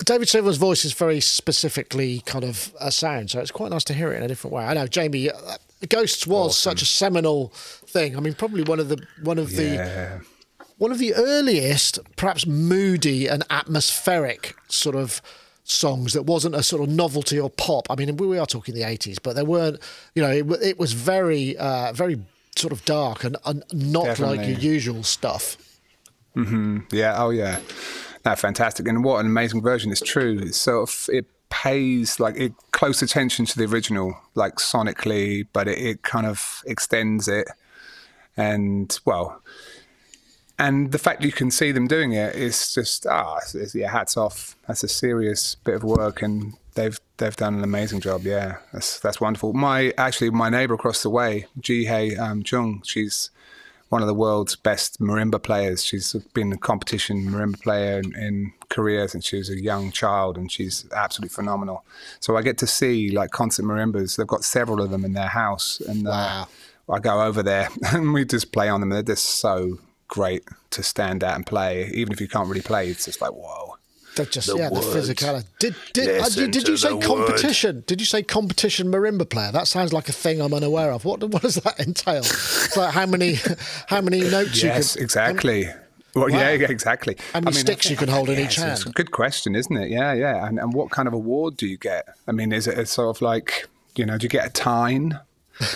David 0.05 0.29
Sylvian's 0.29 0.57
voice 0.57 0.85
is 0.85 0.93
very 0.93 1.21
specifically 1.21 2.21
kind 2.27 2.45
of 2.45 2.75
a 2.81 2.91
sound, 2.91 3.31
so 3.31 3.41
it's 3.41 3.51
quite 3.51 3.71
nice 3.71 3.85
to 3.85 3.95
hear 3.95 4.13
it 4.13 4.17
in 4.19 4.23
a 4.23 4.29
different 4.29 4.55
way. 4.55 4.65
I 4.65 4.75
know, 4.75 4.87
Jamie. 4.87 5.31
Uh, 5.31 5.57
Ghosts 5.89 6.27
was 6.27 6.57
such 6.57 6.81
a 6.81 6.87
seminal 6.87 7.49
thing. 7.49 8.17
I 8.17 8.21
mean, 8.21 8.33
probably 8.35 8.63
one 8.63 8.81
of 8.81 8.89
the 8.89 9.07
one 9.23 9.39
of 9.39 9.51
the 9.51 9.77
one 10.79 10.91
of 10.91 10.99
the 10.99 11.15
earliest, 11.15 11.99
perhaps 12.17 12.47
moody 12.47 13.27
and 13.29 13.45
atmospheric 13.51 14.57
sort 14.69 14.97
of 14.97 15.21
songs 15.65 16.13
that 16.13 16.23
wasn't 16.25 16.55
a 16.55 16.63
sort 16.63 16.83
of 16.83 16.89
novelty 16.95 17.39
or 17.39 17.51
pop. 17.51 17.87
I 17.91 17.97
mean, 17.97 18.17
we 18.17 18.39
are 18.39 18.47
talking 18.47 18.75
the 18.75 18.83
80s, 18.83 19.19
but 19.23 19.35
there 19.35 19.45
weren't, 19.45 19.81
you 20.15 20.23
know, 20.23 20.31
it, 20.31 20.47
it 20.63 20.79
was 20.79 20.93
very, 20.93 21.57
uh, 21.57 21.93
very 21.93 22.21
sort 22.57 22.73
of 22.73 22.85
dark 22.85 23.25
and, 23.25 23.37
and 23.47 23.65
not 23.73 24.19
like 24.19 24.41
your 24.41 24.59
usual 24.59 25.03
stuff. 25.03 25.57
Hmm. 26.35 26.81
Yeah. 26.91 27.15
Oh, 27.23 27.31
yeah. 27.31 27.61
No, 28.25 28.35
fantastic. 28.35 28.89
And 28.89 29.05
what 29.05 29.21
an 29.21 29.27
amazing 29.27 29.63
version. 29.63 29.91
It's 29.93 30.01
true. 30.01 30.39
It's 30.43 30.57
sort 30.57 30.89
of, 30.89 31.09
it 31.13 31.27
pays 31.51 32.19
like 32.19 32.37
it 32.37 32.53
close 32.73 33.03
attention 33.03 33.45
to 33.47 33.59
the 33.59 33.65
original, 33.67 34.17
like 34.35 34.57
sonically, 34.57 35.47
but 35.53 35.69
it, 35.69 35.79
it 35.79 36.03
kind 36.03 36.27
of 36.27 36.63
extends 36.67 37.29
it. 37.29 37.49
And 38.37 38.99
well, 39.05 39.41
and 40.59 40.91
the 40.93 40.99
fact 40.99 41.23
you 41.23 41.33
can 41.33 41.51
see 41.51 41.71
them 41.71 41.87
doing 41.87 42.13
it 42.13 42.35
is 42.35 42.73
just 42.75 43.07
ah, 43.07 43.37
it's, 43.43 43.55
it's- 43.55 43.75
yeah, 43.75 43.91
hats 43.91 44.17
off. 44.17 44.57
That's 44.67 44.83
a 44.83 44.89
serious 44.89 45.55
bit 45.57 45.75
of 45.75 45.85
work, 45.85 46.23
and 46.23 46.55
they've 46.75 46.99
they've 47.19 47.37
done 47.37 47.55
an 47.55 47.63
amazing 47.63 48.01
job. 48.01 48.23
Yeah, 48.23 48.57
that's 48.73 48.99
that's 48.99 49.21
wonderful. 49.21 49.53
My 49.53 49.93
actually 49.99 50.31
my 50.31 50.49
neighbor 50.49 50.75
across 50.75 51.03
the 51.03 51.11
way, 51.11 51.47
Ji 51.61 51.85
Hei 51.85 52.17
um, 52.17 52.43
Chung, 52.43 52.83
she's 52.85 53.31
one 53.91 54.03
of 54.03 54.09
the 54.09 54.15
world's 54.15 54.57
best 54.57 55.01
marimba 55.01 55.43
players. 55.43 55.85
She's 55.85 56.13
been 56.33 56.53
a 56.53 56.57
competition 56.57 57.25
marimba 57.27 57.61
player 57.63 57.99
in, 58.01 58.15
in 58.17 58.53
Korea 58.69 59.09
since 59.09 59.27
she 59.27 59.37
was 59.37 59.51
a 59.51 59.61
young 59.61 59.93
child, 59.93 60.37
and 60.37 60.51
she's 60.51 60.87
absolutely 60.93 61.33
phenomenal. 61.35 61.85
So 62.21 62.37
I 62.37 62.43
get 62.43 62.59
to 62.59 62.67
see 62.67 63.11
like 63.11 63.31
concert 63.31 63.65
marimbas. 63.65 64.17
They've 64.17 64.27
got 64.27 64.45
several 64.45 64.81
of 64.83 64.91
them 64.91 65.05
in 65.05 65.13
their 65.13 65.29
house, 65.29 65.81
and 65.87 66.07
Wow. 66.07 66.49
uh, 66.89 66.93
I 66.93 66.99
go 66.99 67.23
over 67.23 67.43
there 67.43 67.69
and 67.93 68.13
we 68.13 68.25
just 68.25 68.53
play 68.53 68.69
on 68.69 68.81
them. 68.81 68.91
They're 68.91 69.03
just 69.03 69.25
so 69.39 69.79
great 70.09 70.45
to 70.71 70.83
stand 70.83 71.25
out 71.25 71.35
and 71.37 71.47
play, 71.47 71.91
even 71.95 72.13
if 72.13 72.21
you 72.21 72.29
can't 72.29 72.49
really 72.49 72.61
play. 72.63 72.89
It's 72.89 73.05
just 73.07 73.21
like 73.21 73.33
whoa. 73.33 73.74
They're 74.17 74.27
just 74.27 74.47
The 74.47 74.57
yeah, 74.57 74.69
the 74.69 74.75
words. 74.77 74.87
physicality. 75.11 75.45
Did 75.59 75.75
did, 75.93 76.21
uh, 76.21 76.29
did, 76.29 76.51
did 76.53 76.69
you 76.69 76.77
say 76.77 76.89
the 76.91 76.97
word. 76.97 77.05
competition? 77.05 77.83
Did 77.87 78.01
you 78.01 78.07
say 78.07 78.23
competition 78.23 78.89
marimba 78.93 79.29
player? 79.29 79.51
That 79.53 79.67
sounds 79.67 79.93
like 79.93 80.09
a 80.09 80.13
thing 80.13 80.41
I'm 80.41 80.55
unaware 80.55 80.93
of. 80.93 81.05
What 81.05 81.23
what 81.31 81.43
does 81.43 81.57
that 81.57 81.81
entail? 81.81 82.19
It's 82.19 82.77
like 82.77 82.95
how 82.95 83.07
many 83.07 83.39
how 83.89 84.01
many 84.01 84.21
notes 84.21 84.63
Yes, 84.63 84.95
you 84.95 84.99
can 84.99 85.05
exactly. 85.05 85.67
Well, 86.15 86.29
Wow. 86.31 86.39
yeah, 86.39 86.51
exactly. 86.51 87.17
How 87.33 87.41
many 87.41 87.57
sticks 87.57 87.91
you 87.91 87.97
can 87.97 88.09
hold 88.09 88.29
in 88.29 88.39
each 88.39 88.57
it's- 88.59 88.73
It's 88.75 88.83
hand? 88.85 88.93
a 88.95 88.97
good 88.97 89.11
question, 89.11 89.57
isn't 89.57 89.77
it? 89.77 89.91
Yeah, 89.91 90.13
yeah. 90.13 90.47
And, 90.47 90.61
and 90.61 90.73
what 90.73 90.91
kind 90.93 91.09
of 91.09 91.13
award 91.15 91.57
do 91.57 91.67
you 91.67 91.77
get? 91.77 92.07
I 92.29 92.33
mean, 92.33 92.53
is 92.53 92.69
it 92.69 92.79
a 92.79 92.87
sort 92.87 93.17
of 93.17 93.21
like, 93.21 93.67
you 93.97 94.07
know, 94.07 94.17
do 94.17 94.25
you 94.25 94.29
get 94.29 94.47
a 94.47 94.51
tine? 94.51 95.19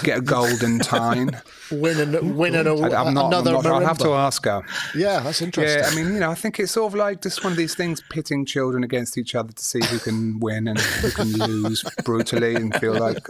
Get 0.03 0.19
a 0.19 0.21
golden 0.21 0.79
tine? 0.81 1.31
win 1.71 2.01
an 2.01 2.37
win 2.37 2.55
an, 2.55 2.67
I, 2.67 2.71
I'm 2.71 3.15
not, 3.15 3.27
another 3.27 3.57
I'm 3.57 3.63
not 3.63 3.67
I'll 3.67 3.87
have 3.87 3.99
to 3.99 4.13
ask 4.15 4.45
her. 4.45 4.63
Yeah, 4.95 5.21
that's 5.21 5.43
interesting. 5.43 5.81
Yeah, 5.81 5.89
I 5.89 5.95
mean, 5.95 6.15
you 6.15 6.21
know, 6.21 6.31
I 6.31 6.35
think 6.35 6.59
it's 6.59 6.73
sort 6.73 6.93
of 6.93 6.99
like 6.99 7.23
just 7.23 7.45
one 7.45 7.53
of 7.53 7.57
these 7.57 7.75
things 7.75 8.03
pitting 8.11 8.45
children 8.45 8.83
against 8.85 9.19
each 9.19 9.35
other 9.35 9.53
to 9.53 9.65
see 9.65 9.81
who 9.85 9.99
can 9.99 10.41
win 10.41 10.69
and 10.69 10.79
who 10.79 11.11
can 11.11 11.33
lose 11.33 11.85
brutally 12.05 12.55
and 12.55 12.75
feel 12.77 12.95
like 12.95 13.29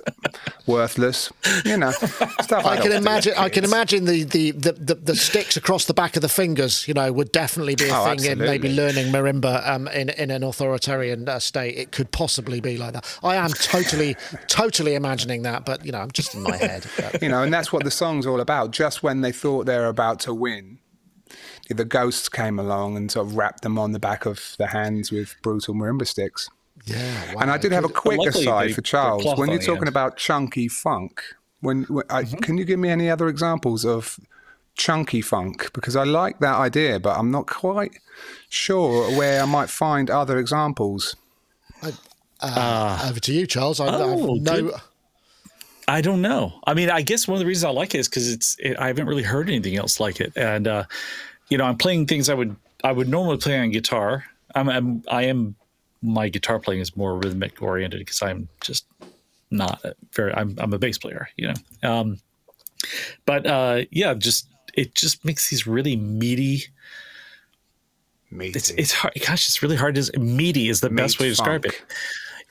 worthless. 0.67 1.33
You 1.65 1.77
know, 1.77 1.91
stuff. 1.91 2.65
I 2.65 2.77
can 2.77 2.93
imagine. 2.93 3.35
I 3.37 3.49
can 3.49 3.65
imagine 3.65 4.05
the, 4.05 4.25
the, 4.25 4.53
the, 4.53 4.73
the, 4.73 4.95
the 4.95 5.17
sticks 5.17 5.57
across 5.57 5.85
the 5.87 5.95
back 5.95 6.17
of 6.17 6.23
the 6.23 6.29
fingers. 6.29 6.87
You 6.89 6.95
know, 6.95 7.13
would 7.13 7.33
definitely 7.33 7.75
be 7.75 7.89
a 7.89 7.99
Oh, 7.99 8.05
thing 8.05 8.25
in 8.31 8.39
maybe 8.39 8.73
learning 8.73 9.13
marimba 9.13 9.67
um, 9.69 9.89
in 9.89 10.11
in 10.11 10.31
an 10.31 10.43
authoritarian 10.43 11.29
uh, 11.29 11.39
state. 11.39 11.77
It 11.77 11.93
could 11.93 12.11
possibly 12.13 12.61
be 12.61 12.77
like 12.77 12.93
that. 12.93 13.19
I 13.23 13.37
am 13.37 13.51
totally, 13.51 14.17
totally 14.47 14.95
imagining 14.95 15.43
that, 15.43 15.65
but 15.65 15.85
you 15.85 15.93
know, 15.93 15.99
I'm 15.99 16.11
just 16.13 16.35
in 16.39 16.51
my 16.51 16.57
head. 16.57 16.87
But- 16.97 17.23
you 17.23 17.29
know, 17.29 17.43
and 17.43 17.53
that's 17.53 17.73
what 17.73 17.85
the 17.85 17.91
song's 17.91 18.27
all 18.27 18.41
about. 18.41 18.71
Just 18.71 19.03
when 19.03 19.21
they 19.21 19.33
thought 19.33 19.67
they 19.67 19.77
were 19.77 19.87
about 19.87 20.21
to 20.21 20.35
win, 20.35 20.79
the 21.69 21.85
ghosts 21.85 22.29
came 22.29 22.59
along 22.59 22.97
and 22.97 23.11
sort 23.11 23.27
of 23.27 23.37
wrapped 23.37 23.63
them 23.63 23.79
on 23.79 23.93
the 23.93 23.99
back 23.99 24.25
of 24.27 24.55
the 24.59 24.69
hands 24.69 25.13
with 25.13 25.37
brutal 25.43 25.75
marimba 25.75 26.07
sticks. 26.07 26.49
yeah, 26.87 27.35
wow. 27.35 27.41
and 27.43 27.51
I 27.51 27.59
did 27.59 27.73
have 27.73 27.85
a 27.85 27.89
quick 27.89 28.19
luckily 28.19 28.45
aside 28.45 28.69
they 28.71 28.73
for 28.73 28.81
Charles. 28.83 29.25
When 29.39 29.51
you're 29.51 29.59
talking 29.59 29.83
end. 29.83 29.89
about 29.89 30.17
chunky 30.17 30.69
funk, 30.69 31.23
when, 31.61 31.83
when 31.85 32.05
I, 32.09 32.23
mm-hmm. 32.23 32.39
can 32.39 32.57
you 32.57 32.65
give 32.65 32.79
me 32.79 32.89
any 32.89 33.11
other 33.11 33.29
examples 33.29 33.85
of 33.85 34.19
chunky 34.77 35.21
funk? 35.21 35.71
Because 35.75 35.97
I 35.97 36.05
like 36.05 36.39
that 36.39 36.55
idea, 36.57 36.99
but 37.01 37.19
I'm 37.19 37.31
not 37.31 37.47
quite 37.47 37.93
sure 38.49 39.11
where 39.19 39.43
I 39.43 39.45
might 39.45 39.69
find 39.69 40.09
other 40.09 40.39
examples. 40.39 41.17
Uh, 41.83 41.91
ah. 42.41 43.11
over 43.11 43.21
to 43.21 43.33
you, 43.33 43.47
Charles. 43.47 43.81
I, 43.81 43.87
I 43.87 44.01
Oh, 44.01 44.35
have 44.37 44.43
no. 44.45 44.63
good. 44.71 44.81
I 45.89 46.03
don't 46.03 46.21
know. 46.21 46.53
I 46.67 46.75
mean, 46.75 46.91
I 46.91 47.01
guess 47.01 47.27
one 47.27 47.37
of 47.37 47.41
the 47.41 47.47
reasons 47.47 47.65
I 47.65 47.71
like 47.71 47.95
it 47.95 47.99
is 47.99 48.09
because 48.09 48.31
it's 48.31 48.57
it, 48.59 48.79
I 48.79 48.89
haven't 48.89 49.07
really 49.07 49.23
heard 49.23 49.49
anything 49.49 49.77
else 49.77 49.99
like 49.99 50.21
it, 50.21 50.35
and 50.37 50.69
uh, 50.69 50.85
you 51.49 51.57
know, 51.57 51.65
I'm 51.65 51.79
playing 51.79 52.07
things 52.07 52.29
I 52.29 52.35
would 52.35 52.55
I 52.85 52.93
would 52.93 53.09
normally 53.09 53.39
play 53.39 53.59
on 53.59 53.71
guitar. 53.71 54.25
I'm, 54.55 54.69
I'm 54.69 55.03
I 55.09 55.23
am 55.25 55.57
my 56.03 56.29
guitar 56.29 56.59
playing 56.59 56.83
is 56.83 56.95
more 56.95 57.17
rhythmic 57.17 57.61
oriented 57.63 58.01
because 58.01 58.21
I'm 58.21 58.49
just 58.61 58.87
not 59.51 59.83
very 60.13 60.35
I'm 60.35 60.55
I'm 60.59 60.75
a 60.75 60.79
bass 60.79 60.99
player, 60.99 61.31
you 61.37 61.49
know. 61.49 61.91
Um, 61.91 62.19
but 63.25 63.47
uh, 63.47 63.83
yeah, 63.91 64.13
just 64.13 64.47
it 64.75 64.95
just 64.95 65.25
makes 65.25 65.49
these 65.49 65.67
really 65.67 65.97
meaty. 65.97 66.65
It's 68.31 68.71
it's 68.73 68.93
hard. 68.93 69.15
Gosh, 69.27 69.49
it's 69.49 69.63
really 69.63 69.77
hard. 69.77 69.95
To, 69.95 70.21
meaty 70.21 70.69
is 70.69 70.83
the 70.83 70.91
best 70.91 71.19
way 71.19 71.27
to 71.27 71.31
describe 71.31 71.63
funk. 71.63 71.75
it 71.75 71.95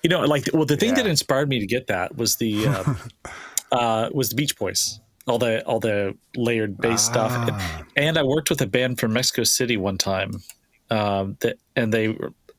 You 0.07 0.11
know, 0.15 0.21
like 0.21 0.45
well, 0.53 0.63
the 0.65 0.77
thing 0.77 0.93
that 0.93 1.05
inspired 1.05 1.49
me 1.49 1.59
to 1.59 1.65
get 1.65 1.87
that 1.87 2.15
was 2.15 2.37
the 2.37 2.65
uh, 2.65 2.93
uh, 3.75 4.09
was 4.13 4.29
the 4.29 4.35
Beach 4.35 4.57
Boys. 4.57 5.01
All 5.27 5.37
the 5.37 5.61
all 5.65 5.81
the 5.81 6.15
layered 6.37 6.77
bass 6.77 7.03
stuff, 7.03 7.33
Ah. 7.35 7.83
and 7.97 8.17
I 8.17 8.23
worked 8.23 8.49
with 8.49 8.61
a 8.61 8.67
band 8.67 9.01
from 9.01 9.11
Mexico 9.11 9.43
City 9.43 9.75
one 9.75 9.97
time. 9.97 10.31
Um, 10.89 11.35
that 11.41 11.57
and 11.75 11.93
they, 11.93 12.07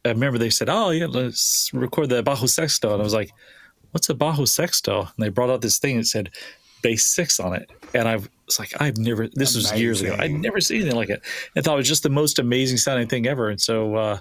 I 0.04 0.08
remember 0.10 0.36
they 0.36 0.50
said, 0.50 0.68
"Oh 0.68 0.90
yeah, 0.90 1.06
let's 1.06 1.70
record 1.72 2.10
the 2.10 2.22
bajo 2.22 2.46
sexto," 2.46 2.92
and 2.92 3.00
I 3.00 3.04
was 3.04 3.14
like, 3.14 3.30
"What's 3.92 4.10
a 4.10 4.14
bajo 4.14 4.46
sexto?" 4.46 5.00
And 5.00 5.16
they 5.24 5.30
brought 5.30 5.48
out 5.48 5.62
this 5.62 5.78
thing 5.78 5.96
that 5.96 6.04
said 6.06 6.28
bass 6.82 7.06
six 7.06 7.40
on 7.40 7.54
it, 7.54 7.70
and 7.94 8.06
I 8.06 8.16
was 8.16 8.58
like, 8.58 8.78
"I've 8.78 8.98
never." 8.98 9.26
This 9.32 9.56
was 9.56 9.72
years 9.72 10.02
ago. 10.02 10.14
I'd 10.18 10.32
never 10.32 10.60
seen 10.60 10.82
anything 10.82 10.98
like 10.98 11.08
it. 11.08 11.22
I 11.56 11.62
thought 11.62 11.72
it 11.72 11.78
was 11.84 11.88
just 11.88 12.02
the 12.02 12.10
most 12.10 12.38
amazing 12.38 12.76
sounding 12.76 13.08
thing 13.08 13.26
ever, 13.26 13.48
and 13.48 13.58
so. 13.58 13.94
uh 13.96 14.18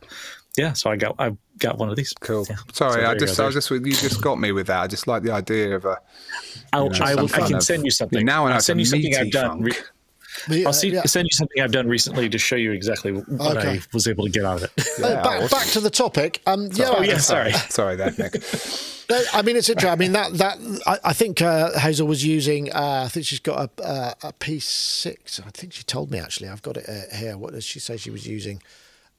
yeah, 0.57 0.73
so 0.73 0.89
I 0.89 0.95
got 0.95 1.15
I 1.19 1.35
got 1.59 1.77
one 1.77 1.89
of 1.89 1.95
these. 1.95 2.13
Cool. 2.19 2.45
Yeah. 2.49 2.55
Sorry, 2.73 3.01
So 3.03 3.09
I 3.09 3.15
just, 3.15 3.37
go. 3.37 3.47
I 3.47 3.51
just, 3.51 3.69
you 3.69 3.79
just 3.93 4.21
got 4.21 4.39
me 4.39 4.51
with 4.51 4.67
that. 4.67 4.81
I 4.81 4.87
just 4.87 5.07
like 5.07 5.23
the 5.23 5.31
idea 5.31 5.75
of 5.75 5.85
a. 5.85 5.97
I'll, 6.73 6.89
know, 6.89 6.99
I, 7.01 7.15
will, 7.15 7.25
I 7.33 7.47
can 7.47 7.55
of- 7.55 7.63
send 7.63 7.85
you 7.85 7.91
something. 7.91 8.25
Now 8.25 8.45
I 8.45 8.49
know 8.49 8.55
I'll 8.55 8.61
send 8.61 8.79
you 8.79 8.85
something 8.85 9.15
I've 9.15 9.31
done. 9.31 9.61
re- 9.61 9.71
funk. 9.71 9.91
But, 10.47 10.65
I'll 10.67 10.73
see, 10.73 10.89
yeah. 10.89 11.01
send 11.03 11.25
you 11.25 11.35
something 11.35 11.63
I've 11.63 11.71
done 11.71 11.87
recently 11.87 12.29
to 12.29 12.37
show 12.37 12.55
you 12.55 12.71
exactly 12.71 13.11
what 13.11 13.57
Okay. 13.57 13.77
I 13.77 13.81
was 13.91 14.07
able 14.07 14.25
to 14.25 14.29
get 14.29 14.45
out 14.45 14.57
of 14.57 14.63
it. 14.63 14.71
Uh, 15.03 15.15
back, 15.23 15.41
awesome. 15.43 15.57
back 15.57 15.67
to 15.69 15.79
the 15.79 15.89
topic. 15.89 16.41
Um, 16.45 16.69
yeah, 16.73 16.89
oh 16.89 17.01
yeah, 17.01 17.17
sorry. 17.17 17.51
Sorry, 17.69 17.95
there, 17.95 18.13
Nick. 18.17 18.35
No, 19.09 19.23
I 19.31 19.41
mean, 19.41 19.55
it's 19.55 19.69
interesting. 19.69 19.89
I 19.89 19.95
mean, 19.95 20.11
that 20.11 20.33
that 20.33 20.81
I, 20.85 20.99
I 21.11 21.13
think 21.13 21.41
uh, 21.41 21.79
Hazel 21.79 22.05
was 22.07 22.25
using. 22.25 22.73
Uh, 22.73 23.03
I 23.05 23.07
think 23.07 23.25
she's 23.25 23.39
got 23.39 23.69
a, 23.79 23.83
a 23.87 24.27
a 24.27 24.33
P6. 24.33 25.39
I 25.47 25.49
think 25.51 25.71
she 25.71 25.83
told 25.83 26.11
me 26.11 26.19
actually. 26.19 26.49
I've 26.49 26.61
got 26.61 26.75
it 26.75 26.89
uh, 26.89 27.15
here. 27.15 27.37
What 27.37 27.53
does 27.53 27.63
she 27.63 27.79
say 27.79 27.95
she 27.95 28.09
was 28.11 28.27
using? 28.27 28.61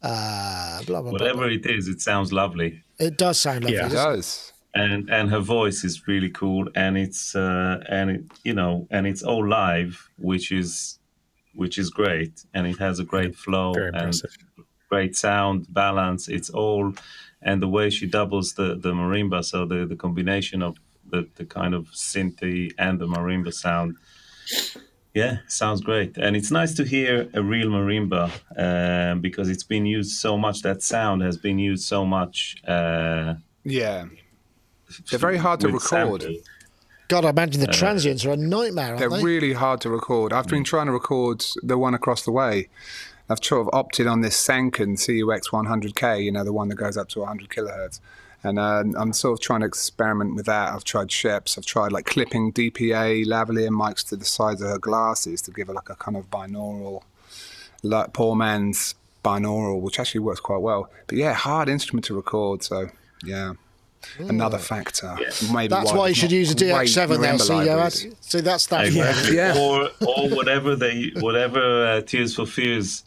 Uh, 0.03 0.83
blah 0.85 1.03
blah 1.03 1.11
Whatever 1.13 1.47
blah. 1.49 1.57
it 1.59 1.67
is, 1.67 1.89
it 1.89 2.01
sounds 2.01 2.33
lovely. 2.33 2.83
It 2.99 3.17
does 3.19 3.41
sound 3.41 3.65
lovely. 3.65 3.77
Yeah. 3.77 3.87
It 3.87 3.93
doesn't 3.93 4.21
it? 4.21 4.53
and 4.75 5.09
and 5.11 5.31
her 5.31 5.41
voice 5.41 5.83
is 5.83 6.07
really 6.07 6.29
cool 6.29 6.69
and 6.75 6.99
it's 6.99 7.35
uh 7.35 7.81
and 7.89 8.11
it 8.11 8.23
you 8.45 8.53
know 8.53 8.87
and 8.91 9.07
it's 9.07 9.23
all 9.23 9.47
live 9.49 10.11
which 10.19 10.53
is 10.53 10.99
which 11.55 11.79
is 11.79 11.89
great 11.89 12.45
and 12.53 12.67
it 12.67 12.79
has 12.79 12.99
a 12.99 13.05
great 13.05 13.35
flow 13.35 13.73
Very 13.73 13.91
and 13.95 14.13
great 14.91 15.17
sound 15.17 15.67
balance 15.73 16.29
it's 16.29 16.51
all 16.51 16.93
and 17.41 17.63
the 17.63 17.69
way 17.69 17.89
she 17.89 18.07
doubles 18.07 18.53
the 18.55 18.75
the 18.77 18.93
marimba 18.93 19.43
so 19.43 19.65
the 19.65 19.87
the 19.87 19.97
combination 19.97 20.63
of 20.63 20.77
the 21.11 21.27
the 21.37 21.47
kind 21.47 21.75
of 21.75 21.87
synthy 21.87 22.73
and 22.79 22.99
the 23.01 23.07
marimba 23.07 23.53
sound 23.53 23.97
yeah 25.15 25.39
sounds 25.49 25.81
great 25.81 26.17
and 26.19 26.37
it's 26.37 26.51
nice 26.51 26.75
to 26.75 26.85
hear 26.85 27.29
a 27.35 27.43
real 27.43 27.69
marimba 27.69 28.31
um, 28.57 29.21
because 29.21 29.49
it's 29.49 29.65
been 29.65 29.87
used 29.87 30.13
so 30.13 30.37
much 30.39 30.63
that 30.63 30.83
sound 30.83 31.23
has 31.23 31.37
been 31.37 31.59
used 31.59 31.85
so 31.85 32.05
much 32.05 32.57
uh, 32.67 33.35
Yeah. 33.65 34.07
They're 35.11 35.19
very 35.19 35.37
hard 35.39 35.61
to 35.61 35.67
record. 35.69 36.23
sampling. 36.23 36.41
God, 37.09 37.25
I 37.25 37.31
imagine 37.31 37.61
the 37.61 37.67
transients 37.69 38.25
are 38.27 38.33
a 38.33 38.37
nightmare, 38.37 38.89
aren't 38.89 38.99
They're 38.99 39.09
they? 39.11 39.23
really 39.23 39.53
hard 39.55 39.81
to 39.83 39.91
record. 39.91 40.33
I've 40.33 40.47
been 40.47 40.65
trying 40.65 40.87
to 40.87 40.93
record 40.93 41.45
the 41.63 41.79
one 41.79 41.95
across 41.95 42.23
the 42.25 42.33
way. 42.33 42.69
I've 43.31 43.43
sort 43.43 43.63
of 43.63 43.71
opted 43.73 44.07
on 44.07 44.21
this 44.23 44.37
Sanken 44.47 44.97
CUX 44.97 45.49
100K, 45.51 46.23
you 46.25 46.33
know, 46.33 46.45
the 46.45 46.53
one 46.53 46.69
that 46.69 46.77
goes 46.77 46.97
up 46.97 47.09
to 47.11 47.21
100 47.21 47.49
kilohertz. 47.51 48.01
And 48.45 48.59
uh, 48.59 48.85
I'm 48.97 49.13
sort 49.13 49.33
of 49.39 49.41
trying 49.41 49.61
to 49.61 49.67
experiment 49.67 50.37
with 50.37 50.47
that. 50.47 50.73
I've 50.73 50.85
tried 50.85 51.09
Schoeps. 51.09 51.59
I've 51.59 51.67
tried 51.67 51.91
like 51.91 52.07
clipping 52.07 52.53
DPA 52.53 53.27
lavalier 53.27 53.69
mics 53.71 54.07
to 54.11 54.17
the 54.17 54.25
sides 54.25 54.63
of 54.63 54.69
her 54.69 54.79
glasses 54.79 55.43
to 55.43 55.51
give 55.51 55.67
her 55.67 55.75
like 55.75 55.91
a 55.91 55.97
kind 55.97 56.17
of 56.17 56.31
binaural, 56.31 57.03
like 57.83 58.13
poor 58.13 58.37
man's 58.37 58.95
binaural, 59.25 59.81
which 59.81 59.99
actually 59.99 60.21
works 60.21 60.41
quite 60.41 60.61
well. 60.61 60.89
But 61.09 61.19
yeah, 61.19 61.33
hard 61.35 61.69
instrument 61.69 62.05
to 62.07 62.15
record. 62.15 62.63
So 62.63 62.89
yeah, 63.25 63.55
another 64.19 64.59
factor. 64.59 65.17
Maybe 65.53 65.69
That's 65.69 65.93
why 65.93 66.09
you 66.09 66.15
should 66.15 66.31
use 66.33 66.53
a 66.53 66.55
great 66.55 66.71
DX7 66.71 67.21
there. 67.21 67.35
marimba 67.35 67.41
See, 67.41 67.53
yeah, 67.55 67.75
libraries. 67.75 68.17
see, 68.21 68.41
that's 68.41 68.67
that. 68.69 68.87
Exactly. 68.87 69.37
Yeah. 69.37 69.59
Or 69.59 69.91
or 70.07 70.29
whatever 70.31 70.77
they 70.77 71.11
whatever 71.17 71.87
uh, 71.87 72.01
Tears 72.03 72.37
for 72.37 72.47
Fears 72.47 73.03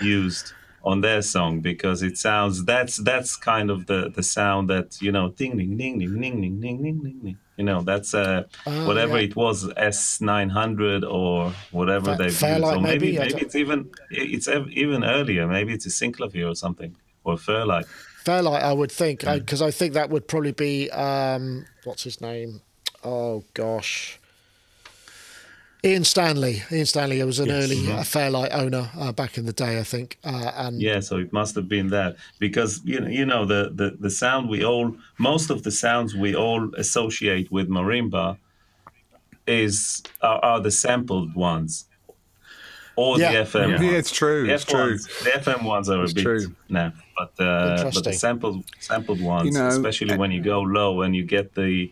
used 0.00 0.54
on 0.84 1.00
their 1.00 1.22
song 1.22 1.60
because 1.60 2.02
it 2.02 2.18
sounds 2.18 2.64
that's 2.64 2.96
that's 2.98 3.36
kind 3.36 3.70
of 3.70 3.86
the 3.86 4.10
the 4.10 4.22
sound 4.22 4.68
that 4.68 5.00
you 5.00 5.12
know 5.12 5.30
ding 5.30 5.56
ding 5.56 5.76
ding 5.76 5.98
ding 5.98 6.20
ding 6.20 6.40
ding 6.40 6.60
ding 6.60 6.82
ding 6.82 7.02
ding 7.02 7.18
ding 7.22 7.38
you 7.56 7.64
know 7.64 7.82
that's 7.82 8.14
uh 8.14 8.42
whatever 8.64 9.18
yeah. 9.18 9.26
it 9.26 9.36
was 9.36 9.70
S 9.76 10.20
nine 10.20 10.48
hundred 10.48 11.04
or 11.04 11.52
whatever 11.70 12.16
Fa- 12.16 12.22
they've 12.22 12.34
Fairlight, 12.34 12.74
used 12.74 12.78
or 12.78 12.80
maybe 12.82 13.12
maybe? 13.12 13.18
Maybe, 13.18 13.42
it's 13.44 13.54
even 13.54 13.90
it's 14.10 14.48
ev- 14.48 14.70
even 14.70 15.04
earlier 15.04 15.46
maybe 15.46 15.72
it's 15.72 15.86
a 15.86 15.90
synclavier 15.90 16.50
or 16.50 16.54
something 16.54 16.96
or 17.24 17.36
Fairlight 17.38 17.86
Fairlight, 18.24 18.62
I 18.62 18.72
would 18.72 18.92
think, 18.92 19.22
Mm. 19.22 19.40
because 19.40 19.60
I, 19.60 19.72
think 19.72 19.94
that 19.94 20.08
would 20.08 20.28
probably 20.28 20.52
be 20.52 20.88
um, 20.92 21.66
what's 21.82 22.04
his 22.04 22.20
name? 22.20 22.60
Oh 23.02 23.42
gosh, 23.52 24.20
Ian 25.84 26.04
Stanley. 26.04 26.62
Ian 26.70 26.86
Stanley 26.86 27.20
was 27.24 27.40
an 27.40 27.50
early 27.50 27.90
uh, 27.90 28.04
Fairlight 28.04 28.52
owner 28.52 28.88
uh, 28.96 29.10
back 29.10 29.36
in 29.36 29.46
the 29.46 29.52
day, 29.52 29.80
I 29.80 29.82
think, 29.82 30.16
uh, 30.24 30.52
and 30.54 30.80
Yeah, 30.80 31.00
so 31.00 31.16
it 31.18 31.32
must 31.32 31.56
have 31.56 31.68
been 31.68 31.88
that 31.88 32.16
because 32.38 32.80
you 32.84 33.00
know, 33.00 33.08
you 33.08 33.26
know 33.26 33.44
the, 33.44 33.70
the 33.74 33.96
the 33.98 34.10
sound 34.10 34.48
we 34.48 34.64
all 34.64 34.94
most 35.18 35.50
of 35.50 35.64
the 35.64 35.72
sounds 35.72 36.14
we 36.14 36.36
all 36.36 36.70
associate 36.76 37.50
with 37.50 37.68
marimba 37.68 38.36
is 39.48 40.04
are, 40.20 40.38
are 40.44 40.60
the 40.60 40.70
sampled 40.70 41.34
ones 41.34 41.86
or 42.94 43.18
Yeah. 43.18 43.32
the 43.32 43.38
FM. 43.50 43.68
Yeah, 43.70 43.76
ones. 43.82 43.92
it's 43.94 44.12
true. 44.12 44.46
The 44.46 44.54
It's 44.54 44.62
F 44.62 44.68
true. 44.70 44.80
ones- 44.90 45.06
the 45.24 45.30
FM 45.30 45.64
ones 45.64 45.88
are 45.90 46.02
It's 46.04 46.12
a 46.12 46.14
bit 46.14 46.22
true. 46.22 46.54
nah, 46.68 46.90
but 47.18 47.32
uh, 47.44 47.90
but 47.92 48.04
the 48.04 48.12
sampled 48.12 48.64
sampled 48.78 49.20
ones, 49.20 49.46
You 49.46 49.52
know, 49.60 49.66
especially 49.66 50.16
when 50.16 50.30
you 50.30 50.40
go 50.42 50.60
low 50.60 51.02
and 51.02 51.16
you 51.16 51.24
get 51.24 51.56
the 51.56 51.90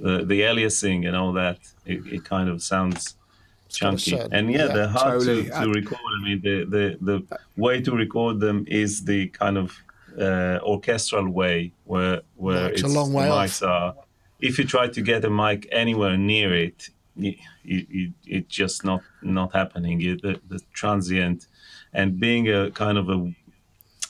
the, 0.00 0.24
the 0.24 0.40
aliasing 0.40 1.06
and 1.06 1.14
all 1.14 1.32
that, 1.34 1.58
it, 1.86 2.06
it 2.06 2.24
kind 2.24 2.48
of 2.48 2.62
sounds 2.62 3.02
got 3.12 3.14
a 3.14 3.74
chunky. 3.78 4.10
certain- 4.12 4.32
and 4.34 4.50
yeah, 4.52 4.66
yeah. 4.66 4.74
they're 4.74 4.88
hard 4.88 5.20
Totally. 5.20 5.44
to, 5.44 5.50
to 5.50 5.68
record. 5.70 6.00
I 6.20 6.24
mean, 6.24 6.40
the, 6.42 6.64
the 6.64 6.98
the 7.00 7.38
way 7.56 7.80
to 7.82 7.92
record 7.92 8.40
them 8.40 8.64
is 8.68 9.04
the 9.04 9.28
kind 9.28 9.56
of 9.58 9.72
uh, 10.20 10.58
orchestral 10.62 11.28
way, 11.28 11.72
where 11.84 12.22
where 12.36 12.70
It's 12.72 12.82
a 12.82 12.88
long 12.88 13.12
way 13.12 13.26
the 13.26 13.32
off. 13.32 13.62
are. 13.62 13.94
If 14.40 14.58
you 14.58 14.64
try 14.64 14.88
to 14.88 15.00
get 15.02 15.24
a 15.24 15.30
mic 15.30 15.66
anywhere 15.72 16.16
near 16.16 16.54
it, 16.54 16.90
it, 17.16 17.36
it, 17.64 18.12
it's 18.26 18.54
just 18.54 18.84
not 18.84 19.02
not 19.22 19.52
happening. 19.52 20.00
You, 20.00 20.16
the, 20.16 20.40
the 20.48 20.60
transient, 20.72 21.46
and 21.92 22.18
being 22.20 22.48
a 22.48 22.70
kind 22.70 22.98
of 22.98 23.08
a 23.08 23.32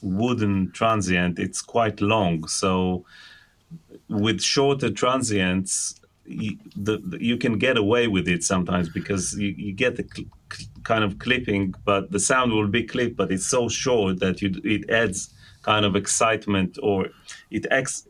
wooden 0.03 0.71
transient, 0.73 1.39
it's 1.39 1.63
quite 1.63 2.01
long. 2.01 2.47
So 2.49 3.05
with 4.09 4.41
shorter 4.43 4.91
transients, 4.91 6.01
you, 6.27 6.59
the, 6.77 6.99
the, 6.99 7.23
you 7.23 7.37
can 7.37 7.59
get 7.59 7.77
away 7.77 8.09
with 8.09 8.29
it 8.29 8.43
sometimes 8.43 8.89
because 8.89 9.35
you, 9.39 9.55
you 9.57 9.73
get 9.73 9.97
the 9.97 10.07
cl- 10.15 10.29
cl- 10.53 10.69
kind 10.83 11.05
of 11.05 11.19
clipping, 11.19 11.75
but 11.85 12.11
the 12.11 12.21
sound 12.21 12.53
will 12.53 12.69
be 12.69 12.83
clipped, 12.83 13.17
but 13.17 13.31
it's 13.31 13.47
so 13.47 13.69
short 13.69 14.21
that 14.21 14.43
you, 14.43 14.55
it 14.65 14.89
adds 14.91 15.33
kind 15.63 15.85
of 15.85 15.97
excitement 15.97 16.79
or 16.83 17.09
it 17.51 17.67
ex, 17.71 18.07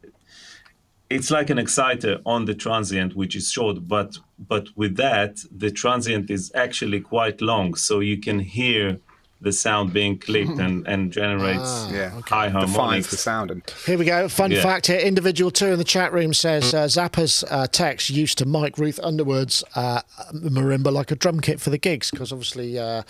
it's 1.11 1.31
like 1.31 1.50
an 1.50 1.59
exciter 1.59 2.18
on 2.27 2.44
the 2.44 2.55
transient 2.55 3.14
which 3.14 3.37
is 3.37 3.50
short 3.50 3.87
but 3.87 4.18
but 4.38 4.66
with 4.74 4.96
that 4.96 5.38
the 5.50 5.70
transient 5.70 6.31
is 6.31 6.50
actually 6.55 7.00
quite 7.00 7.40
long. 7.40 7.74
So 7.74 8.00
you 8.00 8.18
can 8.18 8.40
hear 8.40 8.98
the 9.40 9.53
sound 9.53 9.92
being 9.92 10.18
clipped 10.18 10.59
and 10.59 10.87
and 10.92 11.12
generates 11.12 11.87
Yeah, 11.90 12.11
high 12.27 12.47
defines 12.49 12.53
harmonics 12.75 13.11
the 13.11 13.16
sound. 13.16 13.51
And 13.51 13.62
Here 13.85 13.99
we 13.99 14.05
go. 14.05 14.29
Fun 14.29 14.51
Yeah. 14.51 14.62
fact 14.62 14.87
here. 14.87 14.99
Individual 14.99 15.51
two 15.51 15.66
in 15.66 15.79
the 15.79 15.85
chat 15.85 16.12
room 16.12 16.33
says 16.33 16.73
uh, 16.73 16.85
Zappa's 16.85 17.44
uh, 17.51 17.66
text 17.66 18.11
used 18.11 18.38
to 18.38 18.47
Mike 18.47 18.79
Ruth 18.79 18.99
Underwood's 19.03 19.62
uh, 19.75 20.01
marimba 20.33 20.90
like 20.92 21.11
a 21.11 21.16
drum 21.16 21.40
kit 21.40 21.61
for 21.61 21.70
the 21.70 21.79
gigs 21.79 22.11
because 22.11 22.33
obviously 22.33 22.79
uh, 22.79 23.03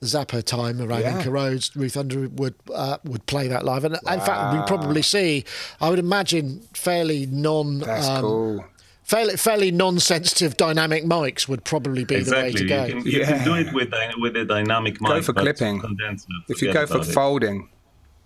the 0.00 0.06
Zappa 0.06 0.42
time 0.44 0.80
around 0.80 1.00
Yeah. 1.00 1.16
Inca 1.16 1.30
Roads, 1.30 1.74
Ruth 1.74 1.96
Underwood 1.96 2.54
uh, 2.72 2.98
would 3.04 3.26
play 3.26 3.48
that 3.48 3.64
live. 3.64 3.84
And 3.84 3.94
in 3.94 4.20
fact, 4.20 4.54
we 4.54 4.60
probably 4.66 5.02
see, 5.02 5.44
I 5.80 5.90
would 5.90 5.98
imagine, 5.98 6.60
fairly 6.74 7.26
non. 7.26 7.78
that's 7.80 8.06
um, 8.06 8.20
cool. 8.22 8.64
Fairly, 9.08 9.38
fairly 9.38 9.70
non-sensitive 9.70 10.58
dynamic 10.58 11.02
mics 11.02 11.48
would 11.48 11.64
probably 11.64 12.04
be 12.04 12.16
exactly 12.16 12.42
the 12.42 12.44
way 12.44 12.52
to 12.52 12.62
you 12.62 12.68
go. 12.68 13.02
can, 13.02 13.10
you 13.10 13.24
can 13.24 13.42
do 13.42 13.54
it 13.54 13.72
with 13.72 13.90
with 14.18 14.36
a 14.36 14.44
dynamic 14.44 15.00
mic 15.00 15.08
Go 15.10 15.22
for 15.22 15.32
clipping. 15.32 15.80
condenser, 15.80 16.28
If 16.48 16.60
you 16.60 16.74
go 16.74 16.86
for 16.86 16.96
about 16.96 17.08
it. 17.08 17.12
folding, 17.14 17.70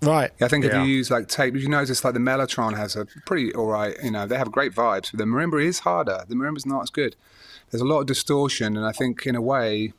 Right. 0.03 0.33
I 0.40 0.49
think 0.49 0.64
if 0.64 0.73
you 0.75 0.81
use 0.81 1.09
like 1.09 1.29
tape, 1.29 1.55
you 1.55 1.68
notice 1.68 2.05
like 2.05 2.14
the 2.14 2.18
Mellotron 2.18 2.77
has 2.77 2.97
a 2.97 3.07
pretty 3.27 3.55
all 3.55 3.66
right, 3.66 3.95
you 4.03 4.11
know, 4.11 4.27
they 4.27 4.37
have 4.37 4.51
great 4.51 4.73
vibes. 4.75 5.12
The 5.16 5.23
marimba 5.23 5.64
is 5.64 5.79
harder. 5.79 6.25
The 6.27 6.35
marimba's 6.35 6.66
not 6.66 6.83
as 6.83 6.90
good. 6.90 7.14
There's 7.71 7.81
a 7.81 7.85
lot 7.85 8.01
of 8.01 8.07
distortion, 8.07 8.77
and 8.77 8.85
I 8.85 8.90
think 8.90 9.25
in 9.25 9.37
a 9.37 9.40
way, 9.40 9.92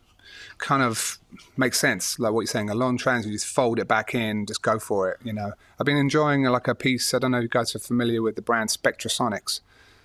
kind 0.58 0.84
of 0.84 1.18
makes 1.56 1.80
sense. 1.80 2.20
Like 2.20 2.34
what 2.34 2.42
you're 2.42 2.48
saying, 2.48 2.70
a 2.70 2.76
long 2.76 2.98
trans, 2.98 3.26
you 3.26 3.32
just 3.32 3.48
fold 3.48 3.80
it 3.80 3.88
back 3.88 4.14
in, 4.14 4.46
just 4.46 4.62
go 4.62 4.80
for 4.80 5.10
it. 5.12 5.20
You 5.24 5.32
know, 5.32 5.54
I've 5.80 5.86
been 5.86 5.96
enjoying 5.96 6.44
like 6.44 6.68
a 6.68 6.76
piece. 6.76 7.14
I 7.14 7.20
don't 7.20 7.32
know 7.32 7.38
if 7.38 7.44
you 7.44 7.48
guys 7.48 7.74
are 7.74 7.80
familiar 7.80 8.22
with 8.22 8.36
the 8.36 8.42
brand 8.42 8.70
Spectrasonics. 8.70 9.62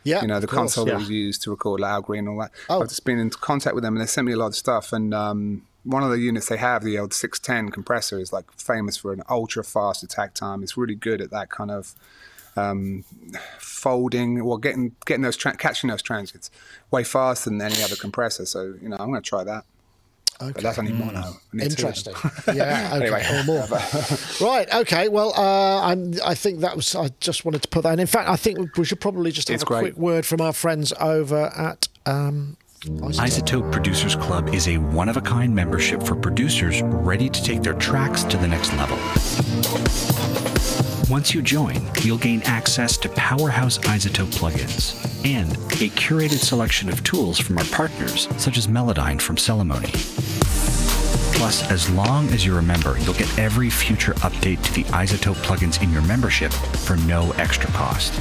Yeah. 0.09 0.23
you 0.23 0.29
know, 0.29 0.41
the 0.41 0.47
course. 0.47 0.59
console 0.59 0.87
yeah. 0.87 0.95
that 0.95 1.01
was 1.01 1.11
used 1.11 1.43
to 1.43 1.51
record 1.51 1.81
Loud 1.81 2.05
Green 2.05 2.21
and 2.21 2.29
all 2.29 2.39
that. 2.41 2.53
Oh. 2.69 2.83
I've 2.83 2.89
just 2.89 3.05
been 3.05 3.19
in 3.19 3.31
contact 3.31 3.75
with 3.75 3.85
them 3.85 3.95
and 3.95 4.03
they 4.03 4.07
sent 4.07 4.27
me 4.27 4.33
a 4.33 4.37
lot 4.37 4.47
of 4.47 4.57
stuff. 4.57 4.93
And 4.93 5.13
um, 5.13 5.63
one 5.85 6.03
of 6.03 6.11
the 6.11 6.19
units 6.19 6.49
they 6.49 6.57
have, 6.57 6.83
the 6.83 6.99
old 6.99 7.13
610 7.13 7.71
compressor, 7.71 8.19
is 8.19 8.33
like 8.33 8.51
famous 8.53 8.97
for 8.97 9.13
an 9.13 9.23
ultra 9.29 9.65
fast 9.65 10.03
attack 10.03 10.35
time. 10.35 10.63
It's 10.63 10.77
really 10.77 10.95
good 10.95 11.21
at 11.21 11.31
that 11.31 11.51
kind 11.51 11.71
of 11.71 11.95
um, 12.57 13.05
folding, 13.59 14.45
well, 14.45 14.59
getting 14.59 14.95
getting 15.07 15.23
those 15.23 15.37
tra- 15.37 15.57
catching 15.57 15.91
those 15.91 16.03
transients 16.03 16.51
way 16.91 17.05
faster 17.05 17.51
than 17.51 17.61
any 17.63 17.83
other 17.83 17.97
compressor. 17.97 18.47
So 18.47 18.75
you 18.83 18.89
know, 18.89 18.97
I'm 18.99 19.11
going 19.11 19.23
to 19.23 19.29
try 19.29 19.45
that. 19.45 19.65
But 20.39 20.55
that's 20.63 20.79
only 20.79 20.93
mono. 20.93 21.19
I 21.19 21.23
need 21.53 21.77
two 21.77 21.89
of 21.89 22.05
them. 22.05 22.15
Interesting. 22.15 22.15
Yeah. 22.57 22.91
Okay. 22.95 23.07
Anyway. 23.07 23.27
Or 23.33 23.45
more. 23.45 23.67
right. 24.41 24.73
Okay. 24.73 25.09
Well, 25.09 25.33
uh, 25.37 25.83
I'm, 25.83 26.15
I 26.25 26.35
think 26.35 26.61
that 26.61 26.77
was. 26.77 26.95
I 26.95 27.11
just 27.21 27.45
wanted 27.45 27.63
to 27.63 27.69
put 27.69 27.83
that. 27.83 27.93
in. 27.95 27.99
In 28.01 28.07
fact, 28.07 28.29
I 28.29 28.37
think 28.37 28.77
we 28.77 28.85
should 28.85 29.01
probably 29.01 29.33
just 29.33 29.49
have 29.49 29.55
It's 29.57 29.63
a 29.65 29.67
great. 29.67 29.81
quick 29.81 29.97
word 29.97 30.25
from 30.27 30.41
our 30.41 30.53
friends 30.53 30.93
over 31.01 31.47
at. 31.57 31.89
Um, 32.07 32.57
iZotope 32.85 33.73
Producers 33.73 34.15
Club 34.15 34.55
is 34.55 34.69
a 34.69 34.79
one 34.79 35.09
of 35.09 35.17
a 35.17 35.21
kind 35.21 35.53
membership 35.53 36.01
for 36.03 36.15
producers 36.15 36.81
ready 36.83 37.29
to 37.29 37.43
take 37.43 37.63
their 37.63 37.75
tracks 37.75 38.23
to 38.23 38.37
the 38.37 38.47
next 38.47 38.73
level. 38.75 38.97
Once 41.11 41.33
you 41.35 41.43
join, 41.43 41.81
you'll 42.03 42.19
gain 42.19 42.41
access 42.43 42.97
to 42.99 43.09
powerhouse 43.11 43.79
iZotope 43.79 44.31
plugins 44.39 44.95
and 45.25 45.51
a 45.83 45.89
curated 45.97 46.39
selection 46.39 46.89
of 46.89 47.03
tools 47.03 47.39
from 47.39 47.59
our 47.59 47.65
partners, 47.67 48.29
such 48.37 48.57
as 48.59 48.67
Melodyne 48.69 49.21
from 49.21 49.35
Celemony. 49.37 49.89
Plus, 51.39 51.71
as 51.71 51.89
long 51.91 52.27
as 52.31 52.45
you're 52.45 52.59
a 52.59 52.63
member, 52.63 52.99
you'll 52.99 53.15
get 53.15 53.39
every 53.39 53.71
future 53.71 54.13
update 54.15 54.61
to 54.65 54.73
the 54.73 54.83
iZotope 54.87 55.37
plugins 55.37 55.81
in 55.81 55.93
your 55.93 56.03
membership 56.03 56.53
for 56.53 56.97
no 56.97 57.31
extra 57.39 57.71
cost. 57.71 58.13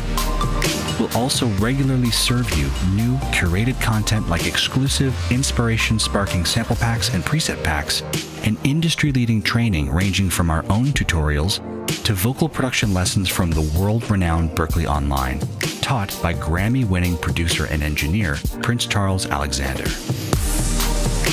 We'll 1.00 1.12
also 1.18 1.48
regularly 1.58 2.12
serve 2.12 2.48
you 2.56 2.66
new 2.96 3.18
curated 3.34 3.82
content 3.82 4.30
like 4.30 4.46
exclusive 4.46 5.16
inspiration 5.32 5.98
sparking 5.98 6.46
sample 6.46 6.76
packs 6.76 7.12
and 7.12 7.24
preset 7.24 7.64
packs, 7.64 8.04
and 8.44 8.56
industry 8.64 9.12
leading 9.12 9.42
training 9.42 9.92
ranging 9.92 10.30
from 10.30 10.52
our 10.52 10.64
own 10.70 10.86
tutorials 10.88 11.60
to 12.04 12.14
vocal 12.14 12.48
production 12.48 12.94
lessons 12.94 13.28
from 13.28 13.50
the 13.50 13.80
world 13.80 14.08
renowned 14.12 14.52
Berklee 14.52 14.88
Online, 14.88 15.40
taught 15.82 16.16
by 16.22 16.36
Grammy 16.36 16.88
winning 16.88 17.18
producer 17.18 17.66
and 17.66 17.82
engineer 17.82 18.38
Prince 18.62 18.86
Charles 18.86 19.26
Alexander. 19.26 19.86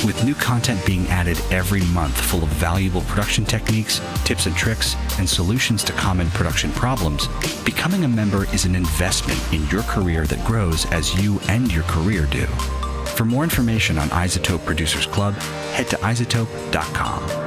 With 0.05 0.23
new 0.23 0.35
content 0.35 0.85
being 0.85 1.07
added 1.09 1.41
every 1.51 1.81
month 1.95 2.21
full 2.21 2.43
of 2.43 2.51
valuable 2.51 3.01
production 3.03 3.47
techniques, 3.47 4.03
tips 4.25 4.45
and 4.45 4.55
tricks, 4.55 4.97
and 5.19 5.27
solutions 5.27 5.83
to 5.85 5.93
common 5.93 6.29
production 6.31 6.71
problems, 6.73 7.27
becoming 7.65 8.05
a 8.05 8.09
member 8.09 8.45
is 8.53 8.67
an 8.67 8.75
investment 8.75 9.41
in 9.51 9.67
your 9.69 9.83
career 9.85 10.27
that 10.27 10.45
grows 10.45 10.85
as 10.93 11.15
you 11.23 11.41
and 11.49 11.73
your 11.73 11.85
career 11.85 12.27
do. 12.27 12.45
For 13.17 13.25
more 13.25 13.45
information 13.45 13.97
on 13.97 14.09
iZotope 14.11 14.67
Producers 14.67 15.07
Club, 15.07 15.35
head 15.73 15.89
to 15.89 15.97
izotope.com. 15.97 17.44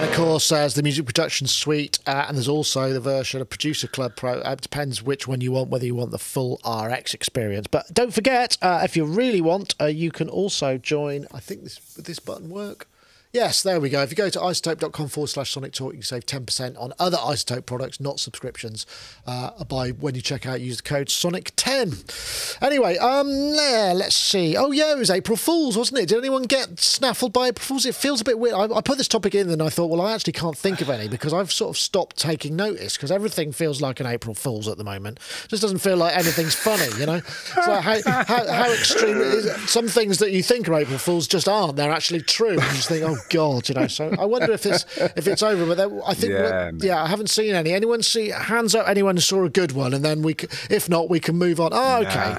And 0.00 0.08
of 0.08 0.16
course, 0.16 0.48
there's 0.48 0.72
the 0.72 0.82
music 0.82 1.04
production 1.04 1.46
suite, 1.46 1.98
uh, 2.06 2.24
and 2.26 2.34
there's 2.34 2.48
also 2.48 2.90
the 2.90 3.00
version 3.00 3.42
of 3.42 3.50
Producer 3.50 3.86
Club 3.86 4.16
Pro. 4.16 4.40
Uh, 4.40 4.52
It 4.52 4.62
depends 4.62 5.02
which 5.02 5.28
one 5.28 5.42
you 5.42 5.52
want, 5.52 5.68
whether 5.68 5.84
you 5.84 5.94
want 5.94 6.10
the 6.10 6.18
full 6.18 6.58
RX 6.64 7.12
experience. 7.12 7.66
But 7.70 7.92
don't 7.92 8.14
forget, 8.14 8.56
uh, 8.62 8.80
if 8.82 8.96
you 8.96 9.04
really 9.04 9.42
want, 9.42 9.74
uh, 9.78 9.84
you 9.84 10.10
can 10.10 10.30
also 10.30 10.78
join. 10.78 11.26
I 11.34 11.40
think 11.40 11.64
this 11.64 11.78
this 11.98 12.18
button 12.18 12.48
work. 12.48 12.88
Yes, 13.32 13.62
there 13.62 13.78
we 13.78 13.90
go. 13.90 14.02
If 14.02 14.10
you 14.10 14.16
go 14.16 14.28
to 14.28 14.40
izotope.com 14.40 15.06
forward 15.06 15.28
slash 15.28 15.52
Sonic 15.52 15.72
Talk, 15.72 15.92
you 15.92 15.98
can 15.98 16.02
save 16.02 16.26
10% 16.26 16.76
on 16.80 16.92
other 16.98 17.16
iZotope 17.16 17.64
products, 17.64 18.00
not 18.00 18.18
subscriptions, 18.18 18.86
uh, 19.24 19.62
by 19.64 19.90
when 19.90 20.16
you 20.16 20.20
check 20.20 20.46
out, 20.46 20.60
use 20.60 20.78
the 20.78 20.82
code 20.82 21.06
Sonic10. 21.06 22.60
Anyway, 22.60 22.96
um, 22.96 23.28
yeah, 23.28 23.92
let's 23.94 24.16
see. 24.16 24.56
Oh, 24.56 24.72
yeah, 24.72 24.92
it 24.92 24.98
was 24.98 25.10
April 25.10 25.36
Fool's, 25.36 25.76
wasn't 25.76 26.00
it? 26.00 26.08
Did 26.08 26.18
anyone 26.18 26.42
get 26.42 26.80
snaffled 26.80 27.32
by 27.32 27.48
April 27.48 27.62
Fool's? 27.62 27.86
It 27.86 27.94
feels 27.94 28.20
a 28.20 28.24
bit 28.24 28.36
weird. 28.36 28.56
I, 28.56 28.64
I 28.64 28.80
put 28.80 28.98
this 28.98 29.06
topic 29.06 29.36
in 29.36 29.48
and 29.48 29.62
I 29.62 29.68
thought, 29.68 29.90
well, 29.90 30.00
I 30.00 30.12
actually 30.12 30.32
can't 30.32 30.58
think 30.58 30.80
of 30.80 30.90
any 30.90 31.06
because 31.06 31.32
I've 31.32 31.52
sort 31.52 31.70
of 31.70 31.78
stopped 31.78 32.16
taking 32.16 32.56
notice 32.56 32.96
because 32.96 33.12
everything 33.12 33.52
feels 33.52 33.80
like 33.80 34.00
an 34.00 34.06
April 34.06 34.34
Fool's 34.34 34.66
at 34.66 34.76
the 34.76 34.82
moment. 34.84 35.20
It 35.44 35.50
just 35.50 35.62
doesn't 35.62 35.78
feel 35.78 35.96
like 35.96 36.16
anything's 36.16 36.56
funny, 36.56 36.88
you 36.98 37.06
know? 37.06 37.20
How, 37.54 37.80
how, 37.80 38.24
how 38.24 38.72
extreme 38.72 39.18
is 39.18 39.70
Some 39.70 39.86
things 39.86 40.18
that 40.18 40.32
you 40.32 40.42
think 40.42 40.68
are 40.68 40.74
April 40.74 40.98
Fool's 40.98 41.28
just 41.28 41.48
aren't. 41.48 41.76
They're 41.76 41.92
actually 41.92 42.22
true. 42.22 42.54
You 42.54 42.58
just 42.60 42.88
think, 42.88 43.04
oh, 43.04 43.19
God, 43.28 43.68
you 43.68 43.74
know. 43.74 43.86
So 43.86 44.14
I 44.18 44.24
wonder 44.24 44.52
if 44.52 44.66
it's 44.66 44.84
if 44.98 45.26
it's 45.26 45.42
over. 45.42 45.66
But 45.66 45.76
there, 45.76 45.90
I 46.06 46.14
think, 46.14 46.32
Yeah, 46.32 46.70
yeah. 46.78 47.02
I 47.02 47.06
haven't 47.06 47.30
seen 47.30 47.54
any. 47.54 47.72
Anyone 47.72 48.02
see 48.02 48.28
hands 48.28 48.74
up? 48.74 48.88
Anyone 48.88 49.18
saw 49.18 49.44
a 49.44 49.50
good 49.50 49.72
one, 49.72 49.92
and 49.94 50.04
then 50.04 50.22
we, 50.22 50.36
if 50.68 50.88
not, 50.88 51.10
we 51.10 51.20
can 51.20 51.36
move 51.36 51.60
on. 51.60 51.70
Oh, 51.72 51.98
okay. 52.02 52.30
Nah. 52.32 52.38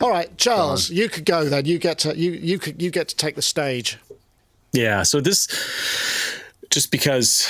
All 0.00 0.10
right, 0.10 0.36
Charles, 0.38 0.90
you 0.90 1.08
could 1.08 1.24
go 1.24 1.44
then. 1.44 1.64
You 1.66 1.78
get 1.78 1.98
to 2.00 2.16
you 2.16 2.32
you 2.32 2.58
could 2.58 2.80
you 2.80 2.90
get 2.90 3.08
to 3.08 3.16
take 3.16 3.34
the 3.34 3.42
stage. 3.42 3.98
Yeah. 4.72 5.02
So 5.02 5.20
this, 5.20 5.48
just 6.70 6.90
because 6.90 7.46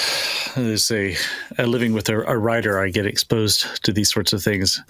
there's 0.56 0.90
a, 0.90 1.16
a 1.58 1.66
living 1.66 1.92
with 1.92 2.08
a, 2.08 2.20
a 2.22 2.36
writer, 2.36 2.80
I 2.80 2.88
get 2.90 3.06
exposed 3.06 3.84
to 3.84 3.92
these 3.92 4.12
sorts 4.12 4.32
of 4.32 4.42
things. 4.42 4.80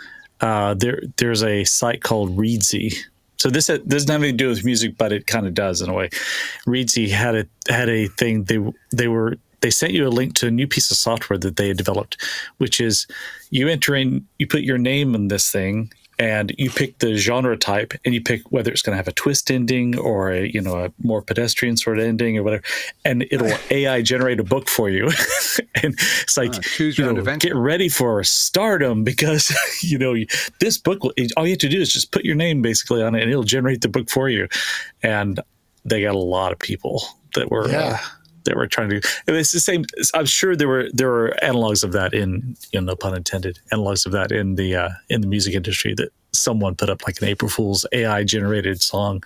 Uh, 0.41 0.75
there, 0.75 1.03
there's 1.19 1.43
a 1.45 1.63
site 1.65 2.03
called 2.03 2.37
Reedsy. 2.37 2.95
So 3.43 3.51
this 3.51 3.69
uh, 3.69 3.79
ha- 3.79 3.85
doesn't 3.89 4.09
have 4.09 4.23
anything 4.23 4.39
to 4.39 4.45
do 4.45 4.49
with 4.51 4.65
music, 4.65 4.97
but 4.97 5.13
it 5.13 5.27
kind 5.27 5.49
of 5.49 5.55
does 5.55 5.81
in 5.83 5.91
a 5.91 5.93
way. 5.93 6.11
Reedsy 6.65 7.09
had 7.09 7.35
a 7.35 7.47
had 7.69 7.89
a 7.89 8.07
thing. 8.07 8.45
They 8.45 8.61
they 8.93 9.09
were 9.09 9.37
they 9.63 9.71
sent 9.71 9.95
you 9.95 10.07
a 10.07 10.11
link 10.11 10.35
to 10.35 10.47
a 10.47 10.51
new 10.51 10.69
piece 10.69 10.93
of 10.93 10.97
software 10.97 11.39
that 11.41 11.57
they 11.57 11.67
had 11.67 11.77
developed, 11.77 12.23
which 12.59 12.81
is 12.81 13.09
you 13.51 13.67
enter 13.67 13.97
in, 13.97 14.27
you 14.39 14.47
put 14.47 14.63
your 14.63 14.79
name 14.79 15.17
in 15.17 15.27
this 15.27 15.51
thing, 15.51 15.93
and 16.23 16.55
you 16.57 16.71
pick 16.71 16.99
the 16.99 17.17
genre 17.17 17.57
type, 17.57 17.95
and 18.05 18.15
you 18.15 18.23
pick 18.23 18.53
whether 18.53 18.71
it's 18.71 18.81
going 18.81 18.93
to 18.93 18.97
have 18.97 19.09
a 19.09 19.13
twist 19.13 19.51
ending 19.51 19.99
or 19.99 20.31
a 20.31 20.47
you 20.47 20.61
know 20.61 20.85
a 20.85 20.93
more 21.03 21.21
pedestrian 21.21 21.77
sort 21.77 21.99
of 21.99 22.05
ending 22.05 22.39
or 22.39 22.45
whatever, 22.45 22.63
and 23.05 23.27
it'll 23.33 23.51
AI 23.73 24.03
generate 24.03 24.39
a 24.39 24.45
book 24.45 24.69
for 24.69 24.89
you, 24.89 25.07
and 25.83 25.95
it's 26.23 26.37
like 26.37 26.53
choose 26.63 26.97
you 26.97 27.13
know, 27.13 27.37
get 27.39 27.57
ready 27.57 27.89
for 27.89 28.23
stardom 28.23 29.03
because 29.03 29.53
you 29.83 29.99
know 29.99 30.15
this 30.61 30.79
book. 30.79 31.03
Will, 31.03 31.13
all 31.37 31.45
you 31.45 31.55
have 31.55 31.59
to 31.59 31.69
do 31.69 31.81
is 31.81 31.93
just 31.93 32.13
put 32.13 32.25
your 32.25 32.37
name 32.37 32.63
basically 32.63 33.03
on 33.03 33.17
it, 33.17 33.23
and 33.23 33.31
it'll 33.31 33.43
generate 33.43 33.81
the 33.81 33.89
book 33.89 34.09
for 34.09 34.29
you, 34.29 34.47
and 35.03 35.41
they 35.85 36.03
got 36.03 36.15
a 36.15 36.19
lot 36.19 36.53
of 36.53 36.59
people 36.61 37.03
that 37.35 37.51
were. 37.51 37.69
Yeah. 37.69 37.99
Uh, 38.01 38.07
that 38.45 38.57
were 38.57 38.67
trying 38.67 38.89
to 38.91 39.01
and 39.27 39.37
it's 39.37 39.53
the 39.53 39.61
same 39.61 39.85
i'm 40.15 40.27
sure 40.27 40.55
there 40.57 40.69
were 40.69 40.89
there 40.93 41.09
were 41.11 41.35
analogs 41.43 41.83
of 41.85 41.93
that 41.93 42.13
in 42.15 42.57
you 42.73 42.81
know 42.81 42.87
no 42.93 42.97
pun 42.97 43.15
intended 43.17 43.59
analogs 43.73 44.05
of 44.07 44.13
that 44.13 44.33
in 44.33 44.55
the 44.57 44.75
uh 44.77 44.89
in 45.09 45.21
the 45.21 45.27
music 45.27 45.55
industry 45.55 45.95
that 45.95 46.11
someone 46.33 46.75
put 46.75 46.89
up 46.91 47.07
like 47.07 47.21
an 47.23 47.29
april 47.29 47.49
fool's 47.49 47.85
ai 47.93 48.25
generated 48.25 48.81
song 48.81 49.23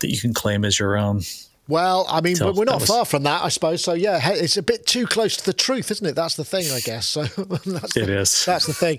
that 0.00 0.10
you 0.10 0.18
can 0.20 0.32
claim 0.34 0.64
as 0.64 0.78
your 0.78 0.96
own 0.96 1.20
Well, 1.68 2.06
I 2.08 2.20
mean, 2.20 2.36
So 2.36 2.52
we're 2.52 2.64
not 2.64 2.80
was- 2.80 2.88
far 2.88 3.04
from 3.04 3.24
that, 3.24 3.42
I 3.42 3.48
suppose. 3.50 3.82
So 3.82 3.92
yeah, 3.94 4.20
it's 4.30 4.56
a 4.56 4.62
bit 4.62 4.86
too 4.86 5.04
close 5.04 5.36
to 5.38 5.44
the 5.44 5.52
truth, 5.52 5.90
isn't 5.90 6.06
it? 6.06 6.14
That's 6.14 6.36
the 6.36 6.44
thing, 6.44 6.70
I 6.70 6.78
guess. 6.78 7.08
So 7.08 7.22
that's 7.74 7.96
It 7.96 8.06
the, 8.06 8.18
is. 8.20 8.44
That's 8.44 8.66
the 8.66 8.72
thing. 8.72 8.98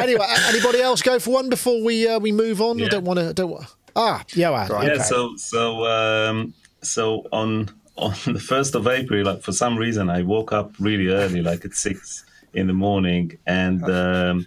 anyway, 0.00 0.24
anybody 0.46 0.80
else 0.80 1.02
go 1.02 1.18
for 1.18 1.32
one 1.34 1.48
before 1.48 1.82
we 1.82 2.06
uh, 2.06 2.20
we 2.20 2.30
move 2.30 2.60
on? 2.62 2.80
I 2.80 2.86
don't 2.86 3.02
want 3.04 3.18
to. 3.18 3.34
Don't. 3.34 3.50
wa- 3.50 3.66
Ah, 3.96 4.22
yeah, 4.36 4.50
Right. 4.70 4.94
Yeah. 4.94 5.02
So 5.02 5.34
so 5.36 5.84
um, 5.86 6.54
so 6.82 7.26
on 7.32 7.68
on 7.98 8.14
the 8.32 8.40
first 8.40 8.74
of 8.74 8.86
April, 8.86 9.24
like 9.24 9.42
for 9.42 9.52
some 9.52 9.76
reason, 9.76 10.08
I 10.08 10.22
woke 10.22 10.52
up 10.52 10.72
really 10.78 11.08
early, 11.08 11.42
like 11.42 11.64
at 11.64 11.74
six 11.74 12.24
in 12.54 12.66
the 12.66 12.72
morning, 12.72 13.36
and 13.46 13.84
um, 13.84 14.46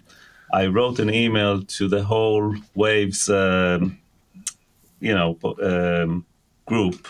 I 0.52 0.66
wrote 0.66 0.98
an 0.98 1.12
email 1.12 1.62
to 1.62 1.88
the 1.88 2.02
whole 2.02 2.54
Waves, 2.74 3.28
um, 3.30 3.98
you 5.00 5.14
know, 5.14 5.38
um, 5.62 6.26
group, 6.66 7.06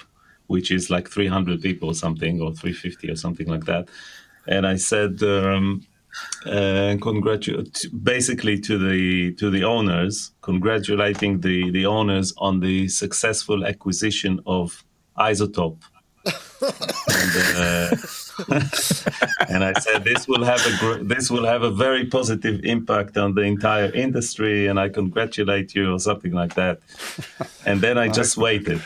which 0.49 0.71
is 0.71 0.91
like 0.91 1.09
300 1.09 1.63
people 1.63 1.89
or 1.89 1.95
something, 1.95 2.41
or 2.41 2.53
350 2.53 3.11
or 3.11 3.17
something 3.17 3.49
like 3.49 3.65
that, 3.65 3.89
and 4.47 4.67
I 4.67 4.77
said. 4.77 5.23
Um, 5.23 5.87
uh, 6.45 6.95
congratulate 7.01 7.87
basically 8.03 8.61
to 8.61 8.77
the 8.77 9.33
to 9.37 9.49
the 9.49 9.65
owners, 9.65 10.33
congratulating 10.43 11.41
the 11.41 11.71
the 11.71 11.87
owners 11.87 12.35
on 12.37 12.61
the 12.61 12.87
successful 12.89 13.65
acquisition 13.65 14.39
of 14.45 14.85
iZotope. 15.17 15.83
And, 16.63 17.33
uh, 17.57 17.97
and 19.49 19.65
I 19.65 19.73
said 19.81 20.05
this 20.05 20.27
will 20.29 20.45
have 20.45 20.65
a 20.67 20.77
gr- 20.79 21.03
this 21.05 21.31
will 21.31 21.45
have 21.47 21.63
a 21.63 21.71
very 21.71 22.07
positive 22.07 22.61
impact 22.65 23.17
on 23.17 23.35
the 23.35 23.43
entire 23.43 23.91
industry, 23.93 24.67
and 24.69 24.79
I 24.81 24.89
congratulate 24.89 25.75
you 25.75 25.93
or 25.93 25.99
something 25.99 26.33
like 26.33 26.55
that. 26.55 26.79
And 27.67 27.81
then 27.81 27.99
I 27.99 28.09
just 28.09 28.37
waited, 28.37 28.81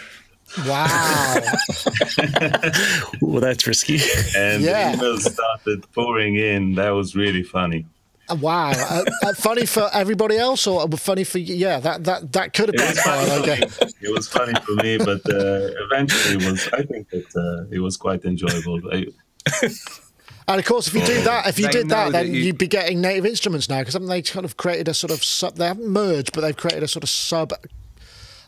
Wow. 0.66 1.42
well 3.20 3.40
that's 3.40 3.66
risky 3.66 3.98
and 4.36 4.62
Yeah. 4.62 4.92
the 4.94 4.98
emails 4.98 5.20
started 5.32 5.84
pouring 5.92 6.36
in. 6.36 6.74
That 6.76 6.90
was 6.90 7.14
really 7.16 7.42
funny. 7.42 7.84
Wow. 8.34 8.72
Uh, 8.74 9.04
uh, 9.24 9.32
funny 9.34 9.66
for 9.66 9.88
everybody 9.92 10.36
else, 10.36 10.66
or 10.66 10.86
funny 10.96 11.24
for 11.24 11.38
you? 11.38 11.54
Yeah, 11.54 11.78
that 11.80 12.04
that 12.04 12.32
that 12.32 12.52
could 12.52 12.68
have 12.68 12.76
been 12.76 12.88
was 12.88 13.00
funny 13.00 13.30
Okay. 13.42 13.60
It 14.02 14.12
was 14.12 14.28
funny 14.28 14.52
for 14.64 14.72
me, 14.82 14.98
but 14.98 15.20
uh, 15.32 15.70
eventually 15.86 16.36
it 16.44 16.50
was. 16.50 16.68
I 16.72 16.82
think 16.82 17.08
that 17.10 17.36
uh, 17.36 17.68
it 17.74 17.78
was 17.80 17.96
quite 17.96 18.24
enjoyable. 18.24 18.80
I, 18.92 19.06
And 20.48 20.60
of 20.60 20.64
course, 20.64 20.86
if 20.86 20.94
you 20.94 21.04
do 21.04 21.20
that, 21.22 21.48
if 21.48 21.58
you 21.58 21.66
They 21.66 21.72
did 21.72 21.88
that, 21.88 22.12
then 22.12 22.26
that 22.26 22.32
you- 22.32 22.44
you'd 22.44 22.58
be 22.58 22.68
getting 22.68 23.00
native 23.00 23.26
instruments 23.26 23.68
now 23.68 23.80
because 23.80 23.94
haven't 23.94 24.08
they 24.08 24.22
kind 24.22 24.44
of 24.44 24.56
created 24.56 24.86
a 24.86 24.94
sort 24.94 25.10
of 25.12 25.24
sub? 25.24 25.56
They 25.56 25.66
haven't 25.66 25.88
merged, 25.88 26.32
but 26.32 26.42
they've 26.42 26.56
created 26.56 26.84
a 26.84 26.88
sort 26.88 27.02
of 27.02 27.08
sub 27.10 27.52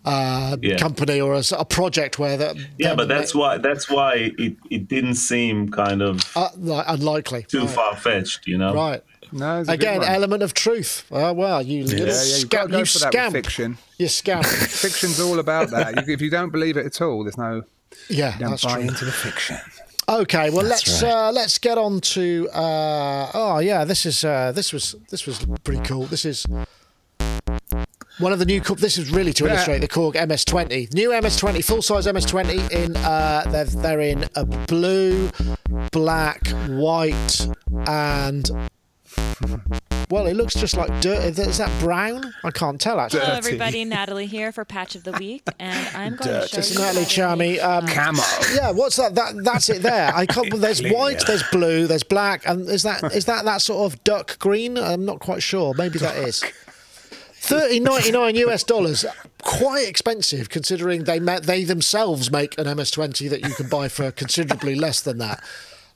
uh, 0.04 0.56
Yeah. 0.62 0.76
company 0.78 1.20
or 1.20 1.34
a 1.34 1.64
project 1.64 2.18
where 2.20 2.36
that. 2.36 2.54
Yeah, 2.78 2.94
but 2.94 3.08
that's 3.08 3.32
they- 3.32 3.38
why 3.40 3.58
that's 3.58 3.90
why 3.90 4.32
it, 4.38 4.56
it 4.70 4.86
didn't 4.88 5.16
seem 5.16 5.70
kind 5.70 6.00
of 6.02 6.22
uh, 6.36 6.50
like, 6.56 6.84
unlikely. 6.88 7.42
too 7.48 7.62
right. 7.62 7.70
far 7.70 7.96
fetched, 7.96 8.46
you 8.46 8.58
know. 8.58 8.72
Right. 8.72 9.02
No, 9.32 9.60
it's 9.60 9.68
a 9.68 9.76
good 9.76 9.80
Again, 9.86 9.98
one. 10.00 10.08
element 10.08 10.42
of 10.42 10.54
truth. 10.54 11.04
Oh, 11.10 11.32
well, 11.32 11.62
you 11.62 11.84
little 11.84 12.06
Yeah, 12.06 12.14
yeah, 12.22 12.36
you've 12.38 12.50
got 12.50 12.62
to 12.64 12.68
go 12.68 12.78
You 12.78 12.84
for 12.84 12.98
that 13.10 13.32
fiction. 13.32 13.78
You 13.98 14.08
scamp. 14.08 14.44
Fiction's 14.86 15.20
all 15.20 15.38
about 15.38 15.70
that. 15.70 16.06
You- 16.06 16.12
if 16.14 16.20
you 16.20 16.30
don't 16.30 16.50
believe 16.50 16.76
it 16.76 16.86
at 16.86 17.00
all, 17.02 17.24
there's 17.24 17.38
no. 17.38 17.62
Yeah, 18.08 18.34
You 18.34 18.40
don't 18.40 18.50
that's 18.50 18.64
buy 18.64 18.74
true. 18.74 18.82
into 18.82 19.04
the 19.04 19.12
fiction. 19.12 19.56
Okay, 20.08 20.48
well 20.50 20.64
That's 20.64 20.86
let's 20.88 21.02
right. 21.02 21.12
uh, 21.12 21.32
let's 21.32 21.58
get 21.58 21.76
on 21.76 22.00
to 22.00 22.48
uh, 22.54 23.30
oh 23.34 23.58
yeah, 23.58 23.84
this 23.84 24.06
is 24.06 24.24
uh, 24.24 24.52
this 24.52 24.72
was 24.72 24.94
this 25.10 25.26
was 25.26 25.44
pretty 25.64 25.82
cool. 25.82 26.06
This 26.06 26.24
is 26.24 26.46
one 28.18 28.32
of 28.32 28.38
the 28.38 28.46
new. 28.46 28.60
Korg- 28.60 28.80
This 28.80 28.96
is 28.98 29.10
really 29.10 29.32
to 29.34 29.46
illustrate 29.46 29.80
the 29.80 29.88
Korg 29.88 30.14
MS20, 30.14 30.92
new 30.94 31.10
MS20, 31.10 31.64
full 31.64 31.82
size 31.82 32.06
MS20 32.06 32.70
in 32.70 32.96
uh, 32.96 33.44
they're 33.50 33.64
they're 33.66 34.00
in 34.00 34.24
a 34.34 34.44
blue, 34.44 35.30
black, 35.92 36.48
white, 36.68 37.46
and 37.86 38.50
well, 40.10 40.26
it 40.26 40.34
looks 40.34 40.54
just 40.54 40.76
like 40.76 40.88
dirt. 41.00 41.38
Is 41.38 41.58
that 41.58 41.70
brown? 41.80 42.32
I 42.42 42.50
can't 42.50 42.80
tell 42.80 42.98
actually. 42.98 43.20
Hello, 43.20 43.34
Dirty. 43.34 43.46
everybody. 43.46 43.84
Natalie 43.84 44.26
here 44.26 44.52
for 44.52 44.64
Patch 44.64 44.94
of 44.94 45.04
the 45.04 45.12
Week, 45.12 45.42
and 45.58 45.96
I'm 45.96 46.16
going 46.16 46.48
to 46.48 46.48
show 46.48 46.60
you. 46.60 46.78
Natalie 46.78 47.04
how 47.04 47.38
to 47.44 47.58
Charmy. 47.58 47.62
Um, 47.62 47.86
Camo. 47.86 48.22
Yeah, 48.54 48.70
what's 48.72 48.96
that? 48.96 49.14
That 49.14 49.44
that's 49.44 49.68
it 49.68 49.82
there. 49.82 50.10
I 50.14 50.24
can't. 50.26 50.52
There's 50.58 50.82
white, 50.82 51.22
there's 51.26 51.42
blue, 51.50 51.86
there's 51.86 52.02
black, 52.02 52.46
and 52.46 52.68
is 52.68 52.82
that 52.84 53.02
is 53.14 53.26
that 53.26 53.44
that 53.44 53.60
sort 53.60 53.92
of 53.92 54.02
duck 54.04 54.38
green? 54.38 54.78
I'm 54.78 55.04
not 55.04 55.20
quite 55.20 55.42
sure. 55.42 55.74
Maybe 55.74 55.98
that 55.98 56.16
is. 56.16 56.42
Thirty 57.40 57.80
ninety 57.80 58.10
nine 58.10 58.34
US 58.36 58.64
dollars, 58.64 59.04
quite 59.42 59.86
expensive 59.86 60.48
considering 60.48 61.04
they 61.04 61.20
ma- 61.20 61.38
they 61.40 61.64
themselves 61.64 62.30
make 62.30 62.58
an 62.58 62.64
MS20 62.66 63.30
that 63.30 63.46
you 63.46 63.54
can 63.54 63.68
buy 63.68 63.88
for 63.88 64.10
considerably 64.10 64.74
less 64.74 65.00
than 65.00 65.18
that. 65.18 65.42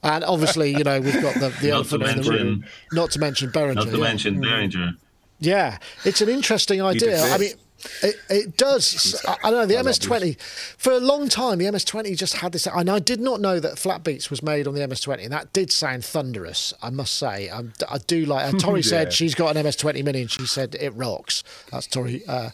And 0.02 0.24
obviously, 0.24 0.70
you 0.76 0.82
know, 0.84 1.00
we've 1.00 1.20
got 1.22 1.34
the, 1.34 1.48
the 1.60 1.68
Not 1.70 1.86
to 1.86 1.96
elephant 1.96 2.02
in 2.02 2.22
the 2.22 2.30
room. 2.30 2.46
mention- 2.60 2.64
Not 2.92 3.10
to 3.12 3.18
mention 3.20 3.50
Behringer. 3.52 3.74
Not 3.76 3.86
to 3.88 3.96
yeah. 3.98 4.02
mention 4.02 4.42
Behringer. 4.42 4.96
Yeah, 5.38 5.78
it's 6.04 6.20
an 6.20 6.28
interesting 6.28 6.80
idea. 6.82 7.20
I 7.22 7.38
mean, 7.38 7.52
it, 8.02 8.14
it 8.30 8.56
does. 8.56 9.20
I, 9.26 9.36
I 9.44 9.50
don't 9.50 9.60
know 9.60 9.66
the 9.66 9.74
MS20. 9.90 10.40
For 10.40 10.92
a 10.92 11.00
long 11.00 11.28
time, 11.28 11.58
the 11.58 11.64
MS20 11.64 12.16
just 12.16 12.34
had 12.36 12.52
this, 12.52 12.66
and 12.68 12.88
I 12.88 13.00
did 13.00 13.20
not 13.20 13.40
know 13.40 13.58
that 13.58 13.76
Flat 13.78 14.04
Beats 14.04 14.30
was 14.30 14.40
made 14.42 14.68
on 14.68 14.74
the 14.74 14.80
MS20, 14.80 15.24
and 15.24 15.32
that 15.32 15.52
did 15.52 15.72
sound 15.72 16.04
thunderous. 16.04 16.72
I 16.80 16.90
must 16.90 17.14
say, 17.14 17.50
I, 17.50 17.62
I 17.90 17.98
do 18.06 18.24
like. 18.24 18.48
And 18.48 18.60
Tori 18.60 18.80
Yeah. 18.82 18.88
said 18.88 19.12
she's 19.12 19.34
got 19.34 19.56
an 19.56 19.64
MS20 19.66 20.04
Mini, 20.04 20.20
and 20.22 20.30
she 20.30 20.46
said 20.46 20.76
it 20.80 20.90
rocks. 20.94 21.42
That's 21.72 21.88
Tori. 21.88 22.22
Uh, 22.26 22.50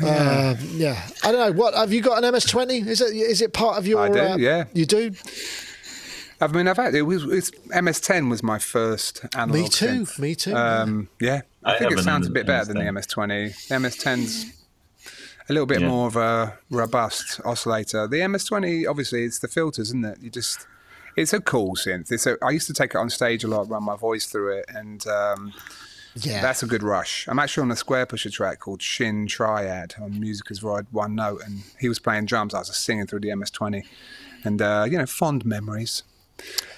yeah. 0.00 0.56
yeah, 0.72 1.02
I 1.24 1.32
don't 1.32 1.40
know. 1.54 1.60
What 1.60 1.74
have 1.74 1.92
you 1.92 2.00
got 2.00 2.22
an 2.22 2.32
MS20? 2.32 2.86
Is 2.86 3.00
it 3.00 3.14
is 3.14 3.42
it 3.42 3.52
part 3.52 3.76
of 3.78 3.86
your? 3.86 4.00
I 4.00 4.08
do, 4.08 4.18
uh, 4.20 4.36
yeah. 4.36 4.64
you 4.72 4.86
do. 4.86 5.12
I 6.42 6.46
mean, 6.48 6.68
I've 6.68 6.76
had 6.76 6.94
it 6.94 7.02
was 7.02 7.24
it's, 7.24 7.50
MS10 7.68 8.28
was 8.30 8.42
my 8.42 8.58
first 8.58 9.24
analog. 9.36 9.62
Me 9.62 9.68
too. 9.68 9.86
synth. 9.86 10.18
Me 10.18 10.34
too. 10.34 10.54
Um, 10.54 11.08
yeah, 11.20 11.42
I, 11.64 11.74
I 11.74 11.78
think 11.78 11.92
it 11.92 11.98
sounds 12.00 12.26
a 12.26 12.30
bit 12.30 12.46
better 12.46 12.64
than 12.72 12.78
the 12.78 12.84
MS10. 12.84 13.52
MS20. 13.52 13.68
The 13.68 13.74
MS10's 13.76 14.52
a 15.48 15.52
little 15.52 15.66
bit 15.66 15.80
Yeah. 15.80 15.88
more 15.88 16.06
of 16.06 16.16
a 16.16 16.58
robust 16.70 17.40
oscillator. 17.44 18.06
The 18.06 18.18
MS20, 18.20 18.88
obviously, 18.88 19.24
it's 19.24 19.38
the 19.40 19.48
filters, 19.48 19.88
isn't 19.88 20.04
it? 20.04 20.18
You 20.20 20.30
just, 20.30 20.66
it's 21.16 21.32
a 21.32 21.40
cool 21.40 21.74
synth. 21.76 22.10
It's 22.12 22.26
a, 22.26 22.36
I 22.42 22.50
used 22.50 22.66
to 22.68 22.74
take 22.74 22.90
it 22.94 22.96
on 22.98 23.10
stage 23.10 23.44
a 23.44 23.48
lot, 23.48 23.68
run 23.68 23.82
my 23.84 23.96
voice 23.96 24.26
through 24.26 24.58
it, 24.58 24.66
and 24.68 25.04
um, 25.06 25.52
yeah, 26.16 26.40
that's 26.42 26.62
a 26.62 26.66
good 26.66 26.82
rush. 26.82 27.26
I'm 27.28 27.38
actually 27.38 27.62
on 27.62 27.70
a 27.70 27.74
Squarepusher 27.74 28.32
track 28.32 28.60
called 28.60 28.82
Shin 28.82 29.26
Triad 29.26 29.94
on 30.00 30.18
Music 30.20 30.50
Is 30.50 30.62
Rotted 30.62 30.86
One 30.92 31.14
Note, 31.14 31.42
and 31.44 31.62
he 31.78 31.88
was 31.88 31.98
playing 31.98 32.26
drums. 32.26 32.54
I 32.54 32.58
was 32.60 32.68
just 32.68 32.84
singing 32.84 33.06
through 33.06 33.20
the 33.20 33.28
MS20, 33.28 33.84
and 34.44 34.60
uh, 34.62 34.86
you 34.88 34.98
know, 34.98 35.06
fond 35.06 35.44
memories. 35.44 36.02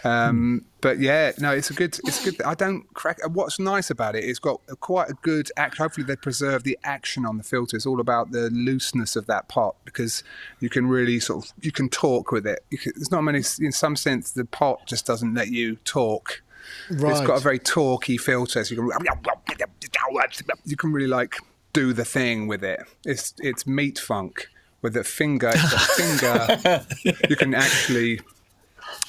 Um, 0.05 0.65
but 0.81 0.99
yeah, 0.99 1.33
no, 1.39 1.53
it's 1.53 1.71
a 1.71 1.75
good. 1.75 1.99
It's 2.05 2.23
good. 2.23 2.41
I 2.43 2.55
don't 2.55 2.93
crack. 2.93 3.19
What's 3.33 3.59
nice 3.59 3.91
about 3.91 4.15
it? 4.15 4.25
It's 4.25 4.39
got 4.39 4.61
a, 4.69 4.77
quite 4.77 5.09
a 5.09 5.15
good 5.23 5.51
act. 5.57 5.79
Hopefully, 5.79 6.05
they 6.05 6.17
preserve 6.17 6.63
the 6.63 6.79
action 6.85 7.25
on 7.25 7.39
the 7.39 7.43
filter. 7.43 7.77
It's 7.77 7.87
all 7.87 8.01
about 8.01 8.31
the 8.31 8.51
looseness 8.51 9.17
of 9.17 9.27
that 9.27 9.49
pot 9.49 9.77
because 9.85 10.23
you 10.61 10.69
can 10.69 10.87
really 10.87 11.21
sort 11.21 11.45
of 11.45 11.53
you 11.63 11.73
can 11.73 11.89
talk 11.89 12.33
with 12.33 12.47
it. 12.47 12.65
Can, 12.71 12.93
there's 12.97 13.11
not 13.11 13.23
many. 13.23 13.43
In 13.61 13.73
some 13.73 13.97
sense, 13.97 14.33
the 14.33 14.45
pot 14.45 14.87
just 14.87 15.07
doesn't 15.07 15.33
let 15.35 15.49
you 15.49 15.77
talk. 15.77 16.43
right. 16.91 17.13
It's 17.13 17.27
got 17.27 17.39
a 17.39 17.41
very 17.41 17.59
talky 17.59 18.19
filter, 18.19 18.63
so 18.63 18.75
you 18.75 18.91
can 18.91 20.47
you 20.67 20.77
can 20.77 20.93
really 20.93 21.09
like 21.09 21.37
do 21.73 21.95
the 21.95 22.05
thing 22.05 22.47
with 22.47 22.63
it. 22.63 22.83
It's 23.07 23.33
it's 23.39 23.67
meat 23.67 23.99
funk 23.99 24.49
with 24.83 24.99
a 24.99 25.05
finger. 25.05 25.51
It's 25.55 25.73
a 25.73 26.85
finger. 27.09 27.17
you 27.31 27.37
can 27.37 27.55
actually 27.55 28.21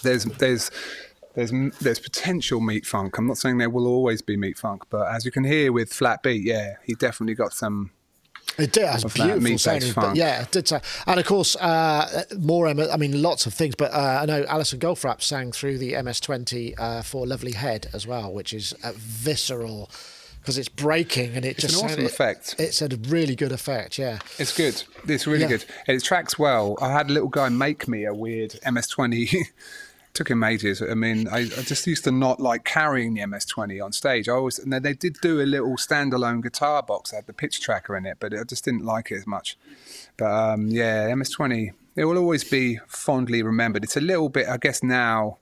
there's 0.05 0.23
there's 0.25 0.71
there's 1.33 1.51
there's 1.81 1.99
potential 1.99 2.61
meat 2.61 2.85
funk. 2.85 3.17
I'm 3.17 3.27
not 3.27 3.37
saying 3.37 3.57
there 3.57 3.69
will 3.69 3.87
always 3.87 4.21
be 4.21 4.37
meat 4.37 4.57
funk, 4.57 4.83
but 4.89 5.11
as 5.13 5.25
you 5.25 5.31
can 5.31 5.43
hear 5.43 5.71
with 5.73 5.91
Flat 5.91 6.23
Beat, 6.23 6.43
yeah, 6.43 6.75
he 6.85 6.93
definitely 6.95 7.35
got 7.35 7.51
some. 7.53 7.91
It 8.57 8.71
did. 8.71 8.83
It's 8.93 9.03
of 9.03 9.13
that 9.15 9.39
beautiful 9.39 9.57
sounding, 9.57 9.91
but 9.93 10.01
funk. 10.01 10.17
yeah, 10.17 10.43
it 10.43 10.51
did. 10.51 10.65
Sound. 10.67 10.83
And 11.07 11.19
of 11.19 11.25
course, 11.25 11.57
uh, 11.57 12.23
more. 12.39 12.67
I 12.69 12.73
mean, 12.95 13.21
lots 13.21 13.45
of 13.47 13.53
things. 13.53 13.75
But 13.75 13.91
uh, 13.91 14.19
I 14.21 14.25
know 14.25 14.45
Alison 14.47 14.79
Goldfrapp 14.79 15.21
sang 15.21 15.51
through 15.51 15.77
the 15.79 15.93
MS20 15.93 16.75
uh, 16.77 17.01
for 17.01 17.27
"Lovely 17.27 17.51
Head" 17.51 17.87
as 17.91 18.07
well, 18.07 18.31
which 18.31 18.53
is 18.53 18.73
uh, 18.83 18.93
visceral 18.95 19.89
because 20.39 20.59
it's 20.59 20.69
breaking 20.69 21.35
and 21.35 21.43
it 21.43 21.57
just 21.57 21.73
an 21.73 21.79
awesome 21.79 21.89
sounded- 21.89 22.05
effect. 22.05 22.55
It's 22.59 22.79
a 22.83 22.87
really 23.09 23.35
good 23.35 23.51
effect. 23.51 23.97
Yeah. 23.97 24.19
It's 24.37 24.55
good. 24.55 24.83
It's 25.07 25.25
really 25.25 25.41
Yeah. 25.41 25.47
good. 25.47 25.65
And 25.87 25.97
it 25.97 26.03
tracks 26.03 26.37
well. 26.37 26.77
I 26.79 26.91
had 26.91 27.09
a 27.09 27.13
little 27.13 27.29
guy 27.29 27.49
make 27.49 27.87
me 27.87 28.05
a 28.05 28.13
weird 28.13 28.51
MS20. 28.63 29.47
Took 30.15 30.31
him 30.31 30.43
ages. 30.43 30.81
I 30.81 30.95
mean, 30.95 31.27
I, 31.27 31.39
I 31.39 31.61
just 31.61 31.85
used 31.85 32.05
to 32.05 32.11
not 32.11 32.39
like 32.39 32.63
carrying 32.63 33.13
the 33.13 33.21
MS20 33.21 33.83
on 33.83 33.91
stage. 33.91 34.27
I 34.27 34.31
always, 34.31 34.57
and 34.57 34.73
they 34.73 34.93
did 34.93 35.17
do 35.21 35.41
a 35.41 35.43
little 35.43 35.75
standalone 35.75 36.41
guitar 36.41 36.81
box 36.81 37.11
that 37.11 37.17
had 37.17 37.27
the 37.27 37.33
pitch 37.33 37.61
tracker 37.61 37.95
in 37.95 38.05
it, 38.05 38.17
but 38.19 38.33
I 38.33 38.43
just 38.43 38.65
didn't 38.65 38.85
like 38.85 39.11
it 39.11 39.17
as 39.17 39.27
much. 39.27 39.57
But 40.17 40.31
um, 40.31 40.67
yeah, 40.67 41.09
MS20, 41.09 41.73
it 41.95 42.05
will 42.05 42.17
always 42.17 42.43
be 42.43 42.79
fondly 42.87 43.43
remembered. 43.43 43.83
It's 43.83 43.97
a 43.97 44.01
little 44.01 44.29
bit, 44.29 44.47
I 44.47 44.57
guess, 44.57 44.81
now 44.81 45.37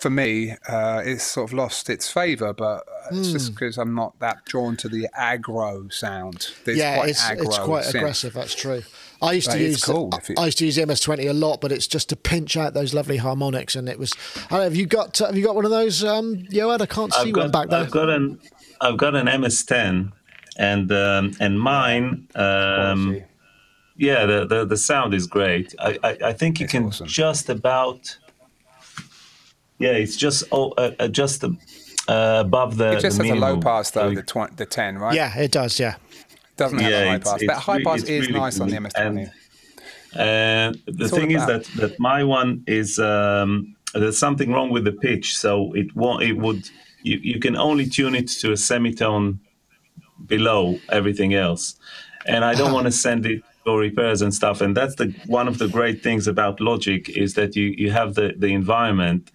for 0.00 0.10
me, 0.10 0.52
uh, 0.68 1.02
it's 1.04 1.22
sort 1.24 1.50
of 1.50 1.54
lost 1.54 1.90
its 1.90 2.10
favour, 2.10 2.52
but 2.52 2.84
it's 3.10 3.28
Hmm. 3.28 3.32
just 3.34 3.54
because 3.54 3.76
I'm 3.78 3.94
not 3.94 4.18
that 4.20 4.44
drawn 4.46 4.76
to 4.78 4.88
the 4.88 5.08
aggro 5.18 5.92
sound. 5.92 6.48
It's 6.66 6.78
yeah, 6.78 6.96
quite 6.96 7.08
it's 7.10 7.22
aggro 7.22 7.46
it's 7.46 7.58
quite 7.58 7.84
synth. 7.84 7.94
aggressive. 7.96 8.32
That's 8.34 8.54
true. 8.54 8.82
I 9.22 9.32
used 9.32 9.48
to 9.48 9.52
But 9.52 9.60
it's 9.60 9.70
use 9.72 9.84
cool 9.84 10.08
I, 10.14 10.18
you- 10.28 10.34
I 10.38 10.44
used 10.46 10.58
to 10.58 10.64
use 10.64 10.78
MS20 10.78 11.28
a 11.28 11.32
lot, 11.34 11.60
but 11.60 11.70
it's 11.72 11.86
just 11.86 12.08
to 12.08 12.16
pinch 12.16 12.56
out 12.56 12.72
those 12.72 12.94
lovely 12.94 13.18
harmonics, 13.18 13.76
and 13.76 13.88
it 13.88 13.98
was. 13.98 14.14
I 14.36 14.40
don't 14.40 14.50
know, 14.58 14.64
have 14.64 14.76
you 14.76 14.86
got 14.86 15.18
have 15.18 15.36
you 15.36 15.44
got 15.44 15.54
one 15.54 15.64
of 15.66 15.70
those, 15.70 16.02
um, 16.02 16.36
Yoad? 16.50 16.80
I 16.80 16.86
can't 16.86 17.12
see 17.12 17.20
I've 17.28 17.36
one 17.36 17.50
got, 17.50 17.52
back 17.52 17.68
there. 17.68 17.80
I've 17.80 17.90
got 17.90 18.08
an 18.08 18.38
I've 18.80 18.96
got 18.96 19.14
an 19.14 19.26
MS10, 19.26 20.12
and 20.56 20.90
um, 20.92 21.32
and 21.40 21.60
mine. 21.60 22.26
Um, 22.34 23.20
yeah, 23.96 24.24
the, 24.24 24.46
the 24.46 24.64
the 24.64 24.76
sound 24.78 25.12
is 25.12 25.26
great. 25.26 25.74
I 25.78 25.98
I, 26.02 26.18
I 26.26 26.32
think 26.32 26.58
you 26.58 26.64
It's 26.64 26.72
can 26.72 26.84
awesome. 26.86 27.06
just 27.06 27.50
about. 27.50 28.16
Yeah, 29.80 29.92
it's 30.02 30.16
just 30.16 30.44
oh, 30.52 30.70
uh, 30.72 30.92
uh, 31.00 31.08
just 31.08 31.42
uh, 31.42 31.48
above 32.46 32.76
the. 32.76 32.92
It 32.92 33.00
just 33.00 33.18
the 33.18 33.24
has 33.26 33.32
a 33.36 33.40
low 33.40 33.58
pass 33.60 33.90
though, 33.90 34.10
it- 34.10 34.14
the 34.16 34.22
tw- 34.22 34.56
the 34.56 34.66
ten, 34.66 34.98
right? 34.98 35.14
yeah, 35.14 35.36
it 35.38 35.50
does. 35.50 35.80
Yeah. 35.80 35.94
doesn't 36.56 36.78
have 36.78 36.90
Yeah, 36.90 36.98
a 36.98 37.08
high 37.08 37.14
it's- 37.16 37.28
pass. 37.32 37.42
it's 37.42 37.52
That 37.52 37.58
high 37.68 37.76
re- 37.76 37.84
pass 37.84 38.02
is 38.04 38.26
really 38.28 38.38
nice 38.38 38.60
on 38.60 38.68
the 38.68 38.78
good. 38.78 38.92
MS20. 38.94 39.30
And 40.16 40.76
uh, 40.76 40.78
the 40.86 41.04
It's 41.04 41.14
thing 41.14 41.30
is 41.30 41.42
about- 41.42 41.64
that 41.64 41.80
that 41.80 42.00
my 42.00 42.22
one 42.24 42.62
is 42.66 42.98
um, 42.98 43.74
there's 43.94 44.18
something 44.18 44.52
wrong 44.52 44.70
with 44.70 44.84
the 44.84 44.92
pitch, 44.92 45.26
so 45.36 45.72
it 45.74 45.88
won't. 45.96 46.22
It 46.22 46.36
would 46.36 46.62
you, 47.02 47.16
you 47.32 47.38
can 47.40 47.56
only 47.56 47.86
tune 47.86 48.14
it 48.14 48.28
to 48.42 48.52
a 48.52 48.56
semitone 48.56 49.40
below 50.26 50.78
everything 50.90 51.32
else, 51.34 51.76
and 52.26 52.44
I 52.44 52.54
don't 52.54 52.72
want 52.78 52.86
to 52.86 52.92
send 52.92 53.24
it 53.26 53.42
for 53.64 53.78
repairs 53.78 54.20
and 54.22 54.34
stuff. 54.34 54.60
And 54.60 54.76
that's 54.76 54.96
the 54.96 55.14
one 55.26 55.48
of 55.48 55.56
the 55.58 55.68
great 55.68 56.02
things 56.02 56.26
about 56.28 56.60
Logic 56.60 57.08
is 57.16 57.34
that 57.34 57.56
you 57.56 57.66
you 57.78 57.90
have 57.90 58.14
the 58.14 58.34
the 58.36 58.48
environment, 58.52 59.30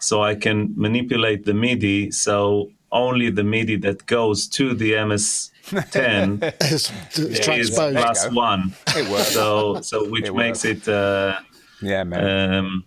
so 0.00 0.22
I 0.22 0.34
can 0.34 0.72
manipulate 0.76 1.44
the 1.44 1.54
MIDI 1.54 2.10
so 2.10 2.70
only 2.92 3.30
the 3.30 3.44
MIDI 3.44 3.76
that 3.76 4.06
goes 4.06 4.48
to 4.48 4.74
the 4.74 4.92
MS10 4.92 6.42
It's, 6.60 6.90
it's 7.10 7.18
is 7.18 7.40
transposed. 7.40 7.96
plus 7.96 8.30
one. 8.32 8.74
It 8.96 9.08
works. 9.08 9.28
So 9.28 9.80
so 9.82 10.08
which 10.10 10.26
It 10.26 10.34
makes 10.34 10.64
works. 10.64 10.86
it. 10.86 10.88
Uh, 10.88 11.38
Yeah, 11.82 12.04
man. 12.04 12.54
um, 12.54 12.84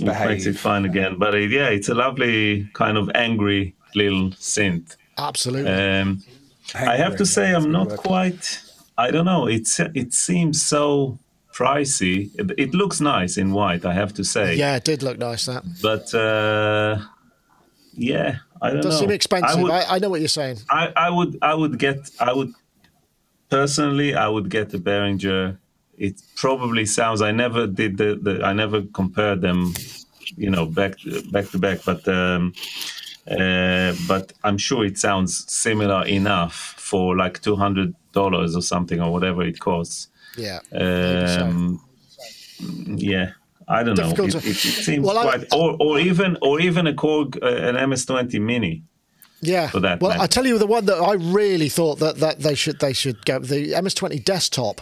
makes 0.00 0.44
it 0.46 0.52
Behave. 0.52 0.60
fun 0.60 0.84
again. 0.84 1.16
But 1.18 1.34
it, 1.34 1.50
yeah, 1.50 1.68
it's 1.68 1.88
a 1.88 1.94
lovely 1.94 2.68
kind 2.74 2.96
of 2.98 3.08
angry 3.14 3.74
little 3.94 4.30
synth. 4.32 4.96
Absolutely. 5.16 5.70
Um, 5.72 6.22
I 6.74 6.96
have 6.96 7.16
to 7.16 7.24
say, 7.26 7.54
I'm 7.54 7.70
not 7.72 7.96
quite. 7.96 8.60
I 8.98 9.10
don't 9.10 9.24
know. 9.24 9.46
It's 9.46 9.78
it 9.80 10.12
seems 10.12 10.60
so 10.62 11.18
pricey. 11.56 12.30
It, 12.38 12.52
it 12.58 12.74
looks 12.74 13.00
nice 13.00 13.36
in 13.38 13.52
white. 13.52 13.84
I 13.84 13.94
have 13.94 14.12
to 14.14 14.24
say. 14.24 14.56
yeah, 14.56 14.76
it 14.76 14.84
did 14.84 15.02
look 15.02 15.18
nice. 15.18 15.46
That 15.46 15.62
But 15.82 16.12
uh, 16.14 16.98
yeah, 17.94 18.36
I 18.60 18.70
don't 18.70 18.82
does 18.82 18.94
know. 18.94 19.00
seem 19.00 19.10
expensive. 19.10 19.58
I 19.58 19.62
would, 19.62 19.72
I, 19.72 19.94
I 19.94 19.98
know 19.98 20.10
what 20.10 20.20
you're 20.20 20.28
saying. 20.28 20.58
I, 20.70 20.92
I 20.96 21.10
would 21.10 21.38
I 21.42 21.54
would 21.54 21.78
get 21.78 22.10
I 22.20 22.32
would 22.32 22.52
personally, 23.48 24.14
I 24.14 24.28
would 24.28 24.50
get 24.50 24.70
the 24.70 24.78
Behringer. 24.78 25.58
It 25.96 26.20
probably 26.36 26.84
sounds. 26.84 27.22
I 27.22 27.32
never 27.32 27.66
did 27.66 27.96
the, 27.96 28.18
the 28.20 28.44
I 28.44 28.52
never 28.52 28.82
compared 28.82 29.40
them, 29.40 29.72
you 30.36 30.50
know, 30.50 30.66
back 30.66 30.94
back 31.32 31.48
to 31.50 31.58
back. 31.58 31.78
But 31.86 32.06
um, 32.06 32.52
uh, 33.30 33.94
but 34.06 34.34
I'm 34.44 34.58
sure 34.58 34.84
it 34.84 34.98
sounds 34.98 35.50
similar 35.50 36.04
enough 36.04 36.54
for 36.76 37.16
like 37.16 37.40
two 37.40 37.56
hundred 37.56 37.94
dollars 38.12 38.54
or 38.54 38.62
something 38.62 39.00
or 39.00 39.10
whatever 39.10 39.42
it 39.42 39.58
costs. 39.58 40.08
Yeah. 40.36 40.60
Um, 40.72 41.80
yeah, 42.60 43.32
I 43.68 43.82
don't 43.82 43.98
know. 43.98 44.10
It, 44.10 44.34
it, 44.34 44.44
it 44.46 44.54
seems 44.56 45.06
Well, 45.06 45.18
I- 45.18 45.22
quite, 45.22 45.46
or 45.52 45.76
or 45.80 45.98
even 45.98 46.36
or 46.42 46.60
even 46.60 46.86
a 46.86 46.92
Korg, 46.92 47.42
uh, 47.42 47.46
an 47.46 47.74
MS20 47.76 48.40
Mini. 48.40 48.82
Yeah. 49.42 49.68
for 49.68 49.80
that 49.80 50.00
well, 50.00 50.12
matter. 50.12 50.22
I 50.22 50.26
tell 50.26 50.46
you 50.46 50.58
the 50.58 50.66
one 50.66 50.86
that 50.86 50.96
I 50.96 51.12
really 51.12 51.68
thought 51.68 51.98
that, 51.98 52.16
that 52.18 52.40
they 52.40 52.54
should 52.54 52.80
they 52.80 52.94
should 52.94 53.24
go 53.26 53.38
the 53.38 53.72
MS20 53.72 54.24
desktop 54.24 54.80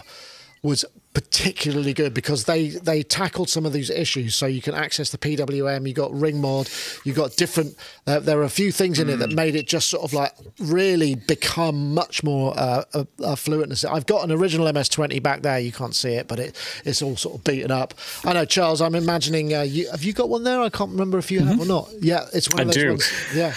was 0.63 0.85
particularly 1.15 1.93
good 1.93 2.13
because 2.13 2.43
they 2.43 2.67
they 2.69 3.01
tackled 3.01 3.49
some 3.49 3.65
of 3.65 3.73
these 3.73 3.89
issues. 3.89 4.35
So 4.35 4.45
you 4.45 4.61
can 4.61 4.75
access 4.75 5.09
the 5.09 5.17
PWM 5.17 5.87
you 5.87 5.93
got 5.93 6.13
ring 6.13 6.39
mod 6.41 6.69
you 7.03 7.13
got 7.13 7.35
different 7.37 7.75
uh, 8.05 8.19
there 8.19 8.37
are 8.39 8.43
a 8.43 8.49
few 8.49 8.71
things 8.71 8.99
in 8.99 9.09
it 9.09 9.13
Hmm. 9.15 9.19
that 9.21 9.31
made 9.31 9.55
it 9.55 9.65
just 9.67 9.89
sort 9.89 10.03
of 10.03 10.13
like 10.13 10.33
really 10.59 11.15
become 11.15 11.93
much 11.93 12.21
more 12.23 12.53
uh, 12.57 12.83
uh, 12.93 13.05
uh, 13.23 13.35
fluent 13.35 13.83
I've 13.85 14.05
got 14.05 14.23
an 14.25 14.31
original 14.31 14.67
MS20 14.67 15.23
back 15.23 15.41
there 15.41 15.57
you 15.59 15.71
can't 15.71 15.95
see 15.95 16.13
it 16.15 16.27
but 16.27 16.37
it 16.39 16.55
it's 16.83 17.01
all 17.01 17.15
sort 17.15 17.35
of 17.35 17.43
beaten 17.45 17.71
up. 17.71 17.93
I 18.25 18.33
know 18.33 18.43
Charles 18.45 18.81
I'm 18.81 18.93
imagining 18.95 19.53
uh, 19.53 19.61
you 19.61 19.89
have 19.89 20.03
you 20.03 20.11
got 20.13 20.27
one 20.29 20.43
there? 20.43 20.59
I 20.59 20.69
can't 20.69 20.91
remember 20.91 21.17
if 21.17 21.31
you 21.31 21.39
have 21.45 21.59
or 21.59 21.65
not. 21.65 21.89
Yeah 22.01 22.25
it's 22.33 22.49
one 22.51 22.61
of 22.61 22.67
I 22.67 22.71
those 22.73 22.75
do. 22.83 22.89
ones. 22.89 23.13
Yeah. 23.33 23.55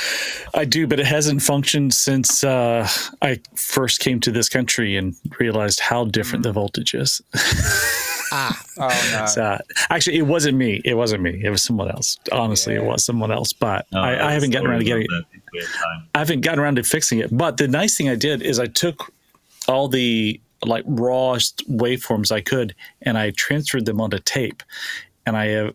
I 0.54 0.64
do, 0.64 0.86
but 0.86 1.00
it 1.00 1.06
hasn't 1.06 1.42
functioned 1.42 1.92
since 1.92 2.44
uh, 2.44 2.88
I 3.20 3.40
first 3.54 4.00
came 4.00 4.20
to 4.20 4.30
this 4.30 4.48
country 4.48 4.96
and 4.96 5.14
realized 5.40 5.80
how 5.80 6.04
different 6.04 6.42
the 6.44 6.52
voltage 6.52 6.94
is. 6.94 7.20
Oh 8.30 9.34
no. 9.36 9.42
Uh, 9.42 9.58
actually, 9.90 10.18
it 10.18 10.26
wasn't 10.26 10.56
me. 10.56 10.80
It 10.84 10.94
wasn't 10.94 11.22
me. 11.22 11.40
It 11.42 11.50
was 11.50 11.62
someone 11.62 11.90
else. 11.90 12.18
Honestly, 12.30 12.74
it 12.74 12.84
was 12.84 13.02
someone 13.02 13.32
else. 13.32 13.52
But 13.52 13.86
No, 13.90 14.00
I, 14.00 14.28
I 14.28 14.32
haven't 14.32 14.50
gotten 14.50 14.68
around 14.70 14.80
to 14.80 14.84
getting. 14.84 15.06
about 15.10 15.24
that. 15.32 15.40
We 15.52 15.60
have 15.60 15.68
time. 15.72 16.08
I 16.14 16.18
haven't 16.18 16.42
gotten 16.42 16.60
around 16.60 16.76
to 16.76 16.84
fixing 16.84 17.18
it. 17.20 17.36
But 17.36 17.56
the 17.56 17.66
nice 17.66 17.96
thing 17.96 18.08
I 18.08 18.14
did 18.14 18.42
is 18.42 18.60
I 18.60 18.66
took 18.66 19.12
all 19.66 19.88
the 19.88 20.40
like 20.64 20.84
raw 20.86 21.36
waveforms 21.70 22.30
I 22.30 22.40
could 22.40 22.74
and 23.02 23.16
I 23.16 23.30
transferred 23.30 23.86
them 23.86 24.00
onto 24.00 24.18
tape. 24.18 24.62
And 25.26 25.36
I 25.36 25.46
have 25.46 25.74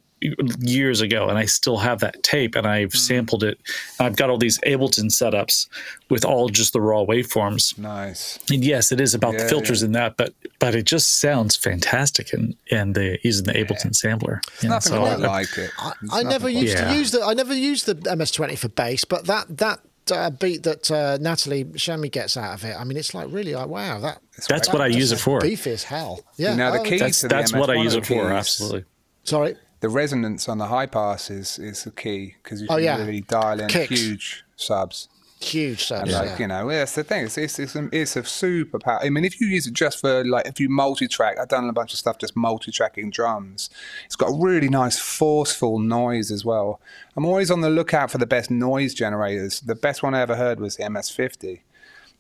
years 0.60 1.02
ago, 1.02 1.28
and 1.30 1.38
I 1.38 1.46
still 1.46 1.78
have 1.78 2.00
that 2.00 2.24
tape, 2.24 2.56
and 2.56 2.66
I've 2.68 2.94
sampled 2.94 3.44
it. 3.44 3.60
I've 4.00 4.16
got 4.16 4.30
all 4.30 4.38
these 4.38 4.60
Ableton 4.60 5.06
setups 5.12 5.68
with 6.10 6.24
all 6.26 6.50
just 6.50 6.74
the 6.74 6.82
raw 6.82 7.06
waveforms. 7.06 7.78
Nice. 7.78 8.40
And 8.52 8.64
yes, 8.64 8.92
it 8.92 9.00
is 9.02 9.14
about 9.14 9.34
the 9.34 9.40
Yeah, 9.44 9.48
filters 9.50 9.84
in 9.84 9.92
that, 9.94 10.18
but 10.18 10.34
but 10.60 10.76
it 10.76 10.86
just 10.86 11.20
sounds 11.20 11.56
fantastic, 11.56 12.34
and 12.34 12.56
and 12.72 12.96
the 12.96 13.20
using 13.24 13.46
the 13.46 13.54
Ableton 13.54 13.96
sampler. 13.96 14.42
You 14.62 14.70
Nothing 14.70 14.94
so 14.94 15.00
quite 15.00 15.12
I- 15.14 15.16
like 15.16 15.58
it. 15.58 15.72
I, 15.78 15.94
There's 16.02 16.14
I 16.14 16.24
never 16.24 16.50
used 16.50 16.78
Yeah. 16.78 16.92
to 16.92 16.96
use 16.98 17.12
the 17.12 17.22
I 17.24 17.34
never 17.34 17.54
used 17.54 17.86
the 17.86 17.96
MS20 17.96 18.58
for 18.58 18.70
bass, 18.70 19.06
but 19.06 19.26
that 19.26 19.58
that 19.58 19.80
uh, 20.12 20.30
beat 20.32 20.64
that 20.64 20.92
uh, 20.92 21.18
Natalie 21.22 21.64
Shami 21.64 22.12
gets 22.12 22.36
out 22.36 22.54
of 22.56 22.66
it, 22.66 22.76
I 22.78 22.84
mean, 22.84 22.98
it's 22.98 23.14
like 23.14 23.28
really 23.32 23.56
like 23.56 23.68
wow, 23.70 24.00
that 24.02 24.22
That's 24.50 24.68
what 24.68 24.82
I 24.82 24.88
use 24.88 25.14
it 25.14 25.20
for. 25.20 25.40
Beef 25.40 25.66
is 25.66 25.86
hell. 25.86 26.22
Yeah, 26.36 26.52
You 26.52 26.58
know, 26.58 26.72
the 26.74 26.80
oh, 26.80 26.84
key 26.84 26.98
That's 26.98 27.22
to 27.22 27.28
the 27.30 27.36
that's 27.36 27.54
what 27.54 27.70
I 27.70 27.76
use 27.76 27.94
it 27.96 28.06
for. 28.06 28.24
keys. 28.24 28.32
Absolutely. 28.32 28.84
Sorry, 29.24 29.56
The 29.84 29.90
resonance 29.90 30.48
on 30.48 30.60
the 30.60 30.68
high 30.68 30.86
pass 30.86 31.30
is 31.30 31.60
is 31.60 31.84
the 31.84 31.92
key 31.92 32.36
because 32.42 32.62
you 32.62 32.68
Oh, 32.70 32.76
can 32.76 32.84
yeah. 32.86 32.98
really 33.00 33.20
dial 33.20 33.60
in 33.60 33.68
Kicks. 33.68 33.90
huge 33.90 34.46
subs. 34.56 35.10
huge 35.42 35.92
And 35.92 36.10
subs. 36.10 36.14
like 36.14 36.40
you 36.40 36.48
know, 36.48 36.70
yeah, 36.70 36.78
that's 36.80 36.96
the 36.96 37.04
thing. 37.04 37.26
It's 37.26 37.38
it's 37.38 37.60
it's, 37.60 37.76
a- 37.76 37.90
it's 37.92 38.16
a 38.16 38.24
super 38.24 38.80
power. 38.80 39.02
I 39.04 39.10
mean, 39.10 39.26
if 39.26 39.42
you 39.42 39.48
use 39.48 39.68
it 39.68 39.74
just 39.74 40.00
for 40.00 40.24
like 40.24 40.48
if 40.48 40.58
you 40.62 40.70
multi-track, 40.70 41.38
I've 41.38 41.50
done 41.50 41.68
a 41.68 41.74
bunch 41.74 41.92
of 41.92 42.00
stuff 42.00 42.18
just 42.18 42.34
multi-tracking 42.34 43.10
drums. 43.10 43.70
It's 44.06 44.16
got 44.16 44.28
a 44.30 44.38
really 44.42 44.70
nice 44.70 45.00
forceful 45.00 45.80
noise 45.80 46.32
as 46.32 46.46
well. 46.46 46.80
I'm 47.18 47.26
always 47.26 47.52
on 47.52 47.60
the 47.60 47.70
lookout 47.70 48.10
for 48.10 48.20
the 48.20 48.26
best 48.26 48.50
noise 48.50 48.94
generators. 48.94 49.60
The 49.60 49.76
best 49.76 50.02
one 50.02 50.16
I 50.16 50.22
ever 50.22 50.38
heard 50.38 50.62
was 50.62 50.78
the 50.78 50.84
MS50, 50.84 51.60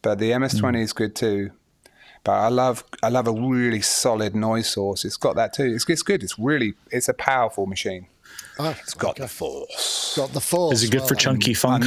but 0.02 0.20
the 0.20 0.32
MS20 0.32 0.70
hmm. 0.72 0.76
is 0.76 0.92
good 0.92 1.16
too. 1.16 1.52
But 2.24 2.34
I 2.34 2.48
love 2.48 2.84
I 3.02 3.10
love 3.10 3.28
a 3.28 3.34
really 3.34 3.82
solid 3.82 4.34
noise 4.36 4.68
source. 4.68 5.04
It's 5.04 5.18
got 5.18 5.36
that 5.36 5.54
too. 5.54 5.66
It's, 5.76 5.90
it's 5.90 6.04
good. 6.04 6.24
It's 6.24 6.40
really 6.40 6.74
it's 6.92 7.10
a 7.10 7.14
powerful 7.14 7.66
machine. 7.66 8.08
Oh, 8.58 8.76
It's 8.82 8.94
got 8.94 9.18
the 9.18 9.28
force. 9.28 10.14
got 10.16 10.32
the 10.32 10.40
force. 10.40 10.76
Is 10.78 10.84
it 10.86 10.92
good 10.92 11.02
well, 11.02 11.10
for 11.10 11.16
chunky 11.16 11.54
funk? 11.54 11.86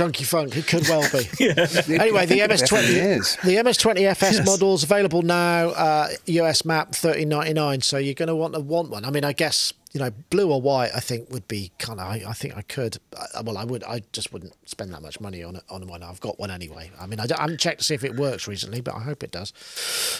Chunky 0.00 0.24
funk, 0.24 0.56
it 0.56 0.66
could 0.66 0.88
well 0.88 1.02
be. 1.12 1.18
Anyway, 2.00 2.24
the 2.24 2.38
MS20, 2.38 3.18
is. 3.18 3.36
the 3.44 3.56
MS20 3.56 4.06
FS 4.12 4.36
Yes. 4.38 4.46
models 4.46 4.82
available 4.82 5.20
now. 5.20 5.68
Uh, 5.68 6.08
US 6.24 6.64
map 6.64 6.94
thirteen 6.94 7.28
ninety 7.28 7.52
nine. 7.52 7.82
So 7.82 7.98
you're 7.98 8.14
going 8.14 8.28
to 8.28 8.34
want 8.34 8.54
to 8.54 8.60
want 8.60 8.88
one. 8.88 9.04
I 9.04 9.10
mean, 9.10 9.24
I 9.24 9.34
guess 9.34 9.74
you 9.92 10.00
know, 10.00 10.10
blue 10.30 10.50
or 10.50 10.58
white. 10.62 10.90
I 10.96 11.00
think 11.00 11.28
would 11.30 11.46
be 11.48 11.70
kind 11.78 12.00
of. 12.00 12.06
I, 12.06 12.22
I 12.26 12.32
think 12.32 12.56
I 12.56 12.62
could. 12.62 12.96
Uh, 13.14 13.42
well, 13.44 13.58
I 13.58 13.64
would. 13.64 13.84
I 13.84 14.00
just 14.12 14.32
wouldn't 14.32 14.54
spend 14.66 14.94
that 14.94 15.02
much 15.02 15.20
money 15.20 15.42
on 15.42 15.56
it 15.56 15.64
on 15.68 15.86
one. 15.86 16.02
I've 16.02 16.20
got 16.20 16.38
one 16.38 16.50
anyway. 16.50 16.90
I 16.98 17.04
mean, 17.06 17.20
I, 17.20 17.24
I 17.36 17.42
haven't 17.42 17.60
checked 17.60 17.80
to 17.80 17.84
see 17.84 17.94
if 17.94 18.02
it 18.02 18.16
works 18.16 18.48
recently, 18.48 18.80
but 18.80 18.94
I 18.94 19.00
hope 19.00 19.22
it 19.22 19.30
does. 19.32 19.52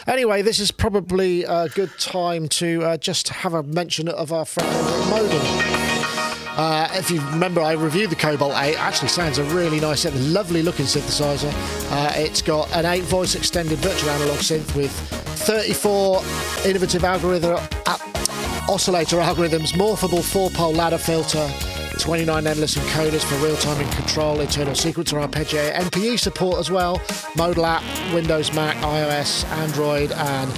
Anyway, 0.06 0.42
this 0.42 0.58
is 0.58 0.70
probably 0.70 1.44
a 1.44 1.70
good 1.70 1.90
time 1.98 2.48
to 2.50 2.82
uh, 2.82 2.96
just 2.98 3.30
have 3.30 3.54
a 3.54 3.62
mention 3.62 4.08
of 4.08 4.30
our 4.30 4.44
friend 4.44 4.68
over 4.76 5.10
Modal. 5.10 5.99
Uh, 6.56 6.88
if 6.92 7.10
you 7.10 7.20
remember, 7.30 7.60
I 7.60 7.72
reviewed 7.72 8.10
the 8.10 8.16
Cobalt 8.16 8.54
8. 8.56 8.76
Actually, 8.76 9.08
sounds 9.08 9.38
a 9.38 9.44
really 9.44 9.80
nice, 9.80 10.04
lovely 10.14 10.62
looking 10.62 10.86
synthesizer. 10.86 11.52
Uh, 11.90 12.12
it's 12.16 12.42
got 12.42 12.70
an 12.72 12.84
8 12.84 13.04
voice 13.04 13.34
extended 13.34 13.78
virtual 13.78 14.10
analog 14.10 14.38
synth 14.38 14.74
with 14.74 14.90
34 15.40 16.22
innovative 16.66 17.04
algorithm, 17.04 17.56
uh, 17.86 17.98
oscillator 18.68 19.16
algorithms, 19.16 19.72
morphable 19.72 20.22
four 20.22 20.50
pole 20.50 20.72
ladder 20.72 20.98
filter. 20.98 21.50
29 21.98 22.46
endless 22.46 22.76
encoders 22.76 23.22
for 23.22 23.34
real-time 23.44 23.78
and 23.78 23.92
control, 23.92 24.40
internal 24.40 24.72
sequencer 24.72 25.20
arpeggio, 25.20 25.70
MPE 25.72 26.18
support 26.18 26.58
as 26.58 26.70
well, 26.70 26.98
Modal 27.36 27.66
app, 27.66 27.82
Windows, 28.14 28.54
Mac, 28.54 28.74
iOS, 28.78 29.44
Android, 29.58 30.10
and 30.12 30.50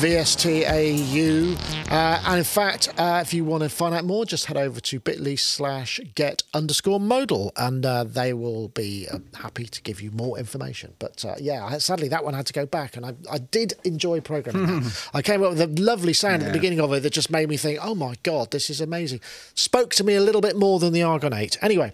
VSTAU. 0.00 1.56
Uh, 1.90 2.22
and 2.26 2.38
in 2.38 2.44
fact, 2.44 2.88
uh, 2.98 3.20
if 3.22 3.34
you 3.34 3.44
want 3.44 3.62
to 3.64 3.68
find 3.68 3.94
out 3.94 4.04
more, 4.04 4.24
just 4.24 4.46
head 4.46 4.56
over 4.56 4.78
to 4.80 5.00
bit.ly 5.00 5.34
slash 5.34 6.00
get 6.14 6.42
underscore 6.54 7.00
modal 7.00 7.50
and 7.56 7.84
uh, 7.84 8.04
they 8.04 8.32
will 8.32 8.68
be 8.68 9.08
uh, 9.10 9.18
happy 9.34 9.64
to 9.64 9.82
give 9.82 10.00
you 10.00 10.10
more 10.12 10.38
information. 10.38 10.94
But 10.98 11.24
uh, 11.24 11.34
yeah, 11.40 11.78
sadly, 11.78 12.08
that 12.08 12.24
one 12.24 12.34
had 12.34 12.46
to 12.46 12.52
go 12.52 12.64
back 12.66 12.96
and 12.96 13.04
I, 13.04 13.14
I 13.30 13.38
did 13.38 13.74
enjoy 13.84 14.20
programming 14.20 14.66
that. 14.82 15.08
I 15.14 15.22
came 15.22 15.42
up 15.42 15.50
with 15.50 15.60
a 15.60 15.66
lovely 15.82 16.12
sound 16.12 16.42
at 16.42 16.46
the 16.46 16.52
beginning 16.52 16.80
of 16.80 16.92
it 16.92 17.02
that 17.02 17.12
just 17.12 17.30
made 17.30 17.48
me 17.48 17.56
think, 17.56 17.80
oh 17.82 17.94
my 17.94 18.14
God, 18.22 18.50
this 18.52 18.70
is 18.70 18.80
amazing. 18.80 19.20
Spoke 19.54 19.90
to 19.94 20.04
me 20.04 20.14
a 20.14 20.20
little 20.20 20.40
bit 20.40 20.56
more 20.56 20.78
than 20.78 20.92
the 20.92 21.02
Argon 21.02 21.32
8. 21.32 21.58
Anyway, 21.62 21.92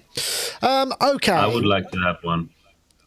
um, 0.60 0.92
okay. 1.00 1.32
I 1.32 1.46
would 1.46 1.64
like 1.64 1.90
to 1.92 1.98
have 2.00 2.16
one. 2.22 2.50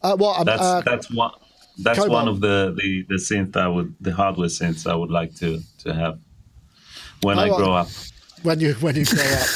uh, 0.02 0.16
what, 0.16 0.40
um, 0.40 0.46
That's 0.46 0.62
uh, 0.62 0.80
that's 0.80 1.10
one. 1.10 1.32
That's 1.78 1.98
Cobalt. 1.98 2.12
one 2.12 2.28
of 2.28 2.40
the, 2.40 2.74
the 2.76 3.02
the 3.08 3.14
synth 3.14 3.56
I 3.56 3.68
would 3.68 3.94
the 4.00 4.12
hardware 4.12 4.48
synths 4.48 4.90
I 4.90 4.94
would 4.94 5.10
like 5.10 5.34
to 5.36 5.60
to 5.84 5.94
have 5.94 6.18
when 7.22 7.38
I 7.38 7.48
Oh, 7.48 7.56
grow 7.56 7.72
uh, 7.72 7.82
up. 7.82 7.88
when 8.42 8.58
you 8.60 8.74
when 8.74 8.96
you 8.96 9.04
grow 9.04 9.22
up. 9.22 9.48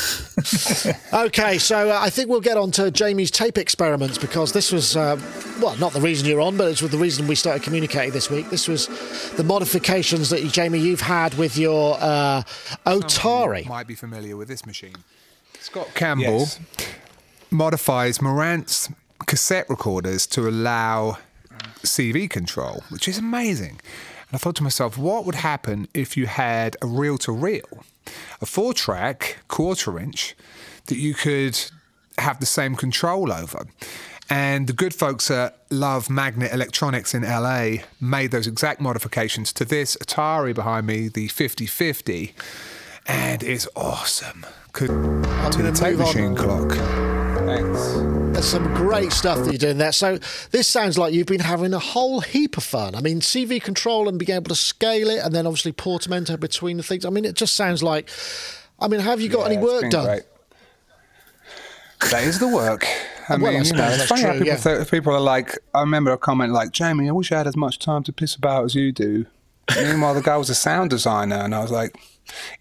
okay, 1.26 1.58
so 1.58 1.90
uh, 1.90 1.98
I 2.00 2.10
think 2.10 2.28
we'll 2.28 2.40
get 2.40 2.56
on 2.56 2.70
to 2.72 2.90
Jamie's 2.90 3.30
tape 3.30 3.58
experiments 3.58 4.18
because 4.18 4.52
this 4.52 4.70
was 4.72 4.96
uh, 4.96 5.16
well 5.60 5.76
not 5.78 5.92
the 5.92 6.00
reason 6.00 6.26
you're 6.28 6.40
on, 6.40 6.56
but 6.56 6.68
it's 6.68 6.80
the 6.80 6.96
reason 6.98 7.26
we 7.26 7.34
started 7.34 7.62
communicating 7.62 8.12
this 8.12 8.30
week. 8.30 8.50
This 8.50 8.68
was 8.68 8.88
the 9.36 9.44
modifications 9.44 10.30
that 10.30 10.42
you, 10.42 10.48
Jamie 10.50 10.78
you've 10.78 11.00
had 11.02 11.34
with 11.34 11.56
your 11.58 11.96
uh, 12.00 12.42
Otari. 12.86 13.66
might 13.66 13.86
be 13.86 13.94
familiar 13.94 14.36
with 14.36 14.48
this 14.48 14.64
machine. 14.64 14.94
Scott 15.60 15.88
Campbell 15.94 16.46
modifies 17.50 18.18
Marantz 18.18 18.92
cassette 19.26 19.68
recorders 19.68 20.26
to 20.28 20.48
allow 20.48 21.18
CV 21.82 22.28
control, 22.28 22.82
which 22.88 23.08
is 23.08 23.18
amazing. 23.18 23.80
And 24.28 24.34
I 24.34 24.38
thought 24.38 24.56
to 24.56 24.62
myself, 24.62 24.96
what 24.96 25.24
would 25.26 25.36
happen 25.36 25.88
if 25.94 26.16
you 26.16 26.26
had 26.26 26.76
a 26.82 26.86
reel 26.86 27.18
to 27.18 27.32
reel, 27.32 27.84
a 28.40 28.46
four 28.46 28.72
track 28.72 29.38
quarter 29.48 29.98
inch 29.98 30.34
that 30.86 30.96
you 30.96 31.14
could 31.14 31.58
have 32.18 32.40
the 32.40 32.46
same 32.46 32.74
control 32.74 33.32
over? 33.32 33.66
And 34.30 34.66
the 34.66 34.72
good 34.72 34.94
folks 34.94 35.30
at 35.30 35.58
Love 35.70 36.08
Magnet 36.08 36.52
Electronics 36.52 37.12
in 37.12 37.22
LA 37.22 37.84
made 38.00 38.30
those 38.30 38.46
exact 38.46 38.80
modifications 38.80 39.52
to 39.54 39.64
this 39.64 39.96
Otari 39.96 40.54
behind 40.54 40.86
me, 40.86 41.08
the 41.08 41.28
5050 41.28 42.34
and 43.06 43.42
it's 43.42 43.68
awesome. 43.74 44.46
Could 44.72 44.88
to 44.88 45.62
the 45.62 45.72
tape 45.72 45.98
move 45.98 46.00
on. 46.00 46.06
machine 46.06 46.34
clock. 46.34 47.21
Thanks. 47.46 47.92
There's 48.32 48.46
some 48.46 48.72
great 48.74 49.12
stuff 49.12 49.38
that 49.38 49.46
you're 49.50 49.58
doing 49.58 49.78
there. 49.78 49.92
So 49.92 50.18
this 50.50 50.66
sounds 50.66 50.96
like 50.98 51.12
you've 51.12 51.26
been 51.26 51.40
having 51.40 51.74
a 51.74 51.78
whole 51.78 52.20
heap 52.20 52.56
of 52.56 52.64
fun. 52.64 52.94
I 52.94 53.00
mean, 53.00 53.20
CV 53.20 53.62
control 53.62 54.08
and 54.08 54.18
being 54.18 54.30
able 54.36 54.48
to 54.48 54.54
scale 54.54 55.10
it, 55.10 55.18
and 55.24 55.34
then 55.34 55.46
obviously 55.46 55.72
portamento 55.72 56.36
between 56.36 56.76
the 56.78 56.82
things. 56.82 57.04
I 57.04 57.10
mean, 57.10 57.24
it 57.24 57.34
just 57.34 57.54
sounds 57.54 57.82
like. 57.82 58.08
I 58.80 58.88
mean, 58.88 59.00
have 59.00 59.20
you 59.20 59.28
got 59.28 59.40
Yeah, 59.50 59.56
any 59.56 59.62
work 59.64 59.90
done? 59.90 60.06
great. 60.06 60.22
That 62.10 62.24
is 62.24 62.38
the 62.40 62.48
work. 62.48 62.84
I 63.28 63.36
Well, 63.36 63.52
I 63.52 63.58
mean, 63.58 63.64
you 63.64 63.72
know, 63.74 63.86
it's 63.86 63.98
that's 63.98 64.08
funny 64.08 64.22
how 64.22 64.32
people, 64.32 64.46
yeah. 64.46 64.56
th- 64.56 64.90
people 64.90 65.12
are 65.14 65.20
like, 65.20 65.56
I 65.72 65.80
remember 65.80 66.10
a 66.10 66.18
comment 66.18 66.52
like, 66.52 66.72
Jamie, 66.72 67.08
I 67.08 67.12
wish 67.12 67.30
I 67.30 67.38
had 67.38 67.46
as 67.46 67.56
much 67.56 67.78
time 67.78 68.02
to 68.04 68.12
piss 68.12 68.34
about 68.34 68.64
as 68.64 68.74
you 68.74 68.90
do. 68.90 69.26
Meanwhile, 69.76 70.14
the 70.14 70.22
guy 70.22 70.36
was 70.36 70.50
a 70.50 70.54
sound 70.56 70.90
designer, 70.90 71.36
and 71.36 71.54
I 71.54 71.60
was 71.60 71.70
like, 71.70 71.96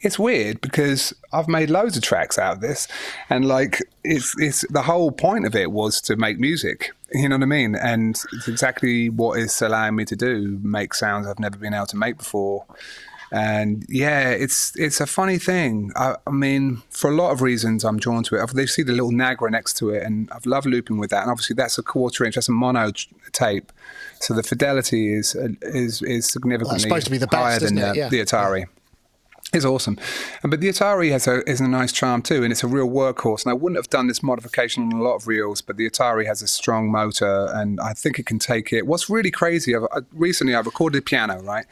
it's 0.01 0.17
weird 0.19 0.59
because 0.61 1.13
I've 1.31 1.47
made 1.47 1.69
loads 1.69 1.95
of 1.97 2.03
tracks 2.03 2.37
out 2.37 2.53
of 2.55 2.61
this, 2.61 2.87
and 3.29 3.45
like, 3.47 3.81
it's 4.03 4.33
it's 4.39 4.65
the 4.69 4.81
whole 4.83 5.11
point 5.11 5.45
of 5.45 5.55
it 5.55 5.71
was 5.71 6.01
to 6.01 6.15
make 6.15 6.39
music. 6.39 6.91
You 7.13 7.27
know 7.29 7.35
what 7.35 7.43
I 7.43 7.47
mean? 7.47 7.75
And 7.75 8.15
it's 8.33 8.47
exactly 8.47 9.09
what 9.09 9.39
it's 9.39 9.61
allowing 9.61 9.95
me 9.95 10.05
to 10.05 10.15
do: 10.15 10.59
make 10.63 10.93
sounds 10.93 11.27
I've 11.27 11.39
never 11.39 11.57
been 11.57 11.73
able 11.73 11.85
to 11.87 11.97
make 11.97 12.17
before. 12.17 12.65
And 13.33 13.85
yeah, 13.87 14.31
it's 14.31 14.73
it's 14.77 14.99
a 14.99 15.05
funny 15.07 15.37
thing. 15.37 15.93
I, 15.95 16.15
I 16.27 16.31
mean, 16.31 16.81
for 16.89 17.09
a 17.09 17.15
lot 17.15 17.31
of 17.31 17.41
reasons, 17.41 17.85
I'm 17.85 17.97
drawn 17.97 18.23
to 18.25 18.35
it. 18.35 18.41
I've- 18.41 18.51
They 18.53 18.65
see 18.65 18.83
the 18.83 18.91
little 18.91 19.11
Nagra 19.11 19.49
next 19.49 19.75
to 19.77 19.89
it, 19.91 20.03
and 20.03 20.29
I've 20.33 20.45
loved 20.45 20.65
looping 20.67 20.97
with 20.97 21.11
that. 21.11 21.21
And 21.21 21.31
obviously, 21.31 21.53
that's 21.53 21.77
a 21.77 21.83
quarter 21.83 22.25
inch. 22.25 22.35
That's 22.35 22.49
a 22.49 22.51
mono 22.51 22.91
t- 22.91 23.07
tape, 23.31 23.71
so 24.19 24.33
the 24.33 24.43
fidelity 24.43 25.13
is 25.13 25.33
is 25.61 26.01
is 26.01 26.29
significantly 26.29 26.79
supposed 26.79 27.05
to 27.05 27.11
be 27.11 27.17
the 27.19 27.27
best, 27.27 27.41
higher 27.41 27.59
than 27.59 27.75
the, 27.75 27.93
Yeah. 27.95 28.09
the 28.09 28.19
Otari. 28.19 28.65
It's 29.53 29.65
awesome, 29.65 29.97
but 30.43 30.61
the 30.61 30.69
Otari 30.69 31.11
has 31.11 31.27
a 31.27 31.47
is 31.49 31.59
a 31.59 31.67
nice 31.67 31.91
charm 31.91 32.21
too, 32.21 32.41
and 32.41 32.53
it's 32.53 32.63
a 32.63 32.67
real 32.67 32.87
workhorse. 32.87 33.43
And 33.43 33.51
I 33.51 33.53
wouldn't 33.53 33.77
have 33.77 33.89
done 33.89 34.07
this 34.07 34.23
modification 34.23 34.83
on 34.83 34.93
a 34.93 35.03
lot 35.03 35.15
of 35.15 35.27
reels, 35.27 35.61
but 35.61 35.75
the 35.75 35.89
Otari 35.89 36.25
has 36.25 36.41
a 36.41 36.47
strong 36.47 36.89
motor, 36.89 37.49
and 37.53 37.77
I 37.81 37.91
think 37.91 38.17
it 38.17 38.25
can 38.25 38.39
take 38.39 38.71
it. 38.71 38.87
What's 38.87 39.09
really 39.09 39.29
crazy? 39.29 39.75
I've, 39.75 39.83
I, 39.91 39.99
recently, 40.13 40.55
I 40.55 40.61
recorded 40.61 41.05
piano, 41.05 41.41
right? 41.41 41.65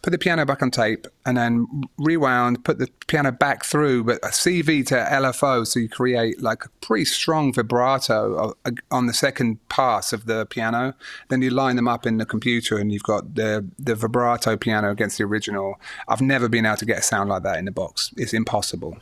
Put 0.00 0.12
the 0.12 0.18
piano 0.18 0.46
back 0.46 0.62
on 0.62 0.70
tape, 0.70 1.06
and 1.26 1.36
then 1.36 1.66
rewound, 1.98 2.64
put 2.64 2.78
the 2.78 2.88
piano 3.06 3.32
back 3.32 3.66
through, 3.66 4.04
but 4.04 4.16
a 4.24 4.28
CV 4.28 4.86
to 4.86 4.94
LFO, 4.94 5.66
so 5.66 5.78
you 5.78 5.90
create 5.90 6.40
like 6.40 6.64
a 6.64 6.70
pretty 6.80 7.04
strong 7.04 7.52
vibrato 7.52 8.54
uh, 8.64 8.70
on 8.90 9.08
the 9.08 9.12
second 9.12 9.58
pass 9.68 10.14
of 10.14 10.24
the 10.24 10.46
piano. 10.46 10.94
Then 11.28 11.42
you 11.42 11.50
line 11.50 11.76
them 11.76 11.86
up 11.86 12.06
in 12.06 12.16
the 12.16 12.24
computer, 12.24 12.78
and 12.78 12.90
you've 12.90 13.02
got 13.02 13.34
the 13.34 13.66
the 13.78 13.94
vibrato 13.94 14.56
piano 14.56 14.90
against 14.90 15.18
the 15.18 15.24
original. 15.24 15.78
I've 16.08 16.22
never 16.22 16.48
been 16.48 16.64
able 16.64 16.78
to 16.78 16.86
get 16.86 17.00
a 17.00 17.02
sound 17.02 17.25
like 17.28 17.42
that 17.42 17.58
in 17.58 17.64
the 17.64 17.72
box. 17.72 18.12
It's 18.16 18.32
impossible. 18.32 18.98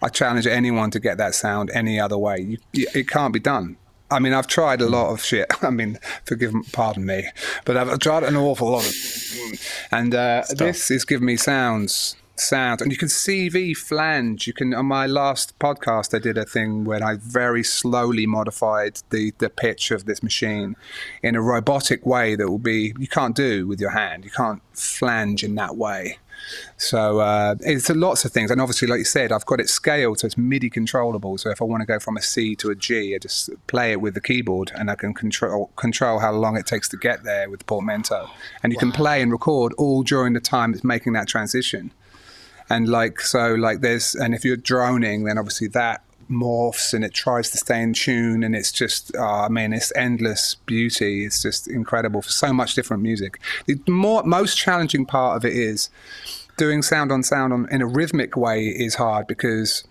I 0.00 0.08
challenge 0.08 0.46
anyone 0.46 0.90
to 0.92 1.00
get 1.00 1.18
that 1.18 1.34
sound 1.34 1.70
any 1.70 1.98
other 1.98 2.18
way. 2.18 2.38
You, 2.38 2.58
it 2.94 3.08
can't 3.08 3.32
be 3.32 3.40
done. 3.40 3.76
I 4.10 4.20
mean, 4.20 4.32
I've 4.32 4.46
tried 4.46 4.80
a 4.80 4.88
lot 4.88 5.12
of 5.12 5.22
shit. 5.22 5.46
I 5.62 5.70
mean, 5.70 5.98
forgive, 6.24 6.54
me, 6.54 6.62
pardon 6.72 7.04
me, 7.04 7.28
but 7.64 7.76
I've, 7.76 7.90
I've 7.90 7.98
tried 7.98 8.22
an 8.22 8.36
awful 8.36 8.70
lot 8.70 8.86
of, 8.86 8.94
and 9.90 10.14
uh, 10.14 10.44
this 10.56 10.90
is 10.90 11.04
giving 11.04 11.26
me 11.26 11.36
sounds, 11.36 12.16
sounds, 12.36 12.80
and 12.80 12.90
you 12.90 12.96
can 12.96 13.08
CV 13.08 13.76
flange. 13.76 14.46
You 14.46 14.54
can 14.54 14.72
on 14.72 14.86
my 14.86 15.06
last 15.06 15.58
podcast, 15.58 16.14
I 16.14 16.20
did 16.20 16.38
a 16.38 16.46
thing 16.46 16.84
where 16.84 17.04
I 17.04 17.16
very 17.16 17.62
slowly 17.62 18.26
modified 18.26 19.00
the 19.10 19.32
the 19.38 19.50
pitch 19.50 19.90
of 19.90 20.06
this 20.06 20.22
machine 20.22 20.76
in 21.22 21.34
a 21.34 21.42
robotic 21.42 22.06
way 22.06 22.34
that 22.36 22.48
will 22.48 22.58
be 22.58 22.94
you 22.98 23.08
can't 23.08 23.36
do 23.36 23.66
with 23.66 23.80
your 23.80 23.90
hand. 23.90 24.24
You 24.24 24.30
can't 24.30 24.62
flange 24.72 25.44
in 25.44 25.54
that 25.56 25.76
way. 25.76 26.18
So 26.76 27.20
uh, 27.20 27.56
it's 27.60 27.88
lots 27.90 28.24
of 28.24 28.32
things, 28.32 28.50
and 28.50 28.60
obviously, 28.60 28.88
like 28.88 28.98
you 28.98 29.04
said, 29.04 29.32
I've 29.32 29.46
got 29.46 29.60
it 29.60 29.68
scaled 29.68 30.20
so 30.20 30.26
it's 30.26 30.38
MIDI 30.38 30.70
controllable. 30.70 31.38
So 31.38 31.50
if 31.50 31.60
I 31.60 31.64
want 31.64 31.82
to 31.82 31.86
go 31.86 31.98
from 31.98 32.16
a 32.16 32.22
C 32.22 32.54
to 32.56 32.70
a 32.70 32.74
G, 32.74 33.14
I 33.14 33.18
just 33.18 33.50
play 33.66 33.92
it 33.92 34.00
with 34.00 34.14
the 34.14 34.20
keyboard, 34.20 34.72
and 34.74 34.90
I 34.90 34.94
can 34.94 35.14
control 35.14 35.70
control 35.76 36.18
how 36.18 36.32
long 36.32 36.56
it 36.56 36.66
takes 36.66 36.88
to 36.90 36.96
get 36.96 37.24
there 37.24 37.50
with 37.50 37.60
the 37.60 37.64
portamento. 37.64 38.30
And 38.62 38.72
you 38.72 38.78
can 38.78 38.92
play 38.92 39.22
and 39.22 39.32
record 39.32 39.72
all 39.74 40.02
during 40.02 40.32
the 40.32 40.40
time 40.40 40.72
it's 40.74 40.84
making 40.84 41.12
that 41.14 41.28
transition. 41.28 41.92
And 42.70 42.88
like 42.88 43.20
so, 43.20 43.54
like 43.54 43.80
there's, 43.80 44.14
and 44.14 44.34
if 44.34 44.44
you're 44.44 44.56
droning, 44.56 45.24
then 45.24 45.38
obviously 45.38 45.68
that 45.68 46.02
morphs 46.30 46.94
and 46.94 47.04
it 47.04 47.14
tries 47.14 47.50
to 47.50 47.58
stay 47.58 47.82
in 47.82 47.92
tune, 47.92 48.42
and 48.42 48.54
it's 48.54 48.72
just, 48.72 49.12
oh, 49.16 49.22
I 49.22 49.48
mean, 49.48 49.72
it's 49.72 49.92
endless 49.96 50.56
beauty. 50.66 51.24
It's 51.24 51.42
just 51.42 51.68
incredible 51.68 52.22
for 52.22 52.30
so 52.30 52.52
much 52.52 52.74
different 52.74 53.02
music. 53.02 53.40
The 53.66 53.78
more 53.88 54.22
most 54.22 54.56
challenging 54.56 55.06
part 55.06 55.36
of 55.36 55.44
it 55.44 55.54
is 55.54 55.90
doing 56.56 56.82
sound 56.82 57.12
on 57.12 57.22
sound 57.22 57.52
on 57.52 57.68
in 57.70 57.80
a 57.80 57.86
rhythmic 57.86 58.36
way 58.36 58.66
is 58.66 58.96
hard 58.96 59.26
because 59.26 59.84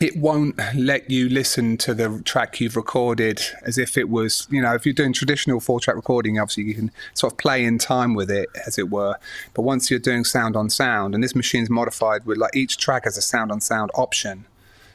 it 0.00 0.16
won't 0.16 0.58
let 0.74 1.10
you 1.10 1.28
listen 1.28 1.76
to 1.76 1.92
the 1.92 2.22
track 2.24 2.58
you've 2.58 2.74
recorded 2.74 3.42
as 3.62 3.76
if 3.76 3.98
it 3.98 4.08
was, 4.08 4.48
you 4.50 4.62
know, 4.62 4.74
if 4.74 4.86
you're 4.86 4.94
doing 4.94 5.12
traditional 5.12 5.60
four 5.60 5.78
track 5.78 5.94
recording, 5.94 6.38
obviously 6.38 6.64
you 6.64 6.74
can 6.74 6.90
sort 7.12 7.34
of 7.34 7.38
play 7.38 7.62
in 7.62 7.76
time 7.76 8.14
with 8.14 8.30
it, 8.30 8.48
as 8.66 8.78
it 8.78 8.88
were. 8.88 9.16
But 9.52 9.62
once 9.62 9.90
you're 9.90 10.00
doing 10.00 10.24
sound 10.24 10.56
on 10.56 10.70
sound, 10.70 11.14
and 11.14 11.22
this 11.22 11.34
machine's 11.34 11.68
modified 11.68 12.24
with 12.24 12.38
like 12.38 12.56
each 12.56 12.78
track 12.78 13.04
has 13.04 13.18
a 13.18 13.22
sound 13.22 13.52
on 13.52 13.60
sound 13.60 13.90
option. 13.94 14.46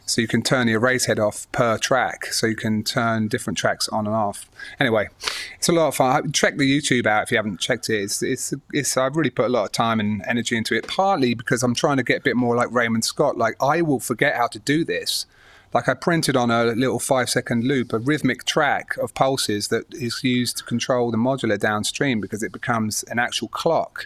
So 0.08 0.22
you 0.22 0.28
can 0.28 0.44
turn 0.44 0.68
the 0.68 0.74
erase 0.74 1.06
head 1.06 1.18
off 1.18 1.52
per 1.52 1.78
track, 1.80 2.28
so 2.28 2.46
you 2.46 2.56
can 2.56 2.84
turn 2.84 3.28
different 3.28 3.58
tracks 3.58 3.88
on 3.90 4.06
and 4.06 4.16
off. 4.16 4.48
Anyway, 4.80 5.10
it's 5.58 5.68
a 5.68 5.72
lot 5.72 5.88
of 5.88 5.96
fun. 5.96 6.32
Check 6.32 6.58
the 6.58 6.80
YouTube 6.80 7.08
out 7.08 7.24
if 7.24 7.32
you 7.32 7.38
haven't 7.38 7.60
checked 7.60 7.90
it. 7.90 8.04
It's, 8.04 8.22
it's, 8.22 8.54
it's 8.72 8.98
I've 8.98 9.16
really 9.16 9.32
put 9.32 9.46
a 9.46 9.50
lot 9.50 9.66
of 9.66 9.72
time 9.72 10.00
and 10.00 10.24
energy 10.28 10.56
into 10.56 10.76
it. 10.76 10.88
Partly 10.88 11.34
because 11.34 11.64
I'm 11.64 11.74
trying 11.74 11.98
to 11.98 12.04
get 12.04 12.20
a 12.20 12.24
bit 12.24 12.36
more 12.36 12.56
like 12.56 12.72
Raymond 12.72 13.04
Scott. 13.04 13.36
Like 13.36 13.56
I 13.62 13.82
will 13.82 14.00
forget 14.00 14.36
how 14.36 14.48
to 14.48 14.60
do 14.60 14.86
this. 14.86 15.26
Like 15.74 15.90
I 15.90 15.94
printed 15.94 16.38
on 16.38 16.52
a 16.52 16.66
little 16.66 17.00
five 17.00 17.30
second 17.30 17.66
loop 17.66 17.92
a 17.92 18.00
rhythmic 18.00 18.46
track 18.46 18.96
of 18.98 19.14
pulses 19.14 19.68
that 19.68 19.94
is 19.94 20.24
used 20.24 20.58
to 20.58 20.64
control 20.64 21.12
the 21.12 21.18
modular 21.18 21.60
downstream 21.60 22.22
because 22.22 22.44
it 22.44 22.54
becomes 22.54 23.04
an 23.10 23.20
actual 23.20 23.50
clock. 23.50 24.06